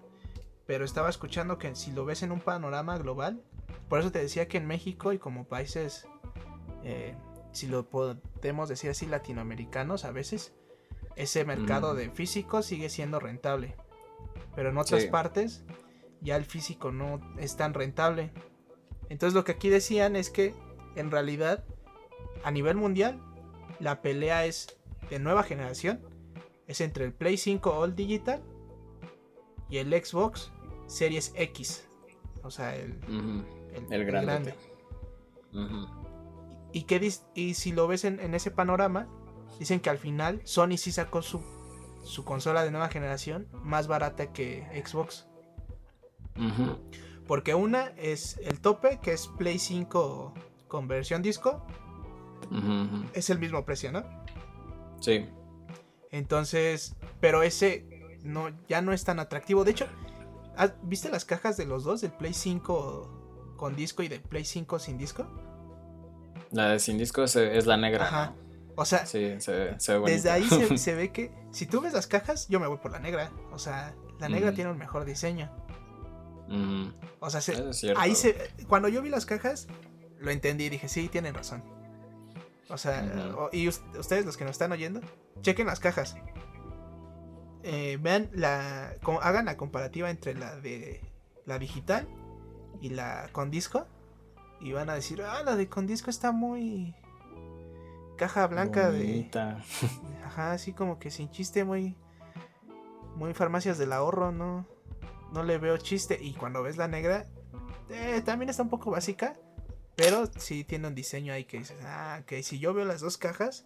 Pero 0.66 0.86
estaba 0.86 1.10
escuchando 1.10 1.58
que 1.58 1.76
si 1.76 1.92
lo 1.92 2.06
ves 2.06 2.24
en 2.24 2.32
un 2.32 2.40
panorama 2.40 2.98
global. 2.98 3.42
Por 3.90 4.00
eso 4.00 4.12
te 4.12 4.20
decía 4.20 4.48
que 4.48 4.58
en 4.58 4.68
México 4.68 5.12
y 5.12 5.18
como 5.18 5.46
países. 5.46 6.08
Eh, 6.84 7.16
si 7.52 7.68
lo 7.68 7.90
podemos 7.90 8.70
decir 8.70 8.90
así, 8.90 9.06
latinoamericanos 9.06 10.06
a 10.06 10.12
veces, 10.12 10.54
ese 11.16 11.46
mercado 11.46 11.94
mm. 11.94 11.98
de 11.98 12.10
físico 12.10 12.62
sigue 12.62 12.90
siendo 12.90 13.20
rentable. 13.20 13.76
Pero 14.56 14.70
en 14.70 14.78
otras 14.78 15.06
partes 15.06 15.64
ya 16.22 16.36
el 16.36 16.46
físico 16.46 16.92
no 16.92 17.20
es 17.38 17.56
tan 17.58 17.74
rentable. 17.74 18.32
Entonces 19.10 19.34
lo 19.34 19.44
que 19.44 19.54
aquí 19.54 19.70
decían 19.70 20.16
es 20.16 20.30
que 20.30 20.54
en 20.96 21.12
realidad 21.12 21.64
a 22.44 22.52
nivel 22.52 22.76
mundial 22.76 23.20
la 23.80 24.02
pelea 24.02 24.46
es 24.46 24.78
de 25.10 25.20
nueva 25.20 25.44
generación. 25.44 26.02
Es 26.68 26.80
entre 26.82 27.06
el 27.06 27.14
Play 27.14 27.38
5 27.38 27.72
All 27.72 27.96
Digital 27.96 28.42
y 29.70 29.78
el 29.78 29.92
Xbox 29.92 30.52
Series 30.88 31.34
X. 31.36 31.88
O 32.44 32.52
sea, 32.52 32.76
el, 32.76 33.00
el, 33.90 34.06
grande. 34.06 34.56
Y, 36.74 36.84
que 36.84 37.12
y 37.36 37.54
si 37.56 37.72
lo 37.72 37.88
ves 37.88 38.06
en, 38.06 38.34
ese 38.34 38.52
panorama, 38.52 39.08
dicen 39.60 39.80
que 39.80 39.90
al 39.90 39.98
final 39.98 40.42
Sony 40.46 40.78
sí 40.78 40.92
sacó 40.92 41.22
su, 41.22 41.42
su 42.04 42.24
consola 42.24 42.64
de 42.64 42.72
nueva 42.72 42.90
generación 42.90 43.48
más 43.64 43.88
barata 43.88 44.32
que 44.32 44.66
Xbox. 44.86 45.28
Porque 47.28 47.54
una 47.56 47.88
es 47.98 48.38
el 48.44 48.60
tope, 48.60 49.00
que 49.02 49.14
es 49.14 49.28
Play 49.28 49.60
5 49.60 50.34
con 50.68 50.88
versión 50.88 51.22
disco. 51.22 51.66
Es 53.14 53.30
el 53.30 53.40
mismo 53.40 53.64
precio, 53.66 53.92
¿no? 53.92 54.04
Sí. 55.00 55.28
Entonces, 56.12 56.96
pero 57.20 57.44
ese 57.44 57.86
no, 58.24 58.50
ya 58.68 58.82
no 58.82 58.94
es 58.94 59.04
tan 59.04 59.20
atractivo. 59.20 59.64
De 59.64 59.72
hecho, 59.72 59.88
¿viste 60.84 61.10
las 61.10 61.26
cajas 61.26 61.58
de 61.58 61.66
los 61.66 61.84
dos? 61.84 62.02
Del 62.02 62.12
Play 62.12 62.34
5 62.34 63.56
con 63.58 63.76
disco 63.76 64.04
y 64.04 64.08
del 64.08 64.22
Play 64.22 64.46
5 64.46 64.80
sin 64.80 64.98
disco. 64.98 65.26
La 66.52 66.70
de 66.70 66.80
sin 66.80 66.98
disco 66.98 67.24
es 67.24 67.66
la 67.66 67.78
negra. 67.78 68.06
Ajá. 68.06 68.34
O 68.76 68.86
sea, 68.86 69.06
sí, 69.06 69.36
se, 69.40 69.52
ve 69.98 70.12
desde 70.12 70.30
ahí 70.30 70.44
se, 70.78 70.96
ve 70.96 71.12
que 71.12 71.32
si 71.52 71.66
tú 71.66 71.82
ves 71.82 71.94
las 71.94 72.08
cajas, 72.08 72.48
yo 72.48 72.60
me 72.60 72.68
voy 72.68 72.78
por 72.78 72.92
la 72.92 73.00
negra. 73.00 73.32
O 73.52 73.60
sea, 73.60 73.94
la 74.20 74.30
negra 74.30 74.54
tiene 74.54 74.72
un 74.72 74.78
mejor 74.78 75.06
diseño. 75.06 75.52
O 77.20 77.30
sea, 77.30 77.42
ahí 77.98 78.16
se, 78.16 78.36
cuando 78.68 78.90
yo 78.90 79.02
vi 79.02 79.10
las 79.10 79.26
cajas, 79.26 79.68
lo 80.20 80.32
entendí 80.32 80.66
y 80.66 80.70
dije, 80.70 80.90
sí, 80.90 81.08
tienen 81.08 81.34
razón. 81.34 81.64
O 82.70 82.78
sea, 82.78 83.50
y 83.52 83.68
ustedes 83.68 84.26
los 84.26 84.38
que 84.38 84.46
nos 84.46 84.52
están 84.52 84.72
oyendo, 84.72 85.02
chequen 85.42 85.68
las 85.68 85.80
cajas. 85.80 86.16
Eh, 87.64 88.00
vean 88.02 88.30
la. 88.34 88.96
hagan 89.22 89.46
la 89.46 89.58
comparativa 89.58 90.10
entre 90.10 90.34
la 90.34 90.56
de 90.56 91.02
la 91.46 91.60
digital 91.60 92.08
y 92.82 92.90
la 92.90 93.30
con 93.32 93.52
disco. 93.52 93.86
Y 94.62 94.74
van 94.74 94.90
a 94.90 94.96
decir, 94.96 95.22
ah, 95.24 95.42
la 95.44 95.56
de 95.56 95.68
con 95.68 95.88
disco 95.88 96.10
está 96.10 96.32
muy. 96.32 96.96
Caja 98.18 98.48
blanca 98.48 98.92
de. 98.92 99.30
Ajá, 100.26 100.52
así 100.54 100.74
como 100.74 101.00
que 101.00 101.10
sin 101.12 101.32
chiste, 101.32 101.64
muy. 101.64 101.96
Muy 103.16 103.34
farmacias 103.34 103.78
del 103.78 103.92
ahorro, 103.92 104.32
¿no? 104.32 104.66
No 105.34 105.44
le 105.44 105.58
veo 105.58 105.78
chiste. 105.78 106.18
Y 106.22 106.34
cuando 106.34 106.64
ves 106.64 106.78
la 106.78 106.88
negra, 106.88 107.28
eh, 107.90 108.22
también 108.24 108.50
está 108.50 108.64
un 108.64 108.70
poco 108.70 108.92
básica. 108.92 109.36
Pero 109.96 110.28
sí 110.38 110.64
tiene 110.64 110.88
un 110.88 110.96
diseño 110.96 111.34
ahí 111.34 111.46
que 111.46 111.58
dices, 111.58 111.78
ah, 111.84 112.22
que 112.26 112.44
si 112.44 112.60
yo 112.60 112.74
veo 112.74 112.86
las 112.86 113.02
dos 113.02 113.18
cajas, 113.18 113.66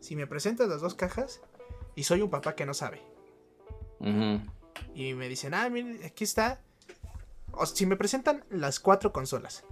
si 0.00 0.16
me 0.16 0.26
presentas 0.26 0.68
las 0.68 0.80
dos 0.80 0.94
cajas, 0.94 1.40
y 1.94 2.04
soy 2.04 2.22
un 2.22 2.30
papá 2.30 2.54
que 2.54 2.66
no 2.66 2.74
sabe. 2.74 3.02
Y 4.94 5.14
me 5.14 5.28
dicen, 5.28 5.54
ah, 5.54 5.68
miren, 5.68 6.00
aquí 6.04 6.24
está. 6.24 6.60
O 7.52 7.66
si 7.66 7.86
me 7.86 7.96
presentan 7.96 8.44
las 8.50 8.80
cuatro 8.80 9.12
consolas: 9.12 9.64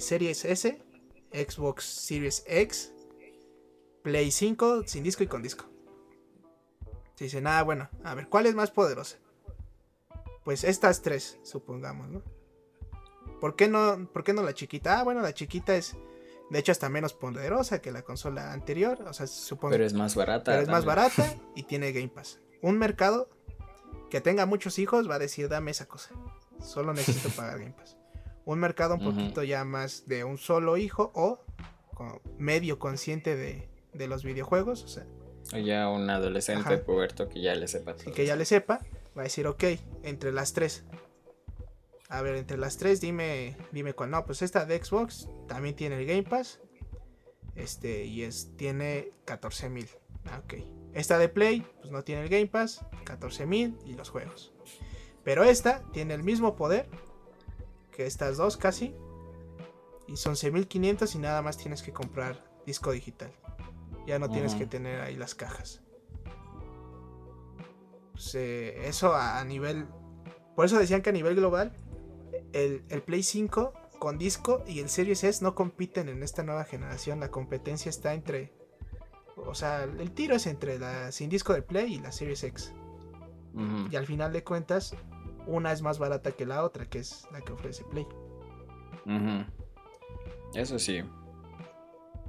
Series 0.00 0.44
S, 0.44 0.82
Xbox 1.32 1.84
Series 1.84 2.44
X, 2.46 2.92
Play 4.02 4.30
5, 4.30 4.84
sin 4.86 5.02
disco 5.02 5.22
y 5.22 5.26
con 5.26 5.42
disco. 5.42 5.64
Se 7.14 7.24
dicen, 7.24 7.46
ah, 7.46 7.62
bueno, 7.62 7.88
a 8.04 8.14
ver, 8.14 8.28
¿cuál 8.28 8.46
es 8.46 8.54
más 8.54 8.70
poderosa? 8.70 9.18
Pues 10.44 10.64
estas 10.64 11.02
tres, 11.02 11.38
supongamos, 11.42 12.08
¿no? 12.08 12.22
¿Por 13.40 13.56
qué 13.56 13.68
no, 13.68 14.08
por 14.12 14.24
qué 14.24 14.32
no 14.32 14.42
la 14.42 14.54
chiquita? 14.54 15.00
Ah, 15.00 15.04
bueno, 15.04 15.20
la 15.20 15.34
chiquita 15.34 15.76
es, 15.76 15.96
de 16.50 16.58
hecho, 16.58 16.72
hasta 16.72 16.88
menos 16.88 17.12
poderosa 17.12 17.80
que 17.80 17.92
la 17.92 18.02
consola 18.02 18.52
anterior. 18.52 19.02
O 19.06 19.12
sea, 19.12 19.26
supongo. 19.26 19.72
Pero 19.72 19.84
es 19.84 19.94
más 19.94 20.14
barata. 20.14 20.52
Pero 20.52 20.62
es 20.62 20.68
más 20.68 20.84
barata 20.84 21.34
y 21.54 21.64
tiene 21.64 21.92
Game 21.92 22.08
Pass. 22.08 22.40
Un 22.62 22.78
mercado 22.78 23.28
que 24.10 24.20
tenga 24.20 24.46
muchos 24.46 24.78
hijos 24.78 25.08
va 25.08 25.16
a 25.16 25.18
decir, 25.18 25.48
dame 25.48 25.70
esa 25.70 25.86
cosa. 25.86 26.10
Solo 26.60 26.92
necesito 26.92 27.28
pagar 27.30 27.58
Game 27.58 27.74
Pass. 27.74 27.96
Un 28.48 28.60
mercado 28.60 28.94
un 28.94 29.04
poquito 29.04 29.42
ya 29.42 29.62
más 29.64 30.06
de 30.06 30.24
un 30.24 30.38
solo 30.38 30.78
hijo 30.78 31.12
o 31.14 31.44
medio 32.38 32.78
consciente 32.78 33.36
de, 33.36 33.68
de 33.92 34.08
los 34.08 34.24
videojuegos. 34.24 34.84
O 34.84 34.88
sea, 34.88 35.04
ya 35.62 35.90
un 35.90 36.08
adolescente 36.08 36.78
puberto 36.78 37.28
que 37.28 37.42
ya 37.42 37.54
le 37.54 37.68
sepa 37.68 37.94
todo. 37.94 38.08
Y 38.08 38.14
que 38.14 38.24
ya 38.24 38.36
le 38.36 38.46
sepa, 38.46 38.80
va 39.14 39.20
a 39.20 39.24
decir, 39.24 39.46
ok, 39.46 39.64
entre 40.02 40.32
las 40.32 40.54
tres. 40.54 40.84
A 42.08 42.22
ver, 42.22 42.36
entre 42.36 42.56
las 42.56 42.78
tres, 42.78 43.02
dime, 43.02 43.54
dime 43.70 43.92
cuál. 43.92 44.12
No, 44.12 44.24
pues 44.24 44.40
esta 44.40 44.64
de 44.64 44.82
Xbox 44.82 45.28
también 45.46 45.76
tiene 45.76 45.98
el 46.00 46.06
Game 46.06 46.22
Pass. 46.22 46.58
Este, 47.54 48.06
y 48.06 48.22
es, 48.22 48.56
tiene 48.56 49.10
14 49.26 49.68
mil. 49.68 49.90
Ah, 50.24 50.40
ok. 50.42 50.54
Esta 50.94 51.18
de 51.18 51.28
Play, 51.28 51.66
pues 51.80 51.92
no 51.92 52.02
tiene 52.02 52.22
el 52.22 52.30
Game 52.30 52.46
Pass, 52.46 52.82
14.000 53.04 53.76
y 53.84 53.92
los 53.92 54.08
juegos. 54.08 54.54
Pero 55.22 55.44
esta 55.44 55.82
tiene 55.92 56.14
el 56.14 56.22
mismo 56.22 56.56
poder 56.56 56.88
que 57.98 58.06
estas 58.06 58.36
dos 58.36 58.56
casi. 58.56 58.94
Y 60.06 60.16
son 60.16 60.34
11.500 60.34 61.16
y 61.16 61.18
nada 61.18 61.42
más 61.42 61.58
tienes 61.58 61.82
que 61.82 61.92
comprar 61.92 62.48
disco 62.64 62.92
digital. 62.92 63.32
Ya 64.06 64.20
no 64.20 64.30
tienes 64.30 64.54
que 64.54 64.66
tener 64.66 65.00
ahí 65.00 65.16
las 65.16 65.34
cajas. 65.34 65.82
Pues, 68.12 68.34
eh, 68.36 68.86
eso 68.88 69.14
a, 69.14 69.44
nivel... 69.44 69.86
Por 70.54 70.64
eso 70.64 70.78
decían 70.78 71.02
que 71.02 71.10
a 71.10 71.12
nivel 71.12 71.34
global 71.34 71.72
el, 72.52 72.84
el 72.88 73.02
Play 73.02 73.24
5 73.24 73.72
con 73.98 74.16
disco 74.16 74.62
y 74.64 74.78
el 74.78 74.88
Series 74.88 75.24
S 75.24 75.42
no 75.42 75.56
compiten 75.56 76.08
en 76.08 76.22
esta 76.22 76.44
nueva 76.44 76.64
generación. 76.64 77.18
La 77.18 77.32
competencia 77.32 77.90
está 77.90 78.14
entre 78.14 78.52
o 79.36 79.54
sea, 79.54 79.84
el 79.84 80.12
tiro 80.12 80.36
es 80.36 80.46
entre 80.46 80.78
la 80.78 81.10
sin 81.12 81.28
disco 81.28 81.52
de 81.52 81.62
Play 81.62 81.94
y 81.94 81.98
la 81.98 82.12
Series 82.12 82.44
X. 82.44 82.72
Y 83.90 83.96
al 83.96 84.06
final 84.06 84.32
de 84.32 84.44
cuentas, 84.44 84.94
una 85.48 85.72
es 85.72 85.82
más 85.82 85.98
barata 85.98 86.32
que 86.32 86.46
la 86.46 86.62
otra, 86.62 86.86
que 86.86 86.98
es 86.98 87.26
la 87.32 87.40
que 87.40 87.52
ofrece 87.52 87.84
Play. 87.84 88.06
Eso 90.54 90.78
sí. 90.78 91.02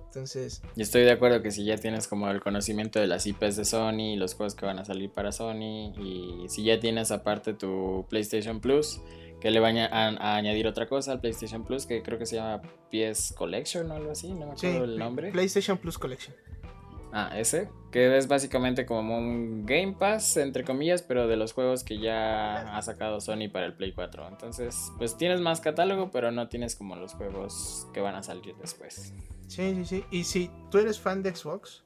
Entonces. 0.06 0.64
Y 0.76 0.82
estoy 0.82 1.04
de 1.04 1.12
acuerdo 1.12 1.44
que 1.44 1.52
si 1.52 1.64
ya 1.64 1.78
tienes 1.78 2.08
como 2.08 2.30
el 2.30 2.42
conocimiento 2.42 3.00
de 3.00 3.06
las 3.06 3.28
IPs 3.28 3.58
de 3.58 3.66
Sony, 3.66 4.18
los 4.18 4.34
juegos 4.34 4.56
que 4.56 4.66
van 4.66 4.80
a 4.80 4.86
salir 4.86 5.12
para 5.12 5.32
Sony, 5.32 5.94
y 6.00 6.46
si 6.48 6.64
ya 6.64 6.80
tienes 6.80 7.12
aparte 7.12 7.54
tu 7.54 8.06
PlayStation 8.10 8.60
Plus, 8.60 9.02
que 9.40 9.52
le 9.52 9.60
vaya 9.60 9.88
a, 9.92 10.36
añadir 10.36 10.66
otra 10.68 10.88
cosa 10.88 11.12
al 11.12 11.20
PlayStation 11.20 11.64
Plus, 11.64 11.86
que 11.86 12.02
creo 12.02 12.18
que 12.18 12.26
se 12.26 12.38
llama 12.38 12.62
PS 12.92 13.34
Collection 13.38 13.90
o 13.92 13.94
algo 13.94 14.12
así, 14.12 14.34
no 14.34 14.48
me 14.48 14.54
acuerdo 14.54 14.84
el 14.86 14.98
nombre. 14.98 15.32
PlayStation 15.32 15.78
Plus 15.78 15.98
Collection. 15.98 16.36
Ah, 17.12 17.32
ese. 17.38 17.70
Que 17.92 18.18
es 18.18 18.28
básicamente 18.28 18.86
como 18.86 19.18
un 19.18 19.66
Game 19.66 19.96
Pass, 19.98 20.38
entre 20.38 20.64
comillas, 20.64 21.02
pero 21.02 21.28
de 21.28 21.38
los 21.38 21.54
juegos 21.54 21.84
que 21.84 22.00
ya 22.00 22.78
ha 22.78 22.82
sacado 22.84 23.20
Sony 23.20 23.50
para 23.52 23.66
el 23.66 23.74
Play 23.74 23.94
4. 23.94 24.28
Entonces, 24.28 24.92
pues 25.00 25.18
tienes 25.18 25.42
más 25.42 25.60
catálogo, 25.60 26.12
pero 26.12 26.32
no 26.32 26.50
tienes 26.50 26.76
como 26.76 26.96
los 26.96 27.14
juegos 27.16 27.88
que 27.92 28.02
van 28.02 28.16
a 28.16 28.22
salir 28.22 28.56
después. 28.58 29.14
Sí, 29.48 29.74
sí, 29.74 29.86
sí. 29.86 30.06
Y 30.12 30.26
si 30.26 30.52
tú 30.70 30.78
eres 30.78 31.00
fan 31.00 31.24
de 31.24 31.36
Xbox, 31.36 31.82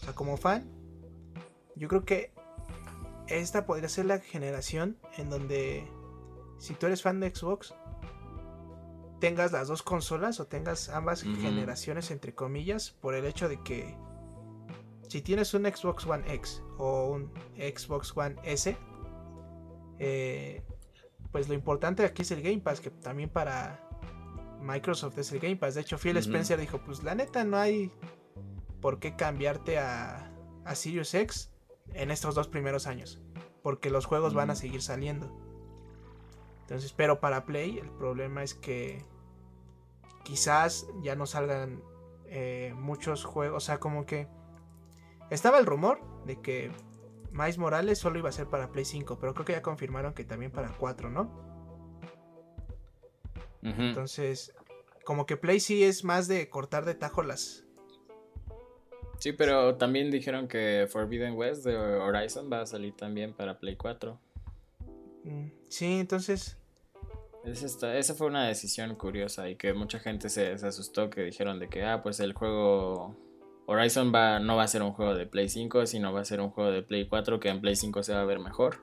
o 0.00 0.04
sea, 0.04 0.14
como 0.14 0.38
fan, 0.38 0.66
yo 1.76 1.88
creo 1.88 2.06
que 2.06 2.32
esta 3.26 3.66
podría 3.66 3.90
ser 3.90 4.06
la 4.06 4.20
generación 4.20 4.96
en 5.18 5.28
donde, 5.28 5.86
si 6.58 6.72
tú 6.72 6.86
eres 6.86 7.02
fan 7.02 7.20
de 7.20 7.34
Xbox, 7.34 7.74
tengas 9.20 9.52
las 9.52 9.68
dos 9.68 9.82
consolas 9.82 10.40
o 10.40 10.46
tengas 10.46 10.88
ambas 10.88 11.22
generaciones, 11.22 12.10
entre 12.10 12.34
comillas, 12.34 12.92
por 13.02 13.14
el 13.14 13.26
hecho 13.26 13.50
de 13.50 13.62
que 13.62 13.94
si 15.08 15.22
tienes 15.22 15.52
un 15.54 15.64
Xbox 15.64 16.06
One 16.06 16.24
X 16.34 16.62
o 16.76 17.06
un 17.06 17.32
Xbox 17.56 18.16
One 18.16 18.36
S, 18.44 18.76
eh, 19.98 20.62
pues 21.32 21.48
lo 21.48 21.54
importante 21.54 22.04
aquí 22.04 22.22
es 22.22 22.30
el 22.30 22.42
Game 22.42 22.60
Pass, 22.60 22.80
que 22.80 22.90
también 22.90 23.28
para 23.28 23.84
Microsoft 24.60 25.18
es 25.18 25.32
el 25.32 25.40
Game 25.40 25.56
Pass. 25.56 25.74
De 25.74 25.80
hecho, 25.80 25.98
Phil 25.98 26.16
Spencer 26.18 26.58
dijo, 26.60 26.78
pues 26.84 27.02
la 27.02 27.14
neta 27.14 27.44
no 27.44 27.56
hay 27.56 27.90
por 28.80 29.00
qué 29.00 29.16
cambiarte 29.16 29.78
a, 29.78 30.30
a 30.64 30.74
Sirius 30.74 31.14
X 31.14 31.50
en 31.94 32.10
estos 32.10 32.34
dos 32.34 32.48
primeros 32.48 32.86
años, 32.86 33.20
porque 33.62 33.90
los 33.90 34.06
juegos 34.06 34.34
van 34.34 34.50
a 34.50 34.54
seguir 34.54 34.82
saliendo. 34.82 35.34
Entonces, 36.60 36.92
pero 36.92 37.18
para 37.18 37.46
Play 37.46 37.78
el 37.78 37.90
problema 37.90 38.42
es 38.42 38.52
que 38.52 39.04
quizás 40.22 40.86
ya 41.02 41.16
no 41.16 41.24
salgan 41.24 41.82
eh, 42.26 42.74
muchos 42.76 43.24
juegos, 43.24 43.64
o 43.64 43.66
sea, 43.66 43.80
como 43.80 44.04
que 44.04 44.28
estaba 45.30 45.58
el 45.58 45.66
rumor 45.66 46.00
de 46.24 46.40
que 46.40 46.70
Miles 47.32 47.58
Morales 47.58 47.98
solo 47.98 48.18
iba 48.18 48.28
a 48.28 48.32
ser 48.32 48.48
para 48.48 48.72
Play 48.72 48.84
5, 48.84 49.18
pero 49.20 49.34
creo 49.34 49.44
que 49.44 49.52
ya 49.52 49.62
confirmaron 49.62 50.14
que 50.14 50.24
también 50.24 50.50
para 50.50 50.72
4, 50.76 51.10
¿no? 51.10 51.48
Entonces, 53.62 54.54
como 55.04 55.26
que 55.26 55.36
Play 55.36 55.60
sí 55.60 55.84
es 55.84 56.04
más 56.04 56.28
de 56.28 56.48
cortar 56.48 56.84
de 56.84 56.94
tajo 56.94 57.22
las. 57.22 57.64
Sí, 59.18 59.32
pero 59.32 59.76
también 59.76 60.10
dijeron 60.10 60.48
que 60.48 60.86
Forbidden 60.88 61.34
West 61.34 61.64
de 61.64 61.76
Horizon 61.76 62.50
va 62.50 62.62
a 62.62 62.66
salir 62.66 62.94
también 62.94 63.32
para 63.34 63.58
Play 63.58 63.76
4. 63.76 64.18
Mm, 65.24 65.46
sí, 65.68 65.98
entonces. 65.98 66.56
esa 67.44 68.14
fue 68.14 68.28
una 68.28 68.46
decisión 68.46 68.94
curiosa 68.94 69.48
y 69.48 69.56
que 69.56 69.74
mucha 69.74 69.98
gente 69.98 70.28
se, 70.28 70.56
se 70.56 70.66
asustó 70.66 71.10
que 71.10 71.22
dijeron 71.22 71.58
de 71.58 71.68
que, 71.68 71.84
ah, 71.84 72.00
pues 72.02 72.20
el 72.20 72.32
juego 72.32 73.16
Horizon 73.70 74.14
va, 74.14 74.40
no 74.40 74.56
va 74.56 74.62
a 74.62 74.68
ser 74.68 74.82
un 74.82 74.92
juego 74.94 75.14
de 75.14 75.26
Play 75.26 75.50
5, 75.50 75.84
sino 75.84 76.10
va 76.10 76.22
a 76.22 76.24
ser 76.24 76.40
un 76.40 76.48
juego 76.48 76.70
de 76.70 76.82
Play 76.82 77.06
4 77.06 77.38
que 77.38 77.50
en 77.50 77.60
Play 77.60 77.76
5 77.76 78.02
se 78.02 78.14
va 78.14 78.22
a 78.22 78.24
ver 78.24 78.38
mejor. 78.38 78.82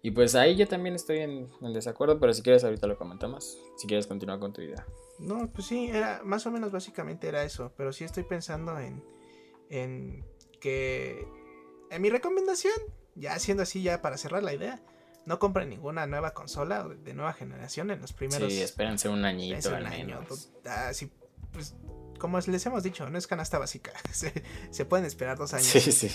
Y 0.00 0.12
pues 0.12 0.36
ahí 0.36 0.54
yo 0.54 0.68
también 0.68 0.94
estoy 0.94 1.18
en, 1.18 1.50
desacuerdo, 1.72 2.20
pero 2.20 2.32
si 2.34 2.42
quieres 2.42 2.62
ahorita 2.62 2.86
lo 2.86 2.96
comentamos. 2.96 3.58
Si 3.76 3.88
quieres 3.88 4.06
continuar 4.06 4.38
con 4.38 4.52
tu 4.52 4.60
idea. 4.60 4.86
No, 5.18 5.50
pues 5.52 5.66
sí, 5.66 5.88
era 5.88 6.20
más 6.24 6.46
o 6.46 6.52
menos 6.52 6.70
básicamente 6.70 7.26
era 7.26 7.42
eso, 7.42 7.72
pero 7.76 7.92
sí 7.92 8.04
estoy 8.04 8.22
pensando 8.22 8.78
en, 8.78 9.02
en 9.70 10.24
que 10.60 11.26
en 11.90 12.00
mi 12.00 12.10
recomendación, 12.10 12.74
ya 13.16 13.36
siendo 13.40 13.64
así 13.64 13.82
ya 13.82 14.00
para 14.02 14.18
cerrar 14.18 14.44
la 14.44 14.54
idea, 14.54 14.80
no 15.26 15.40
compren 15.40 15.68
ninguna 15.68 16.06
nueva 16.06 16.32
consola 16.32 16.86
de 16.88 17.12
nueva 17.12 17.32
generación 17.32 17.90
en 17.90 18.00
los 18.00 18.12
primeros. 18.12 18.52
Sí, 18.52 18.62
espérense 18.62 19.08
un 19.08 19.24
añito 19.24 19.74
al 19.74 19.90
menos. 19.90 20.52
Así, 20.64 21.10
pues 21.52 21.74
como 22.22 22.38
les 22.38 22.66
hemos 22.66 22.84
dicho, 22.84 23.10
no 23.10 23.18
es 23.18 23.26
canasta 23.26 23.58
básica. 23.58 23.92
Se, 24.70 24.84
pueden 24.84 25.04
esperar 25.04 25.36
dos 25.36 25.54
años. 25.54 25.66
Sí, 25.66 25.80
sí. 25.90 26.08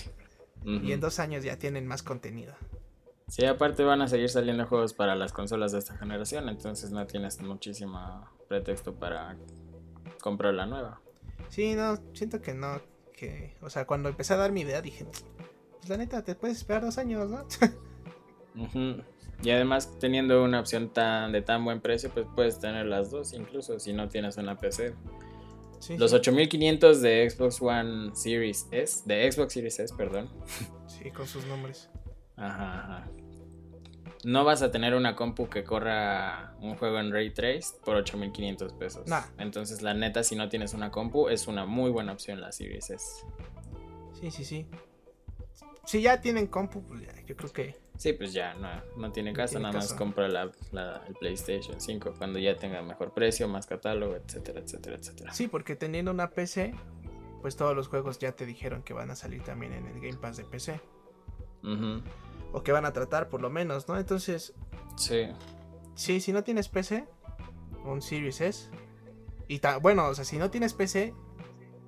Y 0.64 0.94
en 0.94 1.02
dos 1.02 1.20
años 1.20 1.44
ya 1.44 1.60
tienen 1.60 1.86
más 1.86 2.02
contenido. 2.02 2.56
Sí, 3.28 3.46
aparte 3.46 3.84
van 3.84 4.02
a 4.02 4.08
seguir 4.08 4.30
saliendo 4.30 4.66
juegos 4.66 4.94
para 4.94 5.16
las 5.16 5.34
consolas 5.34 5.74
de 5.74 5.80
esta 5.80 5.98
generación, 5.98 6.48
entonces 6.48 6.92
no 6.92 7.06
tienes 7.08 7.42
muchísimo 7.42 8.26
pretexto 8.48 8.96
para 8.96 9.36
comprar 10.22 10.54
la 10.54 10.66
nueva. 10.66 11.02
Sí, 11.50 11.76
no, 11.76 12.00
siento 12.14 12.42
que 12.42 12.54
no, 12.54 12.82
que, 13.12 13.58
o 13.62 13.70
sea, 13.70 13.86
cuando 13.86 14.08
empecé 14.08 14.34
a 14.34 14.38
dar 14.38 14.54
mi 14.54 14.62
idea 14.62 14.82
dije, 14.82 15.04
pues 15.04 15.90
la 15.90 15.98
neta, 15.98 16.24
te 16.24 16.36
puedes 16.36 16.56
esperar 16.56 16.84
dos 16.84 16.98
años, 16.98 17.30
¿no? 17.30 17.46
Y 19.44 19.52
además 19.52 20.00
teniendo 20.00 20.44
una 20.44 20.60
opción 20.60 20.90
tan 20.90 21.32
de 21.32 21.44
tan 21.44 21.64
buen 21.64 21.80
precio, 21.80 22.10
pues 22.12 22.26
puedes 22.36 22.60
tener 22.60 22.88
las 22.88 23.12
dos, 23.12 23.34
incluso 23.34 23.80
si 23.80 23.94
no 23.94 24.10
tienes 24.10 24.38
una 24.38 24.58
PC 24.58 24.96
Sí, 25.80 25.98
Los 25.98 26.12
sí. 26.12 26.18
8500 26.18 27.02
de 27.02 27.30
Xbox 27.30 27.62
One 27.62 28.16
Series 28.16 28.68
S, 28.72 29.04
de 29.06 29.32
Xbox 29.32 29.54
Series 29.54 29.80
S, 29.80 29.94
perdón. 29.96 30.30
Sí, 30.88 31.12
con 31.12 31.28
sus 31.28 31.46
nombres. 31.46 31.90
Ajá, 32.36 32.84
ajá. 32.84 33.12
No 34.24 34.44
vas 34.44 34.62
a 34.62 34.72
tener 34.72 34.96
una 34.96 35.16
compu 35.16 35.48
que 35.48 35.64
corra 35.64 36.56
un 36.60 36.76
juego 36.76 37.00
en 37.00 37.12
Ray 37.12 37.34
Trace 37.34 37.76
por 37.86 37.96
8500 37.96 38.74
pesos. 38.74 39.08
Nah. 39.08 39.22
Entonces, 39.38 39.82
la 39.82 39.94
neta, 39.94 40.24
si 40.24 40.36
no 40.36 40.50
tienes 40.50 40.74
una 40.74 40.92
compu, 40.92 41.30
es 41.30 41.48
una 41.48 41.66
muy 41.66 41.92
buena 41.92 42.14
opción 42.14 42.42
la 42.42 42.52
Series 42.52 42.90
S. 42.90 43.06
Sí, 44.20 44.32
sí, 44.32 44.44
sí. 44.44 44.68
Si 45.86 46.02
ya 46.02 46.20
tienen 46.20 46.48
compu, 46.48 46.84
pues 46.84 47.02
yo 47.26 47.36
creo 47.36 47.54
que. 47.54 47.76
Sí, 47.98 48.14
pues 48.14 48.32
ya, 48.32 48.54
no, 48.54 48.70
no 48.96 49.12
tiene 49.12 49.34
caso, 49.34 49.54
tiene 49.54 49.64
nada 49.64 49.74
más 49.80 49.94
compra 49.94 50.28
la, 50.28 50.52
la- 50.72 51.04
el 51.08 51.16
PlayStation 51.16 51.82
5 51.82 52.14
cuando 52.18 52.38
ya 52.40 52.56
tenga 52.56 52.82
mejor 52.84 53.12
precio, 53.14 53.48
más 53.48 53.66
catálogo, 53.66 54.16
etcétera, 54.16 54.60
etcétera, 54.60 54.96
etcétera. 54.98 55.34
Sí, 55.34 55.48
porque 55.48 55.76
teniendo 55.76 56.12
una 56.12 56.30
PC, 56.30 56.76
pues 57.42 57.56
todos 57.56 57.76
los 57.76 57.88
juegos 57.88 58.20
ya 58.20 58.34
te 58.34 58.46
dijeron 58.46 58.84
que 58.84 58.94
van 58.94 59.10
a 59.10 59.16
salir 59.16 59.42
también 59.44 59.74
en 59.74 59.88
el 59.88 60.00
Game 60.00 60.18
Pass 60.18 60.38
de 60.38 60.44
PC. 60.44 60.80
Ujú, 61.64 62.04
O 62.54 62.64
que 62.64 62.72
van 62.72 62.86
a 62.86 62.94
tratar 62.94 63.30
por 63.30 63.42
lo 63.42 63.50
menos, 63.50 63.88
¿no? 63.88 63.98
Entonces, 63.98 64.54
Sí, 64.96 65.28
sí, 65.96 66.20
si 66.22 66.32
no 66.34 66.44
tienes 66.44 66.70
PC, 66.70 67.08
un 67.84 68.02
Series 68.02 68.42
S. 68.42 68.70
Y 69.48 69.60
ta- 69.60 69.78
bueno, 69.78 70.06
o 70.08 70.14
sea, 70.14 70.24
si 70.26 70.38
no 70.38 70.50
tienes 70.52 70.74
PC, 70.74 71.14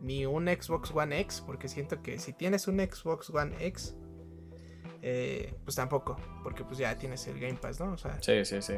ni 0.01 0.25
un 0.25 0.47
Xbox 0.47 0.91
One 0.91 1.19
X, 1.19 1.43
porque 1.45 1.67
siento 1.67 2.01
que 2.01 2.17
si 2.19 2.33
tienes 2.33 2.67
un 2.67 2.79
Xbox 2.79 3.29
One 3.29 3.55
X, 3.67 3.95
eh, 5.01 5.53
pues 5.63 5.75
tampoco, 5.75 6.17
porque 6.43 6.63
pues 6.63 6.77
ya 6.77 6.97
tienes 6.97 7.25
el 7.27 7.39
Game 7.39 7.55
Pass, 7.55 7.79
¿no? 7.79 7.93
O 7.93 7.97
sea, 7.97 8.21
sí, 8.21 8.43
sí, 8.45 8.61
sí. 8.61 8.73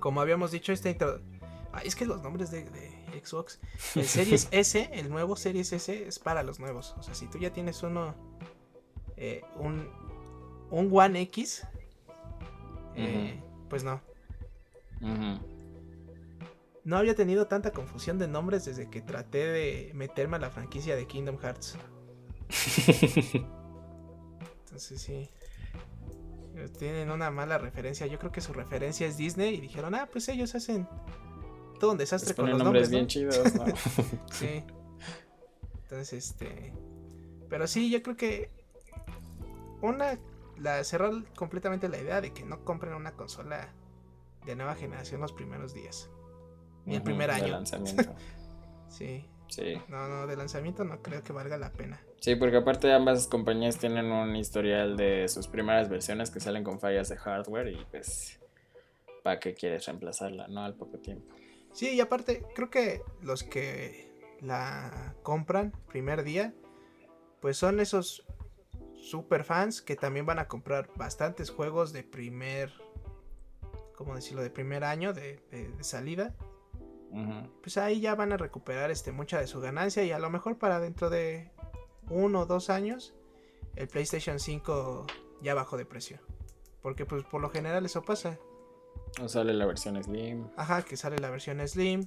como 0.00 0.20
habíamos 0.20 0.50
dicho, 0.50 0.72
esta. 0.72 0.90
Ay, 1.72 1.86
es 1.86 1.96
que 1.96 2.04
los 2.04 2.22
nombres 2.22 2.50
de, 2.50 2.64
de 2.64 3.22
Xbox. 3.24 3.60
El 3.94 4.04
Series 4.04 4.48
S, 4.50 4.90
el 4.92 5.08
nuevo 5.10 5.36
Series 5.36 5.72
S 5.72 6.06
es 6.06 6.18
para 6.18 6.42
los 6.42 6.60
nuevos. 6.60 6.94
O 6.98 7.02
sea, 7.02 7.14
si 7.14 7.28
tú 7.28 7.38
ya 7.38 7.52
tienes 7.52 7.82
uno, 7.82 8.14
eh, 9.16 9.42
un, 9.56 9.88
un 10.70 10.90
One 10.92 11.20
X, 11.22 11.66
eh, 12.96 13.40
pues 13.68 13.84
no. 13.84 14.00
No 16.84 16.96
había 16.96 17.14
tenido 17.14 17.46
tanta 17.46 17.70
confusión 17.70 18.18
de 18.18 18.26
nombres 18.26 18.64
desde 18.64 18.90
que 18.90 19.00
traté 19.00 19.46
de 19.46 19.92
meterme 19.94 20.36
a 20.36 20.40
la 20.40 20.50
franquicia 20.50 20.96
de 20.96 21.06
Kingdom 21.06 21.38
Hearts. 21.38 21.78
Entonces 24.72 25.02
sí. 25.02 25.28
Eh, 26.56 26.68
Tienen 26.78 27.10
una 27.10 27.30
mala 27.30 27.58
referencia. 27.58 28.06
Yo 28.06 28.18
creo 28.18 28.32
que 28.32 28.40
su 28.40 28.54
referencia 28.54 29.06
es 29.06 29.18
Disney 29.18 29.54
y 29.56 29.60
dijeron, 29.60 29.94
ah, 29.94 30.08
pues 30.10 30.26
ellos 30.30 30.54
hacen 30.54 30.88
todo 31.78 31.92
un 31.92 31.98
desastre 31.98 32.30
Les 32.30 32.36
con 32.36 32.48
los 32.48 32.58
nombres 32.58 32.90
nombres. 32.90 32.90
bien 32.90 33.02
¿no? 33.02 33.08
chidos, 33.36 33.54
¿no? 33.54 33.64
Sí. 34.32 34.64
Entonces, 35.82 36.12
este. 36.14 36.72
Pero 37.50 37.66
sí, 37.66 37.90
yo 37.90 38.02
creo 38.02 38.16
que. 38.16 38.50
Una. 39.82 40.18
La 40.58 40.84
cerrar 40.84 41.12
completamente 41.34 41.88
la 41.88 41.98
idea 41.98 42.20
de 42.22 42.32
que 42.32 42.44
no 42.44 42.64
compren 42.64 42.94
una 42.94 43.12
consola 43.12 43.68
de 44.46 44.54
nueva 44.56 44.74
generación 44.74 45.20
los 45.20 45.32
primeros 45.32 45.74
días. 45.74 46.08
Ni 46.86 46.94
el 46.94 47.00
Ujú, 47.00 47.06
primer 47.06 47.28
de 47.30 47.36
año. 47.36 47.48
lanzamiento. 47.48 48.14
Sí. 48.88 49.26
Sí. 49.48 49.74
No, 49.88 50.06
no, 50.08 50.26
de 50.26 50.36
lanzamiento 50.36 50.84
no 50.84 51.00
creo 51.02 51.22
que 51.22 51.32
valga 51.32 51.56
la 51.58 51.72
pena. 51.72 52.00
Sí, 52.22 52.36
porque 52.36 52.58
aparte 52.58 52.92
ambas 52.92 53.26
compañías 53.26 53.78
tienen 53.78 54.12
un 54.12 54.36
historial 54.36 54.96
de 54.96 55.26
sus 55.26 55.48
primeras 55.48 55.88
versiones 55.88 56.30
que 56.30 56.38
salen 56.38 56.62
con 56.62 56.78
fallas 56.78 57.08
de 57.08 57.16
hardware 57.16 57.66
y 57.66 57.84
pues 57.90 58.38
¿para 59.24 59.40
qué 59.40 59.54
quieres 59.54 59.86
reemplazarla, 59.86 60.46
no? 60.46 60.62
Al 60.64 60.76
poco 60.76 60.98
tiempo. 60.98 61.34
Sí, 61.72 61.90
y 61.90 62.00
aparte, 62.00 62.44
creo 62.54 62.70
que 62.70 63.02
los 63.22 63.42
que 63.42 64.08
la 64.40 65.16
compran 65.24 65.72
primer 65.88 66.22
día, 66.22 66.54
pues 67.40 67.56
son 67.56 67.80
esos 67.80 68.24
super 68.94 69.42
fans 69.42 69.82
que 69.82 69.96
también 69.96 70.24
van 70.24 70.38
a 70.38 70.46
comprar 70.46 70.90
bastantes 70.94 71.50
juegos 71.50 71.92
de 71.92 72.04
primer, 72.04 72.70
¿cómo 73.96 74.14
decirlo? 74.14 74.42
De 74.44 74.50
primer 74.50 74.84
año 74.84 75.12
de, 75.12 75.40
de- 75.50 75.70
de 75.70 75.82
salida. 75.82 76.36
Pues 77.62 77.78
ahí 77.78 78.00
ya 78.00 78.14
van 78.14 78.32
a 78.32 78.36
recuperar 78.36 78.92
este, 78.92 79.10
mucha 79.10 79.40
de 79.40 79.48
su 79.48 79.60
ganancia 79.60 80.04
y 80.04 80.12
a 80.12 80.20
lo 80.20 80.30
mejor 80.30 80.56
para 80.56 80.78
dentro 80.78 81.10
de 81.10 81.50
uno 82.10 82.40
o 82.40 82.46
dos 82.46 82.70
años 82.70 83.14
el 83.76 83.88
PlayStation 83.88 84.38
5 84.38 85.06
ya 85.42 85.54
bajó 85.54 85.76
de 85.76 85.84
precio. 85.84 86.18
Porque 86.82 87.06
pues 87.06 87.24
por 87.24 87.40
lo 87.40 87.50
general 87.50 87.84
eso 87.84 88.02
pasa. 88.02 88.38
O 89.20 89.28
sale 89.28 89.54
la 89.54 89.66
versión 89.66 90.02
Slim. 90.02 90.48
Ajá, 90.56 90.82
que 90.82 90.96
sale 90.96 91.18
la 91.18 91.30
versión 91.30 91.66
Slim 91.66 92.06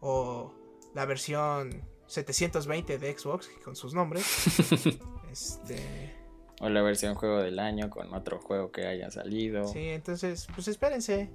o 0.00 0.54
la 0.94 1.04
versión 1.04 1.82
720 2.06 2.98
de 2.98 3.18
Xbox 3.18 3.48
con 3.64 3.76
sus 3.76 3.94
nombres. 3.94 4.24
este, 5.30 6.14
O 6.60 6.68
la 6.68 6.82
versión 6.82 7.14
juego 7.14 7.40
del 7.40 7.58
año 7.58 7.90
con 7.90 8.12
otro 8.14 8.40
juego 8.40 8.70
que 8.70 8.86
haya 8.86 9.10
salido. 9.10 9.66
sí, 9.66 9.88
entonces, 9.88 10.46
pues 10.54 10.68
espérense. 10.68 11.30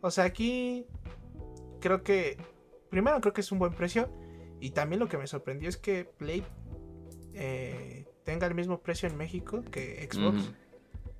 O 0.00 0.10
sea, 0.10 0.24
aquí 0.24 0.86
creo 1.80 2.02
que 2.02 2.36
primero 2.90 3.20
creo 3.20 3.32
que 3.32 3.40
es 3.40 3.50
un 3.50 3.58
buen 3.58 3.72
precio 3.72 4.08
y 4.60 4.70
también 4.70 5.00
lo 5.00 5.08
que 5.08 5.18
me 5.18 5.26
sorprendió 5.26 5.68
es 5.68 5.76
que 5.76 6.04
Play 6.04 6.44
eh, 7.34 8.06
tenga 8.24 8.46
el 8.46 8.54
mismo 8.54 8.78
precio 8.80 9.08
en 9.08 9.16
México 9.16 9.62
que 9.70 10.08
Xbox 10.10 10.50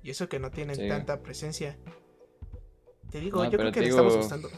y 0.03 0.09
eso 0.11 0.27
que 0.29 0.39
no 0.39 0.51
tienen 0.51 0.75
Sí. 0.75 0.87
tanta 0.87 1.21
presencia. 1.21 1.77
Te 3.11 3.19
digo, 3.19 3.43
No, 3.43 3.49
yo 3.51 3.57
creo 3.57 3.71
que 3.71 3.81
le 3.81 3.89
estamos 3.89 4.17
gustando. 4.17 4.49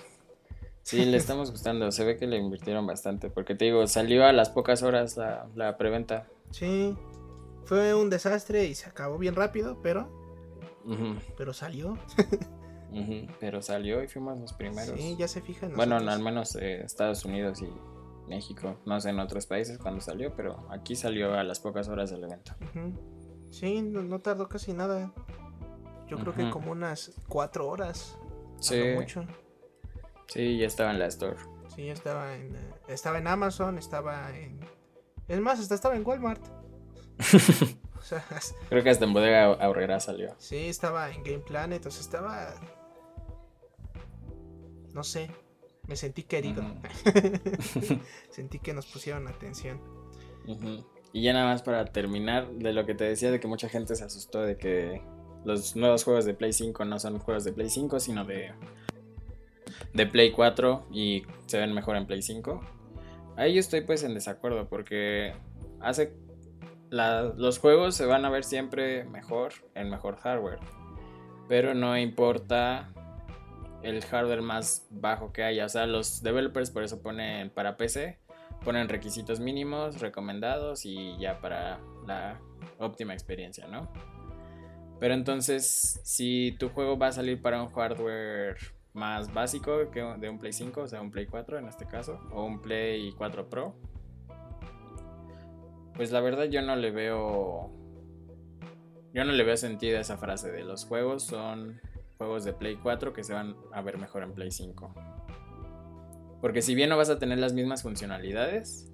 Sí, 0.83 1.05
le 1.05 1.17
estamos 1.17 1.51
gustando. 1.51 1.91
Se 1.91 2.03
ve 2.05 2.17
que 2.17 2.27
le 2.27 2.37
invirtieron 2.37 2.87
bastante. 2.87 3.29
Porque 3.29 3.55
te 3.55 3.65
digo, 3.65 3.85
salió 3.87 4.25
a 4.25 4.31
las 4.33 4.49
pocas 4.49 4.83
horas 4.83 5.17
la, 5.17 5.47
la 5.55 5.77
preventa. 5.77 6.27
Sí, 6.51 6.95
fue 7.65 7.93
un 7.93 8.09
desastre 8.09 8.65
y 8.65 8.75
se 8.75 8.89
acabó 8.89 9.17
bien 9.17 9.35
rápido, 9.35 9.79
pero 9.81 10.09
pero 11.37 11.53
salió. 11.53 11.97
Pero 13.41 13.61
salió 13.61 14.01
y 14.01 14.07
fuimos 14.07 14.39
los 14.39 14.53
primeros. 14.53 14.97
Sí, 14.97 15.15
ya 15.19 15.27
se 15.27 15.41
fijan. 15.41 15.75
Bueno, 15.75 15.97
al 15.97 16.19
menos 16.21 16.55
eh, 16.55 16.81
Estados 16.83 17.25
Unidos 17.25 17.61
y 17.61 17.67
México. 18.27 18.77
No 18.85 18.99
sé 18.99 19.09
en 19.09 19.19
otros 19.19 19.45
países 19.45 19.77
cuando 19.77 20.01
salió, 20.01 20.35
pero 20.35 20.67
aquí 20.69 20.95
salió 20.95 21.33
a 21.33 21.43
las 21.43 21.59
pocas 21.59 21.87
horas 21.87 22.09
del 22.09 22.23
evento. 22.23 22.53
Sí, 23.49 23.81
no, 23.81 24.01
no 24.03 24.19
tardó 24.19 24.47
casi 24.49 24.73
nada. 24.73 25.11
Yo 26.07 26.17
creo 26.17 26.33
que 26.33 26.49
como 26.49 26.71
unas 26.71 27.11
cuatro 27.27 27.67
horas. 27.67 28.17
Sí, 28.59 28.81
mucho. 28.95 29.25
sí, 30.27 30.57
ya 30.57 30.67
estaba 30.67 30.91
en 30.91 30.99
la 30.99 31.07
store. 31.07 31.37
Sí, 31.75 31.85
ya 31.85 31.93
estaba 31.93 32.33
en, 32.35 32.55
eh, 32.55 32.71
estaba 32.87 33.17
en 33.19 33.27
Amazon, 33.27 33.77
estaba 33.77 34.35
en... 34.35 34.59
Es 35.27 35.39
más, 35.39 35.59
hasta 35.59 35.75
estaba 35.75 35.95
en 35.95 36.05
Walmart. 36.05 36.41
O 37.99 38.01
sea, 38.01 38.23
Creo 38.69 38.83
que 38.83 38.91
hasta 38.91 39.05
en 39.05 39.11
bodega 39.11 39.45
ahorrera 39.45 39.99
salió. 39.99 40.33
sí, 40.37 40.67
estaba 40.69 41.09
en 41.09 41.23
Game 41.23 41.39
Planet, 41.39 41.83
o 41.87 41.91
sea, 41.91 42.01
estaba... 42.01 42.53
No 44.93 45.03
sé, 45.03 45.29
me 45.87 45.95
sentí 45.95 46.23
querido. 46.23 46.63
sentí 48.29 48.59
que 48.59 48.73
nos 48.73 48.85
pusieron 48.85 49.27
atención. 49.27 49.79
Y 51.13 51.23
ya 51.23 51.33
nada 51.33 51.45
más 51.45 51.61
para 51.61 51.85
terminar, 51.85 52.49
de 52.51 52.73
lo 52.73 52.85
que 52.85 52.93
te 52.95 53.03
decía 53.05 53.31
de 53.31 53.39
que 53.39 53.47
mucha 53.47 53.69
gente 53.69 53.95
se 53.95 54.03
asustó 54.03 54.41
de 54.41 54.57
que 54.57 55.01
los 55.45 55.75
nuevos 55.75 56.03
juegos 56.03 56.25
de 56.25 56.33
Play 56.33 56.53
5 56.53 56.85
no 56.85 56.99
son 56.99 57.19
juegos 57.19 57.43
de 57.43 57.53
Play 57.53 57.69
5, 57.69 57.99
sino 57.99 58.25
de, 58.25 58.51
de 59.93 60.05
Play 60.05 60.31
4 60.31 60.87
y 60.91 61.23
se 61.45 61.57
ven 61.57 61.73
mejor 61.73 61.95
en 61.95 62.05
Play 62.05 62.21
5. 62.21 62.61
Ahí 63.37 63.53
yo 63.53 63.59
estoy 63.59 63.81
pues 63.81 64.03
en 64.03 64.13
desacuerdo 64.13 64.67
porque 64.67 65.33
hace 65.79 66.13
la- 66.89 67.33
los 67.35 67.59
juegos 67.59 67.95
se 67.95 68.05
van 68.05 68.25
a 68.25 68.29
ver 68.29 68.43
siempre 68.43 69.03
mejor 69.05 69.53
en 69.75 69.89
mejor 69.89 70.17
hardware, 70.17 70.59
pero 71.47 71.73
no 71.73 71.97
importa 71.97 72.89
el 73.83 74.03
hardware 74.03 74.41
más 74.41 74.87
bajo 74.89 75.31
que 75.31 75.43
haya, 75.43 75.65
o 75.65 75.69
sea, 75.69 75.85
los 75.85 76.23
developers 76.23 76.71
por 76.71 76.83
eso 76.83 77.01
ponen 77.01 77.49
para 77.49 77.77
PC 77.77 78.19
ponen 78.63 78.89
requisitos 78.89 79.39
mínimos 79.39 80.01
recomendados 80.01 80.85
y 80.85 81.17
ya 81.17 81.39
para 81.39 81.79
la 82.05 82.39
óptima 82.79 83.13
experiencia, 83.13 83.67
¿no? 83.67 83.91
Pero 84.99 85.13
entonces, 85.13 86.01
si 86.03 86.55
tu 86.59 86.69
juego 86.69 86.97
va 86.97 87.07
a 87.07 87.11
salir 87.11 87.41
para 87.41 87.61
un 87.61 87.69
hardware 87.69 88.57
más 88.93 89.31
básico 89.31 89.91
que 89.91 90.01
de 90.01 90.29
un 90.29 90.39
Play 90.39 90.53
5, 90.53 90.81
o 90.81 90.87
sea, 90.87 91.01
un 91.01 91.11
Play 91.11 91.27
4 91.27 91.59
en 91.59 91.67
este 91.67 91.85
caso, 91.85 92.19
o 92.31 92.43
un 92.43 92.61
Play 92.61 93.11
4 93.11 93.49
Pro, 93.49 93.75
pues 95.93 96.11
la 96.11 96.19
verdad 96.19 96.45
yo 96.45 96.61
no 96.61 96.75
le 96.75 96.91
veo 96.91 97.71
yo 99.13 99.23
no 99.23 99.31
le 99.31 99.43
veo 99.43 99.57
sentido 99.57 99.97
a 99.97 100.01
esa 100.01 100.17
frase 100.17 100.51
de 100.51 100.63
los 100.63 100.85
juegos 100.85 101.23
son 101.23 101.81
juegos 102.17 102.43
de 102.43 102.53
Play 102.53 102.77
4 102.81 103.13
que 103.13 103.23
se 103.23 103.33
van 103.33 103.55
a 103.71 103.81
ver 103.81 103.97
mejor 103.97 104.23
en 104.23 104.33
Play 104.33 104.51
5. 104.51 104.93
Porque 106.41 106.61
si 106.61 106.75
bien 106.75 106.89
no 106.89 106.97
vas 106.97 107.09
a 107.09 107.19
tener 107.19 107.39
las 107.39 107.53
mismas 107.53 107.83
funcionalidades, 107.83 108.91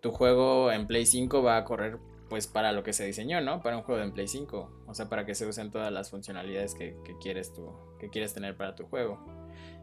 tu 0.00 0.10
juego 0.10 0.70
en 0.70 0.86
Play 0.86 1.06
5 1.06 1.42
va 1.42 1.56
a 1.56 1.64
correr 1.64 1.98
pues 2.28 2.46
para 2.46 2.72
lo 2.72 2.82
que 2.82 2.92
se 2.92 3.06
diseñó, 3.06 3.40
¿no? 3.40 3.62
Para 3.62 3.78
un 3.78 3.82
juego 3.82 4.02
en 4.02 4.12
Play 4.12 4.28
5. 4.28 4.84
O 4.86 4.94
sea, 4.94 5.08
para 5.08 5.24
que 5.24 5.34
se 5.34 5.46
usen 5.46 5.70
todas 5.70 5.90
las 5.90 6.10
funcionalidades 6.10 6.74
que, 6.74 6.94
quieres 7.20 7.52
que 7.98 8.10
quieres 8.10 8.34
tener 8.34 8.56
para 8.56 8.74
tu 8.74 8.84
juego. 8.86 9.18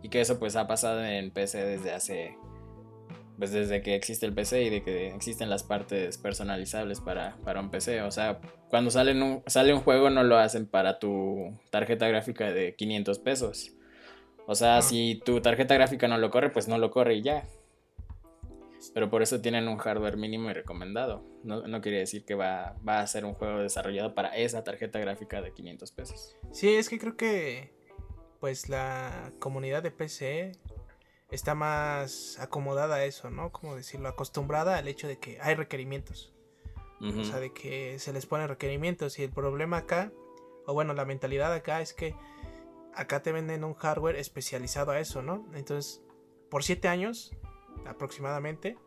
Y 0.04 0.10
que 0.10 0.22
eso 0.22 0.38
pues 0.38 0.56
ha 0.56 0.68
pasado 0.68 1.04
en 1.04 1.32
PC 1.32 1.66
desde 1.66 1.92
hace 1.92 2.38
pues 3.38 3.52
desde 3.52 3.82
que 3.82 3.96
existe 3.96 4.26
el 4.26 4.34
PC 4.34 4.64
y 4.64 4.70
de 4.70 4.84
que 4.84 5.08
existen 5.10 5.50
las 5.50 5.64
partes 5.64 6.18
personalizables 6.18 7.02
para, 7.02 7.38
para 7.44 7.60
un 7.60 7.70
PC. 7.70 8.02
O 8.02 8.12
sea, 8.12 8.40
cuando 8.70 8.92
sale 8.92 9.12
un, 9.12 9.44
sale 9.48 9.74
un 9.74 9.82
juego 9.82 10.10
no 10.10 10.24
lo 10.24 10.38
hacen 10.38 10.66
para 10.66 11.00
tu 11.00 11.58
tarjeta 11.70 12.08
gráfica 12.08 12.52
de 12.52 12.76
500 12.76 13.20
pesos. 13.20 13.72
O 14.48 14.56
sea, 14.56 14.82
si 14.82 15.22
tu 15.26 15.42
tarjeta 15.42 15.74
gráfica 15.74 16.08
no 16.08 16.18
lo 16.18 16.30
corre, 16.30 16.52
pues 16.52 16.68
no 16.68 16.78
lo 16.78 16.92
corre 16.92 17.16
y 17.16 17.22
ya. 17.22 17.48
Pero 18.94 19.10
por 19.10 19.24
eso 19.24 19.42
tienen 19.42 19.68
un 19.68 19.78
hardware 19.78 20.18
mínimo 20.18 20.52
y 20.52 20.54
recomendado. 20.54 21.26
No, 21.44 21.68
no 21.68 21.82
quiere 21.82 22.00
decir 22.00 22.24
que 22.24 22.36
va, 22.36 22.78
va 22.88 23.00
a 23.00 23.08
ser 23.08 23.26
un 23.26 23.34
juego 23.34 23.60
desarrollado 23.60 24.14
para 24.14 24.36
esa 24.36 24.64
tarjeta 24.64 25.00
gráfica 25.00 25.42
de 25.42 25.52
500 25.52 25.92
pesos. 25.92 26.36
Sí, 26.52 26.70
es 26.76 26.90
que 26.90 27.00
creo 27.00 27.18
que 27.18 27.74
pues 28.40 28.70
la 28.70 29.32
comunidad 29.40 29.82
de 29.82 29.90
PC 29.90 30.52
está 31.36 31.54
más 31.56 32.40
acomodada 32.40 32.96
a 32.96 33.06
eso, 33.06 33.30
¿no? 33.30 33.52
Como 33.52 33.76
decirlo, 33.76 34.10
acostumbrada 34.10 34.78
al 34.78 34.88
hecho 34.88 35.08
de 35.08 35.20
que 35.20 35.40
hay 35.42 35.56
requerimientos. 35.56 36.34
O 37.02 37.24
sea, 37.24 37.40
de 37.40 37.54
que 37.54 38.00
se 38.00 38.14
les 38.14 38.26
ponen 38.26 38.48
requerimientos. 38.48 39.20
Y 39.20 39.24
el 39.24 39.30
problema 39.30 39.78
acá, 39.78 40.12
o 40.66 40.74
bueno, 40.74 40.94
la 40.94 41.06
mentalidad 41.06 41.54
acá 41.54 41.82
es 41.82 41.94
que 41.94 42.16
acá 42.96 43.22
te 43.22 43.32
venden 43.32 43.64
un 43.64 43.76
hardware 43.76 44.16
especializado 44.16 44.92
a 44.92 45.00
eso, 45.00 45.22
¿no? 45.22 45.46
Entonces, 45.54 46.02
por 46.50 46.64
siete 46.64 46.88
años 46.88 47.32
aproximadamente, 47.86 48.78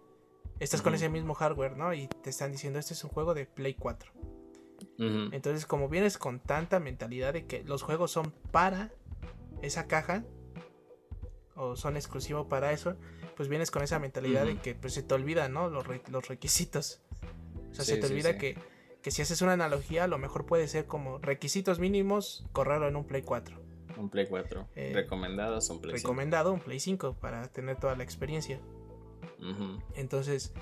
estás 0.58 0.82
con 0.82 0.94
ese 0.94 1.08
mismo 1.08 1.34
hardware, 1.34 1.76
¿no? 1.76 1.94
Y 1.94 2.08
te 2.08 2.30
están 2.30 2.50
diciendo, 2.50 2.78
este 2.78 2.94
es 2.94 3.04
un 3.04 3.10
juego 3.10 3.34
de 3.34 3.46
Play 3.46 3.74
4. 3.74 4.10
Entonces, 4.98 5.66
como 5.66 5.88
vienes 5.88 6.18
con 6.18 6.40
tanta 6.40 6.80
mentalidad 6.80 7.32
de 7.32 7.46
que 7.46 7.62
los 7.62 7.82
juegos 7.82 8.10
son 8.10 8.32
para 8.50 8.90
esa 9.62 9.86
caja, 9.86 10.24
o 11.58 11.76
son 11.76 11.96
exclusivos 11.96 12.46
para 12.46 12.72
eso, 12.72 12.96
pues 13.36 13.48
vienes 13.48 13.70
con 13.70 13.82
esa 13.82 13.98
mentalidad 13.98 14.46
de 14.46 14.58
que 14.58 14.74
pues, 14.74 14.94
se 14.94 15.02
te 15.02 15.14
olvida, 15.14 15.48
¿no? 15.48 15.68
Los, 15.68 15.84
los 16.08 16.28
requisitos. 16.28 17.00
O 17.70 17.74
sea, 17.74 17.84
se 17.84 17.98
te 17.98 18.06
olvida 18.06 18.38
Que, 18.38 18.56
que 19.02 19.10
si 19.10 19.22
haces 19.22 19.42
una 19.42 19.52
analogía, 19.52 20.04
a 20.04 20.06
lo 20.06 20.18
mejor 20.18 20.46
puede 20.46 20.68
ser 20.68 20.86
como 20.86 21.18
requisitos 21.18 21.78
mínimos, 21.78 22.46
correrlo 22.52 22.88
en 22.88 22.96
un 22.96 23.04
Play 23.04 23.22
4. 23.22 23.56
Un 23.96 24.08
Play 24.08 24.26
4. 24.28 24.68
Eh, 24.76 24.92
recomendado 24.94 25.58
un 25.70 25.80
Play 25.80 25.96
Recomendado 25.96 26.52
un 26.52 26.60
Play 26.60 26.80
5 26.80 27.16
para 27.20 27.48
tener 27.48 27.76
toda 27.76 27.96
la 27.96 28.04
experiencia. 28.04 28.60
Entonces, 29.94 30.52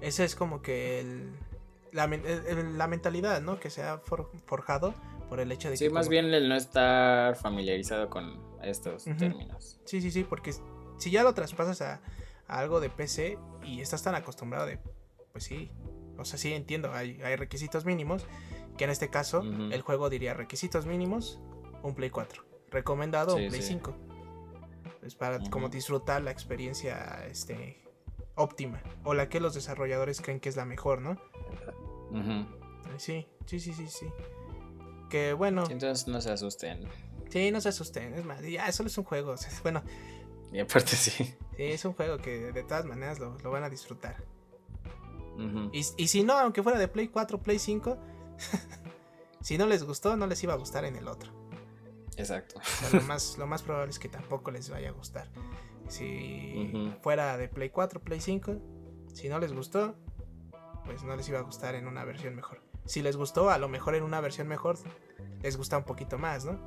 esa 0.00 0.24
es 0.24 0.34
como 0.34 0.60
que 0.60 1.00
el, 1.00 1.30
la, 1.92 2.06
la, 2.06 2.86
mentalidad, 2.88 3.40
¿no? 3.40 3.60
Que 3.60 3.70
se 3.70 3.82
ha 3.82 3.98
forjado 3.98 4.94
por 5.28 5.40
el 5.40 5.50
hecho 5.52 5.70
de 5.70 5.76
sí, 5.76 5.88
más 5.88 6.08
bien 6.08 6.32
el 6.32 6.48
no 6.48 6.56
estar 6.56 7.36
familiarizado 7.36 8.08
con 8.08 8.40
estos 8.62 9.04
términos. 9.04 9.80
Sí, 9.84 10.00
sí, 10.00 10.10
sí, 10.10 10.24
porque 10.24 10.52
si 10.98 11.10
ya 11.10 11.22
lo 11.22 11.34
traspasas 11.34 11.80
a, 11.82 12.00
algo 12.46 12.80
de 12.80 12.90
PC 12.90 13.38
y 13.64 13.80
estás 13.80 14.02
tan 14.02 14.14
acostumbrado 14.14 14.66
de, 14.66 14.78
pues 15.32 15.44
sí, 15.44 15.70
o 16.18 16.24
sea, 16.24 16.38
sí 16.38 16.52
entiendo, 16.52 16.92
hay, 16.92 17.20
hay 17.22 17.36
requisitos 17.36 17.84
mínimos, 17.84 18.26
que 18.76 18.84
en 18.84 18.90
este 18.90 19.08
caso 19.08 19.42
el 19.42 19.80
juego 19.82 20.10
diría 20.10 20.34
requisitos 20.34 20.86
mínimos, 20.86 21.40
un 21.82 21.94
Play 21.94 22.10
4, 22.10 22.44
recomendado 22.70 23.36
un 23.36 23.48
Play 23.48 23.62
5. 23.62 23.94
Es 25.02 25.14
para 25.14 25.38
como 25.50 25.68
disfrutar 25.68 26.22
la 26.22 26.30
experiencia 26.30 27.26
este 27.28 27.82
óptima 28.36 28.82
o 29.04 29.14
la 29.14 29.28
que 29.28 29.38
los 29.38 29.54
desarrolladores 29.54 30.20
creen 30.20 30.40
que 30.40 30.48
es 30.48 30.56
la 30.56 30.64
mejor, 30.64 31.00
¿no? 31.02 31.18
Sí, 32.96 33.26
sí, 33.46 33.60
sí, 33.60 33.72
sí, 33.74 33.86
sí. 33.88 34.06
Que 35.14 35.32
bueno. 35.32 35.62
Entonces 35.70 36.08
no 36.08 36.20
se 36.20 36.32
asusten. 36.32 36.88
Sí, 37.28 37.52
no 37.52 37.60
se 37.60 37.68
asusten. 37.68 38.14
Es 38.14 38.24
más, 38.24 38.42
ya, 38.42 38.72
solo 38.72 38.88
es 38.88 38.98
un 38.98 39.04
juego. 39.04 39.36
bueno. 39.62 39.84
Y 40.52 40.58
aparte 40.58 40.96
sí. 40.96 41.12
Sí, 41.56 41.62
es 41.62 41.84
un 41.84 41.92
juego 41.92 42.18
que 42.18 42.50
de 42.50 42.64
todas 42.64 42.84
maneras 42.84 43.20
lo, 43.20 43.38
van 43.48 43.62
a 43.62 43.70
disfrutar. 43.70 44.16
y, 45.70 45.84
si 45.84 46.24
no, 46.24 46.36
aunque 46.36 46.64
fuera 46.64 46.80
de 46.80 46.88
Play 46.88 47.06
4, 47.06 47.38
Play 47.38 47.60
5, 47.60 47.96
si 49.40 49.56
no 49.56 49.66
les 49.66 49.84
gustó, 49.84 50.16
no 50.16 50.26
les 50.26 50.42
iba 50.42 50.54
a 50.54 50.56
gustar 50.56 50.84
en 50.84 50.96
el 50.96 51.06
otro. 51.06 51.30
Exacto. 52.16 52.60
lo, 52.92 53.00
más, 53.02 53.38
lo 53.38 53.46
más 53.46 53.62
probable 53.62 53.90
es 53.90 54.00
que 54.00 54.08
tampoco 54.08 54.50
les 54.50 54.68
vaya 54.68 54.88
a 54.88 54.92
gustar. 54.92 55.30
Si 55.86 56.72
fuera 57.02 57.36
de 57.36 57.46
Play 57.46 57.70
4, 57.70 58.00
Play 58.00 58.20
5, 58.20 58.56
si 59.12 59.28
no 59.28 59.38
les 59.38 59.52
gustó, 59.52 59.94
pues 60.84 61.04
no 61.04 61.14
les 61.14 61.28
iba 61.28 61.38
a 61.38 61.42
gustar 61.42 61.76
en 61.76 61.86
una 61.86 62.04
versión 62.04 62.34
mejor. 62.34 62.63
Si 62.84 63.02
les 63.02 63.16
gustó, 63.16 63.50
a 63.50 63.58
lo 63.58 63.68
mejor 63.68 63.94
en 63.94 64.02
una 64.02 64.20
versión 64.20 64.48
mejor 64.48 64.78
les 65.42 65.56
gusta 65.56 65.78
un 65.78 65.84
poquito 65.84 66.18
más, 66.18 66.44
¿no? 66.44 66.58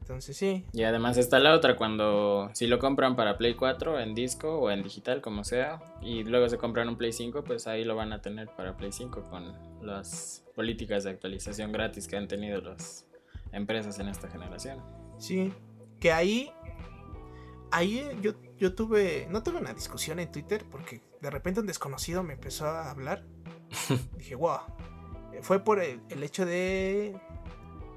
Entonces 0.00 0.36
sí. 0.36 0.64
Y 0.72 0.84
además 0.84 1.18
está 1.18 1.38
la 1.38 1.54
otra, 1.54 1.76
cuando 1.76 2.48
si 2.54 2.66
lo 2.66 2.78
compran 2.78 3.14
para 3.14 3.36
Play 3.36 3.54
4 3.54 4.00
en 4.00 4.14
disco 4.14 4.58
o 4.58 4.70
en 4.70 4.82
digital, 4.82 5.20
como 5.20 5.44
sea, 5.44 5.80
y 6.00 6.24
luego 6.24 6.48
se 6.48 6.56
compran 6.56 6.88
un 6.88 6.96
Play 6.96 7.12
5, 7.12 7.44
pues 7.44 7.66
ahí 7.66 7.84
lo 7.84 7.94
van 7.94 8.12
a 8.12 8.22
tener 8.22 8.48
para 8.56 8.76
Play 8.76 8.92
5 8.92 9.24
con 9.24 9.52
las 9.82 10.44
políticas 10.54 11.04
de 11.04 11.10
actualización 11.10 11.72
gratis 11.72 12.08
que 12.08 12.16
han 12.16 12.26
tenido 12.26 12.60
las 12.60 13.06
empresas 13.52 13.98
en 13.98 14.08
esta 14.08 14.28
generación. 14.28 14.82
Sí, 15.18 15.52
que 16.00 16.12
ahí 16.12 16.50
ahí 17.70 18.18
yo, 18.22 18.32
yo 18.56 18.74
tuve, 18.74 19.26
no 19.30 19.42
tuve 19.42 19.58
una 19.58 19.74
discusión 19.74 20.18
en 20.18 20.30
Twitter 20.30 20.64
porque 20.70 21.02
de 21.20 21.30
repente 21.30 21.60
un 21.60 21.66
desconocido 21.66 22.22
me 22.22 22.34
empezó 22.34 22.66
a 22.66 22.90
hablar. 22.90 23.24
Dije, 24.16 24.34
wow. 24.34 24.60
Fue 25.42 25.60
por 25.60 25.80
el, 25.80 26.00
hecho 26.22 26.44
de 26.44 27.16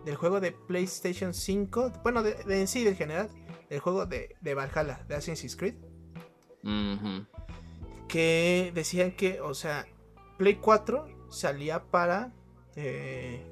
del 0.05 0.15
juego 0.15 0.39
de 0.39 0.51
PlayStation 0.51 1.33
5, 1.33 1.93
bueno, 2.03 2.23
de, 2.23 2.35
en 2.47 2.67
sí, 2.67 2.83
del 2.83 2.95
general, 2.95 3.29
el 3.69 3.79
juego 3.79 4.05
de, 4.05 4.35
de 4.41 4.53
Valhalla, 4.53 5.03
de 5.07 5.15
Assassin's 5.15 5.55
Creed. 5.55 5.75
Que 8.07 8.71
decían 8.73 9.11
que, 9.15 9.41
o 9.41 9.53
sea, 9.53 9.87
Play 10.37 10.55
4 10.55 11.29
salía 11.29 11.83
para... 11.83 12.33
Eh, 12.75 13.47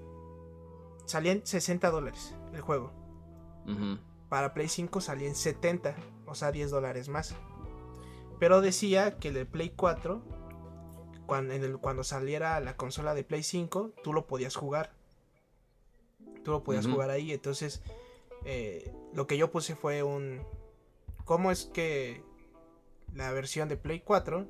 salían 1.05 1.41
60 1.45 1.89
dólares 1.89 2.35
el 2.53 2.61
juego. 2.61 2.91
Para 4.29 4.53
Play 4.53 4.67
5 4.67 4.99
salía 5.01 5.27
en 5.27 5.35
70, 5.35 5.95
o 6.25 6.33
sea, 6.33 6.51
10 6.51 6.71
dólares 6.71 7.09
más. 7.09 7.35
Pero 8.39 8.61
decía 8.61 9.17
que 9.17 9.27
el 9.27 9.35
de 9.35 9.45
Play 9.45 9.71
4, 9.75 10.23
cuando, 11.29 11.53
en 11.53 11.63
el, 11.63 11.77
cuando 11.77 12.03
saliera 12.03 12.59
la 12.59 12.75
consola 12.75 13.13
de 13.13 13.23
Play 13.23 13.43
5, 13.43 13.93
tú 14.03 14.11
lo 14.11 14.27
podías 14.27 14.55
jugar. 14.55 14.91
Tú 16.43 16.51
lo 16.51 16.63
podías 16.63 16.87
jugar 16.87 17.09
ahí. 17.09 17.31
Entonces, 17.31 17.81
eh, 18.43 18.91
lo 19.13 19.27
que 19.27 19.37
yo 19.37 19.51
puse 19.51 19.75
fue 19.75 20.03
un... 20.03 20.41
¿Cómo 21.23 21.51
es 21.51 21.65
que 21.65 22.23
la 23.13 23.31
versión 23.31 23.69
de 23.69 23.77
Play 23.77 24.01
4 24.01 24.47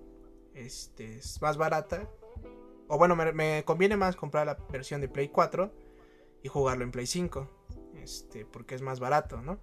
este, 0.55 1.17
es 1.17 1.41
más 1.41 1.57
barata? 1.57 2.09
O 2.87 2.97
bueno, 2.97 3.15
me, 3.15 3.31
me 3.33 3.63
conviene 3.65 3.97
más 3.97 4.15
comprar 4.15 4.47
la 4.47 4.57
versión 4.71 5.01
de 5.01 5.09
Play 5.09 5.27
4 5.27 5.71
y 6.41 6.47
jugarlo 6.47 6.83
en 6.83 6.91
Play 6.91 7.05
5. 7.05 7.47
Este, 7.95 8.45
porque 8.45 8.75
es 8.75 8.81
más 8.81 8.99
barato, 8.99 9.41
¿no? 9.41 9.59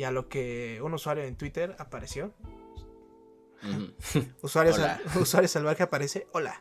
y 0.00 0.04
a 0.04 0.10
lo 0.10 0.28
que 0.28 0.80
un 0.82 0.94
usuario 0.94 1.24
en 1.24 1.36
Twitter 1.36 1.76
apareció. 1.78 2.32
usuario, 4.42 4.74
usuario 5.20 5.48
salvaje 5.48 5.82
aparece, 5.82 6.26
hola. 6.32 6.60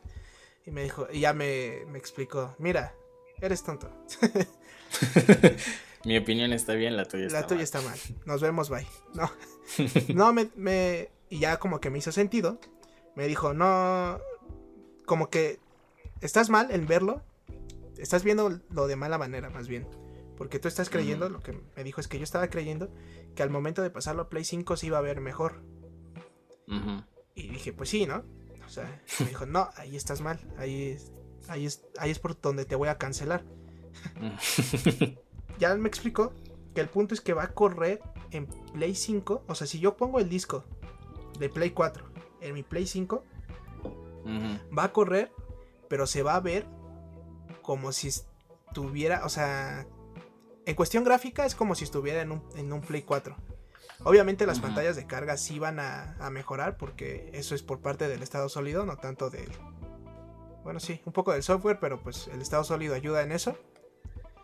Y 0.65 0.71
me 0.71 0.83
dijo, 0.83 1.07
y 1.11 1.21
ya 1.21 1.33
me, 1.33 1.85
me 1.87 1.97
explicó, 1.97 2.55
mira, 2.59 2.93
eres 3.41 3.63
tonto. 3.63 3.91
Mi 6.05 6.17
opinión 6.17 6.53
está 6.53 6.73
bien, 6.73 6.95
la 6.95 7.05
tuya 7.05 7.27
está 7.27 7.41
La 7.41 7.47
tuya 7.47 7.63
está 7.63 7.81
mal. 7.81 7.99
Nos 8.25 8.41
vemos, 8.41 8.69
bye. 8.69 8.87
No, 9.13 9.31
no 10.13 10.33
me, 10.33 10.49
me, 10.55 11.09
y 11.29 11.39
ya 11.39 11.57
como 11.57 11.81
que 11.81 11.89
me 11.89 11.97
hizo 11.97 12.11
sentido. 12.11 12.59
Me 13.15 13.27
dijo, 13.27 13.53
no, 13.53 14.19
como 15.05 15.29
que 15.29 15.59
estás 16.21 16.49
mal 16.49 16.71
en 16.71 16.87
verlo. 16.87 17.21
Estás 17.97 18.23
viendo 18.23 18.61
lo 18.69 18.87
de 18.87 18.95
mala 18.95 19.17
manera, 19.17 19.49
más 19.49 19.67
bien. 19.67 19.87
Porque 20.37 20.57
tú 20.57 20.69
estás 20.69 20.89
creyendo, 20.89 21.27
lo 21.27 21.41
que 21.41 21.59
me 21.75 21.83
dijo 21.83 21.99
es 21.99 22.07
que 22.07 22.17
yo 22.17 22.23
estaba 22.23 22.49
creyendo 22.49 22.89
que 23.35 23.43
al 23.43 23.49
momento 23.49 23.81
de 23.81 23.89
pasarlo 23.89 24.21
a 24.21 24.29
Play 24.29 24.45
5 24.45 24.77
se 24.77 24.85
iba 24.85 24.97
a 24.97 25.01
ver 25.01 25.19
mejor. 25.19 25.61
Y 27.35 27.47
dije, 27.47 27.73
pues 27.73 27.89
sí, 27.89 28.05
¿no? 28.05 28.23
O 28.65 28.69
sea, 28.69 29.01
me 29.19 29.27
dijo, 29.27 29.45
no, 29.45 29.69
ahí 29.77 29.95
estás 29.95 30.21
mal, 30.21 30.39
ahí, 30.57 30.97
ahí, 31.47 31.65
es, 31.65 31.83
ahí 31.97 32.11
es 32.11 32.19
por 32.19 32.39
donde 32.39 32.65
te 32.65 32.75
voy 32.75 32.89
a 32.89 32.97
cancelar. 32.97 33.43
ya 35.59 35.73
me 35.75 35.87
explicó 35.87 36.33
que 36.75 36.81
el 36.81 36.89
punto 36.89 37.13
es 37.13 37.21
que 37.21 37.33
va 37.33 37.43
a 37.43 37.53
correr 37.53 38.01
en 38.31 38.45
Play 38.73 38.95
5. 38.95 39.43
O 39.47 39.55
sea, 39.55 39.67
si 39.67 39.79
yo 39.79 39.97
pongo 39.97 40.19
el 40.19 40.29
disco 40.29 40.63
de 41.39 41.49
Play 41.49 41.71
4 41.71 42.05
en 42.41 42.53
mi 42.53 42.63
Play 42.63 42.85
5, 42.85 43.23
va 44.77 44.83
a 44.83 44.93
correr, 44.93 45.31
pero 45.87 46.05
se 46.05 46.23
va 46.23 46.35
a 46.35 46.39
ver 46.39 46.67
como 47.61 47.91
si 47.91 48.09
estuviera, 48.09 49.25
o 49.25 49.29
sea, 49.29 49.87
en 50.65 50.75
cuestión 50.75 51.03
gráfica 51.03 51.45
es 51.45 51.55
como 51.55 51.75
si 51.75 51.83
estuviera 51.83 52.21
en 52.21 52.31
un, 52.31 52.81
Play 52.81 53.01
4. 53.01 53.35
Obviamente 54.03 54.45
las 54.45 54.59
pantallas 54.59 54.95
de 54.95 55.05
carga 55.05 55.37
sí 55.37 55.59
van 55.59 55.79
a, 55.79 56.15
mejorar 56.31 56.77
porque 56.77 57.29
eso 57.33 57.55
es 57.55 57.63
por 57.63 57.81
parte 57.81 58.07
del 58.07 58.23
estado 58.23 58.49
sólido, 58.49 58.85
no 58.85 58.97
tanto 58.97 59.29
del... 59.29 59.49
Bueno, 60.63 60.79
sí, 60.79 61.01
un 61.05 61.13
poco 61.13 61.31
del 61.31 61.43
software, 61.43 61.79
pero 61.79 62.01
pues 62.01 62.27
el 62.27 62.41
estado 62.41 62.63
sólido 62.63 62.95
ayuda 62.95 63.23
en 63.23 63.31
eso. 63.31 63.57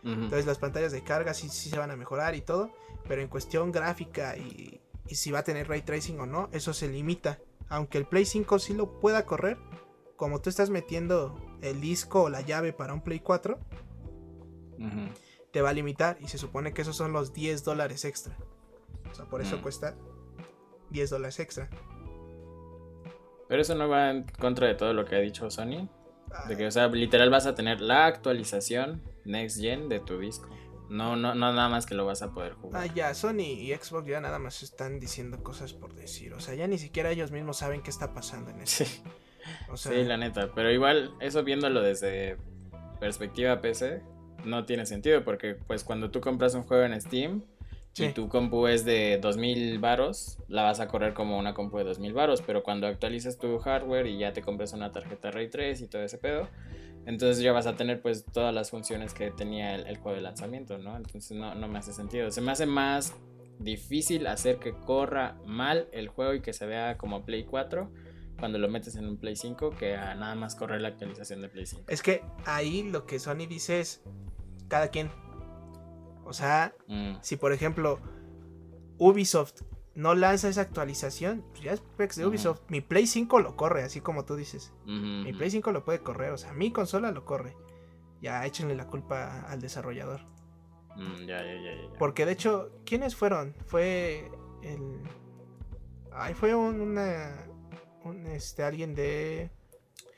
Entonces 0.04 0.46
las 0.46 0.60
pantallas 0.60 0.92
de 0.92 1.04
carga 1.04 1.34
sí, 1.34 1.50
sí 1.50 1.70
se 1.70 1.80
van 1.80 1.90
a 1.90 1.96
mejorar 1.96 2.36
y 2.36 2.42
todo, 2.42 2.72
pero 3.08 3.22
en 3.22 3.28
cuestión 3.28 3.72
gráfica 3.72 4.38
y, 4.38 4.80
y 5.08 5.16
si 5.16 5.32
va 5.32 5.40
a 5.40 5.44
tener 5.44 5.68
ray 5.68 5.82
tracing 5.82 6.20
o 6.20 6.28
no, 6.28 6.50
eso 6.52 6.74
se 6.74 6.88
limita 6.88 7.40
aunque 7.70 7.98
el 7.98 8.06
Play 8.06 8.26
5 8.26 8.60
sí 8.60 8.74
lo 8.74 9.00
pueda 9.00 9.26
correr, 9.26 9.58
como 10.16 10.42
tú 10.42 10.50
estás 10.50 10.70
metiendo 10.70 11.40
el 11.62 11.82
disco 11.82 12.24
o 12.24 12.30
la 12.30 12.42
llave 12.42 12.74
para 12.74 12.94
un 12.94 13.02
Play 13.02 13.20
4, 13.20 13.58
Ujú. 14.78 15.10
te 15.52 15.62
va 15.62 15.70
a 15.70 15.74
limitar 15.74 16.18
y 16.22 16.28
se 16.28 16.38
supone 16.38 16.74
que 16.74 16.84
esos 16.84 16.96
son 16.96 17.12
los 17.12 17.34
10 17.34 17.64
dólares 17.64 18.06
extra. 18.06 18.38
O 19.16 19.18
sea, 19.18 19.26
por 19.26 19.42
eso 19.42 19.58
Mm. 19.58 19.62
cuesta 19.62 19.96
10 20.90 21.10
dólares 21.10 21.40
extra. 21.40 21.70
Pero 23.48 23.62
eso 23.62 23.76
no 23.76 23.88
va 23.88 24.10
en 24.12 24.24
contra 24.40 24.68
de 24.68 24.76
todo 24.76 24.94
lo 24.94 25.06
que 25.06 25.16
ha 25.16 25.20
dicho 25.20 25.50
Sony. 25.50 25.88
Ah, 26.32 26.50
De 26.50 26.58
que, 26.58 26.68
o 26.68 26.72
sea, 26.72 26.88
literal 26.90 27.30
vas 27.30 27.46
a 27.46 27.56
tener 27.56 27.80
la 27.80 28.08
actualización 28.08 29.02
Next 29.24 29.60
Gen 29.62 29.88
de 29.88 30.00
tu 30.02 30.20
disco. 30.20 30.50
No, 30.90 31.16
no, 31.16 31.34
no 31.34 31.54
nada 31.54 31.70
más 31.70 31.86
que 31.86 31.96
lo 31.96 32.06
vas 32.06 32.22
a 32.22 32.32
poder 32.34 32.54
Ah, 32.54 32.62
jugar. 32.62 32.94
ya, 32.94 33.14
Sony 33.14 33.40
y 33.42 33.74
Xbox 33.74 34.06
ya 34.08 34.20
nada 34.20 34.38
más 34.38 34.62
están 34.64 35.00
diciendo 35.00 35.42
cosas 35.44 35.72
por 35.74 35.94
decir. 35.96 36.34
O 36.34 36.40
sea, 36.42 36.56
ya 36.56 36.68
ni 36.68 36.78
siquiera 36.78 37.10
ellos 37.12 37.32
mismos 37.32 37.58
saben 37.58 37.82
qué 37.82 37.90
está 37.90 38.14
pasando 38.14 38.52
en 38.52 38.62
eso. 38.62 38.84
Sí, 38.84 39.02
O 39.72 39.78
sea, 39.78 39.92
sí, 39.94 40.04
la 40.04 40.18
neta. 40.18 40.52
Pero 40.54 40.72
igual, 40.72 41.14
eso 41.22 41.44
viéndolo 41.44 41.82
desde 41.82 42.38
perspectiva 43.00 43.62
PC, 43.62 44.02
no 44.44 44.66
tiene 44.66 44.86
sentido. 44.86 45.24
Porque, 45.24 45.56
pues, 45.56 45.84
cuando 45.84 46.12
tú 46.12 46.20
compras 46.20 46.54
un 46.56 46.64
juego 46.64 46.84
en 46.84 47.00
Steam 47.00 47.44
Sí. 47.96 48.06
y 48.06 48.14
tu 48.14 48.28
compu 48.28 48.68
es 48.68 48.84
de 48.84 49.20
2000 49.22 49.80
varos, 49.80 50.38
la 50.50 50.64
vas 50.64 50.82
a 50.82 50.88
correr 50.90 51.14
como 51.14 51.40
una 51.40 51.54
compu 51.54 51.78
de 51.78 51.86
2000 51.86 52.14
varos. 52.14 52.42
Pero 52.42 52.62
cuando 52.62 52.88
actualizas 52.88 53.38
tu 53.38 53.58
hardware 53.58 54.06
y 54.08 54.18
ya 54.18 54.34
te 54.34 54.42
compras 54.42 54.74
una 54.74 54.92
tarjeta 54.92 55.32
Ray 55.32 55.50
3 55.50 55.80
y 55.82 55.88
todo 55.88 56.04
ese 56.04 56.18
pedo, 56.18 56.50
entonces 57.06 57.42
ya 57.42 57.54
vas 57.54 57.68
a 57.68 57.76
tener 57.78 58.02
pues 58.02 58.26
todas 58.26 58.54
las 58.54 58.70
funciones 58.70 59.14
que 59.14 59.32
tenía 59.32 59.76
el, 59.76 59.88
el 59.88 59.98
juego 59.98 60.18
de 60.18 60.22
lanzamiento, 60.22 60.78
¿no? 60.78 60.98
Entonces 60.98 61.38
no, 61.38 61.56
no 61.56 61.68
me 61.70 61.80
hace 61.80 61.94
sentido. 61.94 62.32
Se 62.32 62.42
me 62.42 62.52
hace 62.52 62.66
más 62.66 63.14
difícil 63.60 64.28
hacer 64.28 64.58
que 64.58 64.74
corra 64.74 65.38
mal 65.46 65.88
el 65.92 66.10
juego 66.10 66.34
y 66.34 66.42
que 66.42 66.52
se 66.52 66.66
vea 66.66 66.98
como 66.98 67.24
Play 67.24 67.46
4 67.46 67.90
cuando 68.40 68.60
lo 68.60 68.68
metes 68.68 68.96
en 68.96 69.08
un 69.08 69.18
Play 69.18 69.36
5 69.36 69.72
que 69.72 69.96
a 69.96 70.16
nada 70.16 70.36
más 70.36 70.56
correr 70.56 70.82
la 70.82 70.90
actualización 70.90 71.42
de 71.42 71.50
Play 71.50 71.66
5. 71.66 71.84
es 71.88 72.02
que 72.02 72.22
ahí 72.46 72.84
lo 72.84 73.06
que 73.06 73.20
Sony 73.20 73.48
dice 73.48 73.80
es 73.80 74.02
cada 74.68 74.90
quien. 74.90 75.10
O 76.26 76.34
sea, 76.34 76.74
Mm, 76.88 77.16
si 77.22 77.38
por 77.38 77.54
ejemplo 77.54 78.00
Ubisoft 78.98 79.62
no 79.94 80.14
lanza 80.16 80.50
esa 80.50 80.62
actualización, 80.62 81.46
pues 81.52 81.62
ya 81.64 81.72
es 81.74 81.82
pex 81.98 82.18
de. 82.18 82.26
Ubisoft. 82.26 82.62
Mi 82.68 82.82
Play 82.82 83.08
5 83.08 83.40
lo 83.40 83.56
corre, 83.56 83.84
así 83.84 84.02
como 84.02 84.26
tú 84.26 84.36
dices. 84.36 84.74
Mi. 84.86 85.32
Play 85.34 85.50
5 85.52 85.72
lo 85.72 85.86
puede 85.86 86.00
correr, 86.00 86.32
o 86.32 86.38
sea, 86.38 86.52
mi 86.54 86.72
consola 86.72 87.12
lo 87.12 87.24
corre. 87.26 87.56
Ya 88.22 88.46
échenle 88.46 88.76
la 88.76 88.88
culpa 88.88 89.42
al 89.42 89.62
desarrollador. 89.62 90.22
Mm, 90.96 91.26
ya, 91.26 91.44
ya, 91.44 91.44
ya, 91.46 91.62
ya, 91.62 91.82
ya. 91.92 91.98
Porque 92.00 92.26
de 92.26 92.32
hecho, 92.34 92.72
¿quiénes 92.86 93.16
fueron? 93.16 93.56
Fue 93.66 94.30
el. 94.64 95.02
Ay, 96.12 96.34
fue 96.34 96.56
un, 96.56 96.82
una. 96.82 97.48
Un, 98.04 98.26
este, 98.28 98.64
alguien 98.64 98.96
de. 98.96 99.50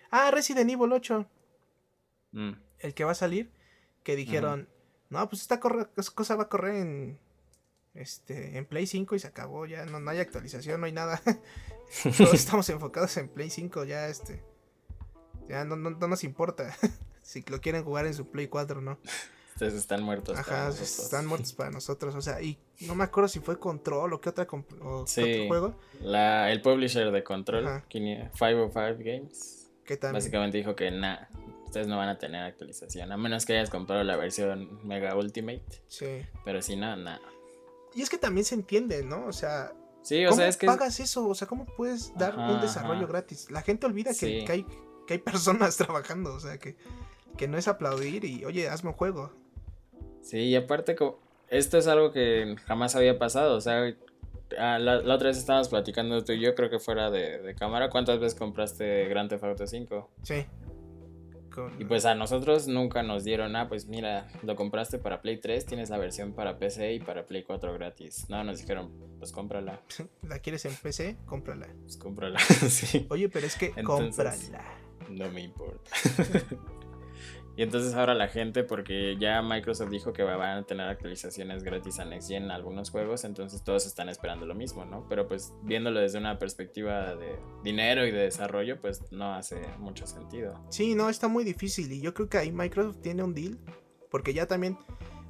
Ah, 0.09 0.31
Resident 0.31 0.69
Evil 0.69 0.91
8. 0.91 1.25
Mm, 2.31 2.51
El 2.79 2.93
que 2.93 3.03
va 3.03 3.11
a 3.11 3.15
salir. 3.15 3.51
Que 4.03 4.15
dijeron. 4.15 4.69
No, 5.09 5.27
pues 5.29 5.41
esta 5.41 5.59
cosa 5.59 6.35
va 6.35 6.43
a 6.43 6.49
correr 6.49 6.75
en. 6.75 7.19
Este. 7.93 8.57
En 8.57 8.65
Play 8.65 8.85
5 8.85 9.15
y 9.15 9.19
se 9.19 9.27
acabó. 9.27 9.65
Ya 9.65 9.85
no, 9.85 9.99
no 9.99 10.11
hay 10.11 10.19
actualización, 10.19 10.79
no 10.79 10.85
hay 10.85 10.91
nada. 10.91 11.21
Todos 12.03 12.33
estamos 12.33 12.69
enfocados 12.69 13.15
en 13.17 13.29
Play 13.29 13.49
5. 13.49 13.85
Ya 13.85 14.07
este. 14.07 14.43
Ya 15.47 15.65
no, 15.65 15.75
no, 15.75 15.91
no 15.91 16.07
nos 16.07 16.23
importa. 16.23 16.75
si 17.23 17.43
lo 17.47 17.61
quieren 17.61 17.83
jugar 17.83 18.05
en 18.05 18.13
su 18.13 18.29
Play 18.29 18.47
4, 18.47 18.81
¿no? 18.81 18.99
Ustedes 19.53 19.73
están 19.73 20.03
muertos. 20.03 20.37
para 20.37 20.41
Ajá, 20.41 20.65
nosotros. 20.67 20.99
están 20.99 21.25
muertos 21.25 21.53
para 21.53 21.71
nosotros. 21.71 22.13
O 22.13 22.21
sea, 22.21 22.39
y 22.41 22.59
no 22.81 22.93
me 22.93 23.03
acuerdo 23.03 23.27
si 23.27 23.39
fue 23.39 23.57
Control 23.57 24.13
o 24.13 24.21
qué 24.21 24.29
otra 24.29 24.43
o 24.43 25.05
qué 25.05 25.21
otro 25.21 25.47
juego. 25.47 25.75
La, 25.99 26.51
el 26.51 26.61
publisher 26.61 27.11
de 27.11 27.23
Control, 27.23 27.65
Ajá. 27.65 27.83
505 27.87 28.71
Games, 28.99 29.71
Que 29.83 29.97
también. 29.97 30.21
Básicamente 30.21 30.57
dijo 30.59 30.75
que 30.75 30.91
nada, 30.91 31.27
ustedes 31.67 31.87
no 31.87 31.97
van 31.97 32.09
a 32.09 32.17
tener 32.17 32.43
actualización, 32.43 33.11
a 33.11 33.17
menos 33.17 33.45
que 33.45 33.53
hayas 33.53 33.69
comprado 33.69 34.03
la 34.03 34.15
versión 34.17 34.79
Mega 34.87 35.15
Ultimate, 35.15 35.63
Sí. 35.87 36.21
pero 36.43 36.61
si 36.61 36.75
no, 36.75 36.95
nada. 36.95 37.21
Y 37.93 38.01
es 38.01 38.09
que 38.09 38.17
también 38.17 38.45
se 38.45 38.55
entiende, 38.55 39.03
¿no? 39.03 39.25
O 39.27 39.33
sea, 39.33 39.73
Sí, 40.01 40.25
o 40.25 40.29
¿cómo 40.29 40.39
sea, 40.39 40.47
es 40.47 40.57
que... 40.57 40.65
pagas 40.67 40.99
eso? 40.99 41.27
O 41.27 41.35
sea, 41.35 41.47
¿cómo 41.47 41.65
puedes 41.65 42.13
dar 42.17 42.33
Ajá, 42.39 42.53
un 42.53 42.61
desarrollo 42.61 42.99
ajá. 43.03 43.07
gratis? 43.07 43.51
La 43.51 43.61
gente 43.61 43.85
olvida 43.85 44.11
que, 44.11 44.15
Sí. 44.15 44.45
que 44.45 44.51
hay, 44.51 44.65
que 45.05 45.13
hay 45.15 45.19
personas 45.19 45.75
trabajando. 45.77 46.33
O 46.33 46.39
sea, 46.39 46.57
que, 46.57 46.77
que 47.37 47.47
no 47.47 47.57
es 47.57 47.67
aplaudir 47.67 48.23
y, 48.23 48.45
oye, 48.45 48.69
hazme 48.69 48.91
un 48.91 48.95
juego. 48.95 49.31
Sí, 50.21 50.37
y 50.39 50.55
aparte, 50.55 50.95
esto 51.49 51.77
es 51.77 51.87
algo 51.87 52.11
que 52.11 52.55
jamás 52.65 52.95
había 52.95 53.17
pasado, 53.19 53.55
o 53.57 53.61
sea, 53.61 53.93
ah, 54.59 54.79
la, 54.79 55.01
la 55.01 55.15
otra 55.15 55.27
vez 55.29 55.37
estábamos 55.37 55.69
platicando 55.69 56.23
tú 56.23 56.33
y 56.33 56.39
yo, 56.41 56.55
creo 56.55 56.69
que 56.69 56.79
fuera 56.79 57.09
de, 57.11 57.39
de 57.41 57.55
cámara, 57.55 57.89
¿cuántas 57.89 58.19
veces 58.19 58.37
compraste 58.37 59.05
Grand 59.09 59.29
Theft 59.29 59.43
Auto 59.43 59.67
5? 59.67 60.09
Sí. 60.23 60.45
Con- 61.57 61.81
Y 61.81 61.85
pues 61.85 62.05
a 62.05 62.13
nosotros 62.13 62.67
nunca 62.67 63.01
nos 63.01 63.23
dieron, 63.23 63.55
ah, 63.55 63.67
pues 63.67 63.87
mira, 63.87 64.27
lo 64.43 64.55
compraste 64.55 64.99
para 64.99 65.21
Play 65.23 65.37
3, 65.37 65.65
tienes 65.65 65.89
la 65.89 65.97
versión 65.97 66.33
para 66.33 66.59
PC 66.59 66.93
y 66.93 66.99
para 66.99 67.25
Play 67.25 67.41
4 67.43 67.73
gratis. 67.73 68.25
No, 68.29 68.43
nos 68.43 68.59
dijeron, 68.59 68.91
pues 69.17 69.31
cómprala, 69.31 69.81
¿La 70.21 70.37
quieres 70.37 70.65
en 70.65 70.75
PC? 70.75 71.17
Cómprala. 71.25 71.67
pues 71.81 71.97
cómprala, 71.97 72.37
sí. 72.69 73.07
Oye, 73.09 73.27
pero 73.27 73.47
es 73.47 73.55
que 73.55 73.73
Entonces- 73.75 74.15
cómprala. 74.15 74.75
No 75.09 75.31
me 75.31 75.41
importa. 75.41 75.89
y 77.57 77.63
entonces 77.63 77.95
ahora 77.95 78.13
la 78.13 78.27
gente, 78.27 78.63
porque 78.63 79.17
ya 79.19 79.41
Microsoft 79.41 79.89
dijo 79.89 80.13
que 80.13 80.21
van 80.21 80.59
a 80.59 80.63
tener 80.63 80.87
actualizaciones 80.87 81.63
gratis 81.63 81.99
a 81.99 82.05
Next 82.05 82.29
Gen 82.29 82.43
en 82.43 82.51
algunos 82.51 82.91
juegos, 82.91 83.23
entonces 83.23 83.63
todos 83.63 83.87
están 83.87 84.09
esperando 84.09 84.45
lo 84.45 84.53
mismo, 84.53 84.85
¿no? 84.85 85.07
Pero 85.09 85.27
pues 85.27 85.53
viéndolo 85.63 85.99
desde 85.99 86.19
una 86.19 86.37
perspectiva 86.37 87.15
de 87.15 87.39
dinero 87.63 88.05
y 88.05 88.11
de 88.11 88.19
desarrollo, 88.19 88.79
pues 88.79 89.11
no 89.11 89.33
hace 89.33 89.59
mucho 89.79 90.05
sentido. 90.05 90.63
Sí, 90.69 90.93
no, 90.93 91.09
está 91.09 91.27
muy 91.27 91.43
difícil. 91.43 91.91
Y 91.91 91.99
yo 91.99 92.13
creo 92.13 92.29
que 92.29 92.37
ahí 92.37 92.51
Microsoft 92.51 93.01
tiene 93.01 93.23
un 93.23 93.33
deal. 93.33 93.57
Porque 94.09 94.33
ya 94.33 94.45
también 94.45 94.77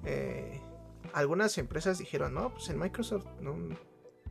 eh, 0.06 0.62
algunas 1.14 1.58
empresas 1.58 1.98
dijeron, 1.98 2.34
no, 2.34 2.54
pues 2.54 2.70
en 2.70 2.78
Microsoft 2.78 3.26
no, 3.40 3.56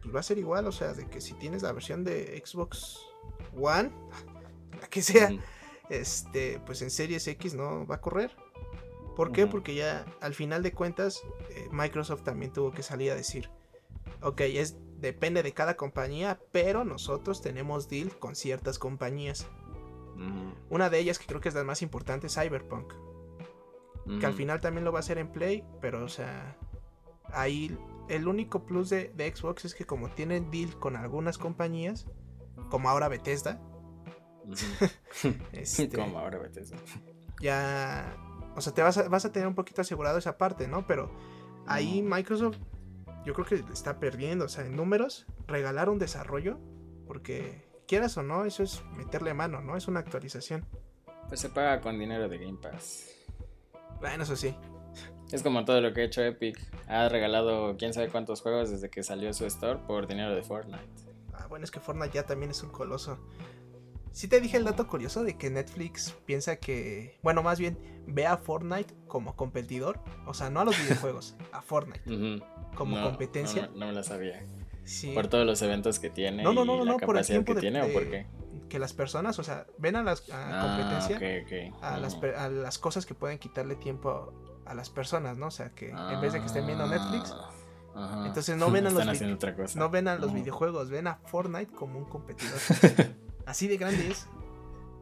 pues 0.02 0.14
va 0.14 0.20
a 0.20 0.22
ser 0.22 0.38
igual. 0.38 0.66
O 0.66 0.72
sea, 0.72 0.92
de 0.92 1.08
que 1.08 1.20
si 1.20 1.34
tienes 1.34 1.62
la 1.62 1.72
versión 1.72 2.04
de 2.04 2.42
Xbox 2.44 3.00
One, 3.58 3.90
la 4.80 4.86
que 4.88 5.02
sea. 5.02 5.30
Este, 5.90 6.60
pues 6.66 6.82
en 6.82 6.90
Series 6.90 7.26
X 7.28 7.54
no 7.54 7.86
va 7.86 7.96
a 7.96 8.00
correr. 8.00 8.36
¿Por 9.14 9.32
qué? 9.32 9.46
Porque 9.46 9.74
ya 9.74 10.04
al 10.20 10.34
final 10.34 10.62
de 10.62 10.72
cuentas 10.72 11.22
eh, 11.50 11.68
Microsoft 11.72 12.22
también 12.22 12.52
tuvo 12.52 12.70
que 12.70 12.82
salir 12.82 13.10
a 13.10 13.14
decir, 13.14 13.50
ok, 14.20 14.42
es, 14.42 14.76
depende 14.98 15.42
de 15.42 15.52
cada 15.54 15.76
compañía, 15.76 16.38
pero 16.52 16.84
nosotros 16.84 17.40
tenemos 17.40 17.88
deal 17.88 18.18
con 18.18 18.36
ciertas 18.36 18.78
compañías. 18.78 19.46
Una 20.70 20.88
de 20.88 20.98
ellas 20.98 21.18
que 21.18 21.26
creo 21.26 21.42
que 21.42 21.50
es 21.50 21.54
la 21.54 21.62
más 21.62 21.82
importante, 21.82 22.30
Cyberpunk. 22.30 22.92
Que 24.18 24.24
al 24.24 24.34
final 24.34 24.60
también 24.60 24.84
lo 24.84 24.92
va 24.92 25.00
a 25.00 25.00
hacer 25.00 25.18
en 25.18 25.30
Play, 25.30 25.64
pero 25.80 26.04
o 26.04 26.08
sea, 26.08 26.56
ahí 27.32 27.76
el 28.08 28.28
único 28.28 28.64
plus 28.64 28.88
de, 28.88 29.08
de 29.08 29.34
Xbox 29.34 29.64
es 29.64 29.74
que 29.74 29.84
como 29.84 30.08
tienen 30.08 30.50
deal 30.50 30.78
con 30.78 30.96
algunas 30.96 31.38
compañías, 31.38 32.06
como 32.70 32.88
ahora 32.88 33.08
Bethesda. 33.08 33.60
este, 35.52 35.88
¿Cómo 35.88 36.18
ahora 36.18 36.40
ya, 37.40 38.16
o 38.54 38.60
sea, 38.60 38.72
te 38.72 38.82
vas 38.82 38.96
a, 38.98 39.08
vas 39.08 39.24
a 39.24 39.32
tener 39.32 39.46
un 39.46 39.54
poquito 39.54 39.82
asegurado 39.82 40.18
esa 40.18 40.38
parte, 40.38 40.68
¿no? 40.68 40.86
Pero 40.86 41.10
ahí. 41.66 42.02
Microsoft, 42.02 42.58
yo 43.24 43.34
creo 43.34 43.46
que 43.46 43.72
está 43.72 43.98
perdiendo, 43.98 44.46
o 44.46 44.48
sea, 44.48 44.64
en 44.64 44.76
números, 44.76 45.26
regalar 45.46 45.90
un 45.90 45.98
desarrollo, 45.98 46.58
porque 47.06 47.64
quieras 47.86 48.16
o 48.16 48.22
no, 48.22 48.44
eso 48.44 48.62
es 48.62 48.82
meterle 48.96 49.34
mano, 49.34 49.60
¿no? 49.60 49.76
Es 49.76 49.88
una 49.88 50.00
actualización. 50.00 50.66
Pues 51.28 51.40
se 51.40 51.48
paga 51.48 51.80
con 51.80 51.98
dinero 51.98 52.28
de 52.28 52.38
Game 52.38 52.58
Pass. 52.60 53.10
Bueno, 54.00 54.22
eso 54.22 54.36
sí. 54.36 54.54
Es 55.32 55.42
como 55.42 55.64
todo 55.64 55.80
lo 55.80 55.92
que 55.92 56.02
ha 56.02 56.04
hecho 56.04 56.22
Epic. 56.22 56.56
Ha 56.86 57.08
regalado 57.08 57.76
quién 57.76 57.92
sabe 57.92 58.08
cuántos 58.08 58.40
juegos 58.40 58.70
desde 58.70 58.90
que 58.90 59.02
salió 59.02 59.32
su 59.32 59.44
store 59.46 59.80
por 59.86 60.06
dinero 60.06 60.34
de 60.34 60.42
Fortnite. 60.42 60.86
Ah, 61.32 61.46
bueno, 61.48 61.64
es 61.64 61.70
que 61.70 61.80
Fortnite 61.80 62.14
ya 62.14 62.24
también 62.24 62.52
es 62.52 62.62
un 62.62 62.70
coloso. 62.70 63.18
Sí 64.16 64.28
te 64.28 64.40
dije 64.40 64.56
el 64.56 64.64
dato 64.64 64.86
curioso 64.86 65.24
de 65.24 65.36
que 65.36 65.50
Netflix 65.50 66.16
piensa 66.24 66.56
que, 66.56 67.18
bueno, 67.22 67.42
más 67.42 67.58
bien 67.58 67.76
ve 68.06 68.26
a 68.26 68.38
Fortnite 68.38 68.94
como 69.06 69.36
competidor, 69.36 70.00
o 70.24 70.32
sea, 70.32 70.48
no 70.48 70.60
a 70.60 70.64
los 70.64 70.74
videojuegos, 70.82 71.36
a 71.52 71.60
Fortnite 71.60 72.00
como 72.74 72.96
No, 72.96 73.04
competencia. 73.10 73.66
No, 73.74 73.80
no 73.80 73.86
me 73.88 73.92
la 73.92 74.02
sabía. 74.02 74.42
Sí. 74.84 75.12
Por 75.12 75.26
todos 75.28 75.44
los 75.44 75.60
eventos 75.60 75.98
que 75.98 76.08
tiene 76.08 76.42
No, 76.44 76.54
no, 76.54 76.62
y 76.62 76.66
no, 76.66 76.76
no, 76.78 76.84
la 76.86 76.92
no, 76.92 76.98
por 76.98 77.18
el 77.18 77.26
tiempo 77.26 77.50
que 77.52 77.56
de- 77.56 77.60
tiene 77.60 77.82
o 77.82 77.92
por 77.92 78.08
qué. 78.08 78.26
Que 78.70 78.78
las 78.78 78.94
personas, 78.94 79.38
o 79.38 79.44
sea, 79.44 79.66
ven 79.76 79.96
a 79.96 80.02
la 80.02 80.16
Ah, 80.32 80.62
competencia 80.78 81.74
a, 81.82 81.98
las, 81.98 82.14
a 82.38 82.48
las 82.48 82.78
cosas 82.78 83.04
que 83.04 83.12
pueden 83.12 83.38
quitarle 83.38 83.76
tiempo 83.76 84.32
a, 84.64 84.70
a 84.70 84.74
las 84.74 84.88
personas, 84.88 85.36
¿no? 85.36 85.48
O 85.48 85.50
sea, 85.50 85.74
que 85.74 85.90
en 85.90 86.20
vez 86.22 86.32
de 86.32 86.40
que 86.40 86.46
estén 86.46 86.64
viendo 86.66 86.86
Netflix, 86.86 87.34
Ah, 87.94 88.04
ajá. 88.12 88.26
entonces 88.28 88.56
no 88.56 88.70
ven 88.70 88.86
a 88.86 88.90
los 89.66 89.76
no 89.76 89.90
ven 89.90 90.08
a 90.08 90.16
los 90.16 90.32
videojuegos, 90.32 90.88
ven 90.88 91.06
a 91.06 91.16
Fortnite 91.26 91.70
como 91.74 91.98
un 91.98 92.06
competidor. 92.06 92.58
Así 93.46 93.68
de 93.68 93.76
grande 93.78 94.08
es. 94.10 94.26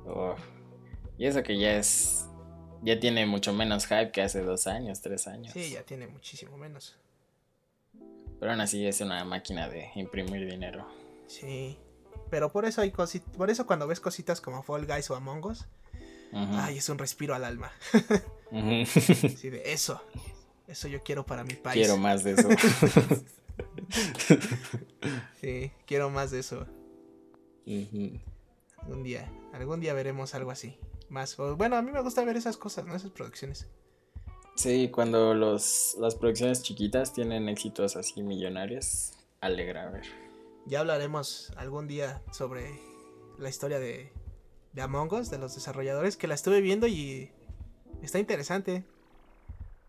Oh. 0.06 0.36
Y 1.18 1.26
eso 1.26 1.42
que 1.42 1.58
ya 1.58 1.76
es. 1.76 2.26
Ya 2.82 3.00
tiene 3.00 3.24
mucho 3.26 3.52
menos 3.54 3.86
hype 3.86 4.10
que 4.12 4.20
hace 4.22 4.42
dos 4.42 4.66
años, 4.66 5.00
tres 5.00 5.26
años. 5.26 5.52
Sí, 5.54 5.70
ya 5.70 5.82
tiene 5.82 6.06
muchísimo 6.06 6.56
menos. 6.58 6.96
Pero 8.38 8.52
aún 8.52 8.60
así 8.60 8.86
es 8.86 9.00
una 9.00 9.24
máquina 9.24 9.68
de 9.68 9.88
imprimir 9.94 10.46
dinero. 10.50 10.86
Sí. 11.26 11.78
Pero 12.30 12.52
por 12.52 12.66
eso 12.66 12.82
hay 12.82 12.90
cosi- 12.90 13.22
por 13.22 13.48
eso 13.48 13.66
cuando 13.66 13.86
ves 13.86 14.00
cositas 14.00 14.40
como 14.42 14.62
Fall 14.62 14.86
Guys 14.86 15.08
o 15.10 15.14
Among 15.16 15.46
Us, 15.46 15.66
ay, 16.32 16.76
es 16.78 16.88
un 16.90 16.98
respiro 16.98 17.34
al 17.34 17.44
alma. 17.44 17.72
Así 18.52 19.48
de 19.50 19.72
eso. 19.72 20.02
Eso 20.68 20.88
yo 20.88 21.02
quiero 21.02 21.24
para 21.24 21.44
mi 21.44 21.54
país. 21.54 21.74
Quiero 21.86 21.96
más 21.96 22.22
de 22.24 22.32
eso. 22.32 22.48
Sí, 25.40 25.70
quiero 25.86 26.10
más 26.10 26.30
de 26.30 26.40
eso. 26.40 26.66
Ujú. 27.66 28.18
Algún 28.84 29.02
día, 29.02 29.30
algún 29.52 29.80
día 29.80 29.94
veremos 29.94 30.34
algo 30.34 30.50
así. 30.50 30.78
Más, 31.08 31.38
o- 31.38 31.56
bueno, 31.56 31.76
a 31.76 31.82
mí 31.82 31.90
me 31.92 32.00
gusta 32.02 32.24
ver 32.24 32.36
esas 32.36 32.56
cosas, 32.56 32.84
¿no? 32.86 32.94
Esas 32.94 33.10
producciones. 33.10 33.66
Sí, 34.56 34.88
cuando 34.92 35.34
los, 35.34 35.96
las 35.98 36.14
producciones 36.14 36.62
chiquitas 36.62 37.12
tienen 37.12 37.48
éxitos 37.48 37.96
así 37.96 38.22
millonarios, 38.22 39.12
alegra 39.40 39.90
ver. 39.90 40.04
Ya 40.66 40.80
hablaremos 40.80 41.52
algún 41.56 41.88
día 41.88 42.22
sobre 42.32 42.78
la 43.38 43.48
historia 43.48 43.78
de, 43.78 44.12
de 44.72 44.82
Among 44.82 45.12
Us, 45.12 45.30
de 45.30 45.38
los 45.38 45.54
desarrolladores, 45.54 46.16
que 46.16 46.26
la 46.28 46.34
estuve 46.34 46.60
viendo 46.60 46.86
y 46.86 47.30
está 48.02 48.18
interesante. 48.18 48.84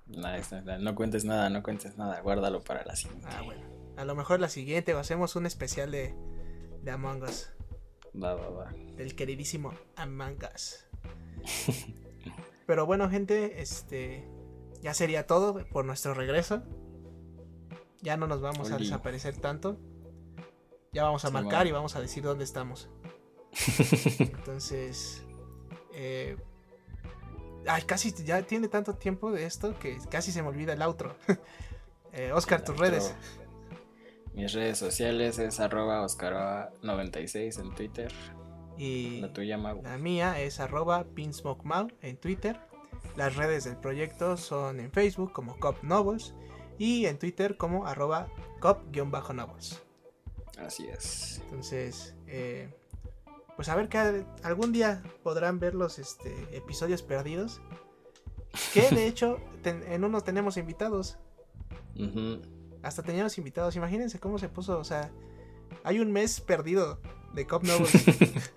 Nada, 0.07 0.39
no 0.79 0.95
cuentes 0.95 1.25
nada, 1.25 1.49
no 1.49 1.63
cuentes 1.63 1.97
nada, 1.97 2.19
guárdalo 2.21 2.61
para 2.61 2.83
la 2.85 2.95
siguiente. 2.95 3.27
Ah, 3.29 3.41
bueno. 3.43 3.61
A 3.97 4.05
lo 4.05 4.15
mejor 4.15 4.39
la 4.39 4.49
siguiente 4.49 4.93
o 4.93 4.99
hacemos 4.99 5.35
un 5.35 5.45
especial 5.45 5.91
de, 5.91 6.13
de 6.83 6.91
Among 6.91 7.23
Us, 7.23 7.49
Va, 8.21 8.33
va, 8.35 8.49
va. 8.49 8.71
del 8.95 9.15
queridísimo 9.15 9.73
Among 9.95 10.37
Us. 10.53 10.85
Pero 12.65 12.85
bueno, 12.85 13.09
gente, 13.09 13.61
este 13.61 14.27
ya 14.81 14.93
sería 14.93 15.27
todo 15.27 15.65
por 15.69 15.85
nuestro 15.85 16.13
regreso. 16.13 16.63
Ya 18.01 18.17
no 18.17 18.27
nos 18.27 18.41
vamos 18.41 18.71
a 18.71 18.77
desaparecer 18.77 19.37
tanto. 19.37 19.77
Ya 20.93 21.03
vamos 21.03 21.25
a 21.25 21.27
Sí, 21.27 21.33
marcar 21.33 21.67
y 21.67 21.71
vamos 21.71 21.95
a 21.95 22.01
decir 22.01 22.23
dónde 22.23 22.43
estamos. 22.43 22.89
Entonces, 24.19 25.23
eh, 25.93 26.37
ay, 27.67 27.81
casi 27.83 28.13
ya 28.23 28.41
tiene 28.43 28.67
tanto 28.67 28.95
tiempo 28.95 29.31
de 29.31 29.45
esto 29.45 29.77
que 29.79 29.97
casi 30.09 30.31
se 30.31 30.41
me 30.41 30.49
olvida 30.49 30.73
el 30.73 30.81
outro. 30.81 31.15
Eh, 32.17 32.31
Oscar, 32.31 32.61
tus 32.63 32.69
Outro. 32.69 32.85
redes. 32.85 33.13
Mis 34.35 34.53
redes 34.53 34.77
sociales 34.77 35.39
es 35.39 35.59
arroba 35.59 36.03
oscaroa96 36.03 37.59
en 37.61 37.73
Twitter. 37.75 38.11
Y 38.77 39.21
La 39.21 39.31
tuya, 39.31 39.57
Mau. 39.57 39.81
la 39.81 39.97
mía 39.97 40.41
es 40.41 40.59
arroba 40.59 41.05
pinsmokemau 41.15 41.87
en 42.01 42.17
Twitter. 42.17 42.59
Las 43.15 43.35
redes 43.37 43.63
del 43.63 43.77
proyecto 43.77 44.35
son 44.35 44.79
en 44.81 44.91
Facebook 44.91 45.31
como 45.31 45.57
Cop 45.59 45.81
Novels 45.83 46.33
y 46.77 47.05
en 47.05 47.17
Twitter 47.17 47.55
como 47.55 47.85
arroba 47.87 48.27
cop-novels. 48.59 49.81
Así 50.57 50.85
es. 50.87 51.41
Entonces, 51.45 52.15
eh, 52.27 52.69
pues 53.55 53.69
a 53.69 53.75
ver 53.75 53.87
que 53.87 54.25
algún 54.43 54.73
día 54.73 55.01
podrán 55.23 55.59
ver 55.59 55.75
los 55.75 55.97
este, 55.99 56.33
episodios 56.51 57.01
perdidos. 57.01 57.61
Que 58.73 58.89
de 58.89 59.07
hecho 59.07 59.39
ten- 59.61 59.83
en 59.87 60.03
uno 60.03 60.19
tenemos 60.21 60.57
invitados. 60.57 61.17
Ujú. 61.97 62.41
Hasta 62.85 63.03
teníamos 63.03 63.37
invitados. 63.37 63.75
Imagínense 63.75 64.19
cómo 64.19 64.37
se 64.37 64.47
puso. 64.47 64.79
O 64.79 64.83
sea, 64.83 65.11
hay 65.83 65.99
un 65.99 66.11
mes 66.11 66.39
perdido 66.39 67.01
de 67.33 67.47
Cop 67.47 67.63
Novels. 67.63 67.91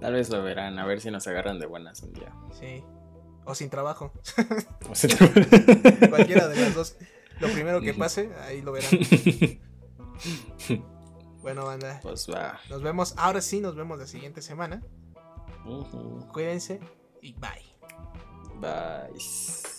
Tal 0.00 0.14
vez 0.14 0.30
lo 0.30 0.42
verán, 0.42 0.78
a 0.78 0.86
ver 0.86 1.00
si 1.00 1.10
nos 1.10 1.26
agarran 1.26 1.58
de 1.58 1.66
buenas 1.66 2.02
un 2.02 2.12
día. 2.12 2.32
sí. 2.58 2.84
O 3.44 3.56
sin 3.56 3.70
trabajo. 3.70 4.12
O 4.88 4.94
sea, 4.94 5.18
Cualquiera 6.10 6.46
de 6.46 6.60
las 6.60 6.76
dos. 6.76 6.96
Lo 7.40 7.48
primero 7.48 7.80
que 7.80 7.92
pase, 7.92 8.30
ahí 8.46 8.62
lo 8.62 8.70
verán. 8.70 8.88
Bueno, 11.40 11.64
banda. 11.64 11.98
pues 12.02 12.28
va. 12.30 12.60
Nos 12.70 12.82
vemos. 12.82 13.14
Ahora 13.16 13.40
sí, 13.40 13.60
nos 13.60 13.74
vemos 13.74 13.98
la 13.98 14.06
siguiente 14.06 14.42
semana. 14.42 14.80
Cuídense 16.32 16.78
y 17.20 17.32
bye. 17.32 17.50
Bye. 18.60 19.72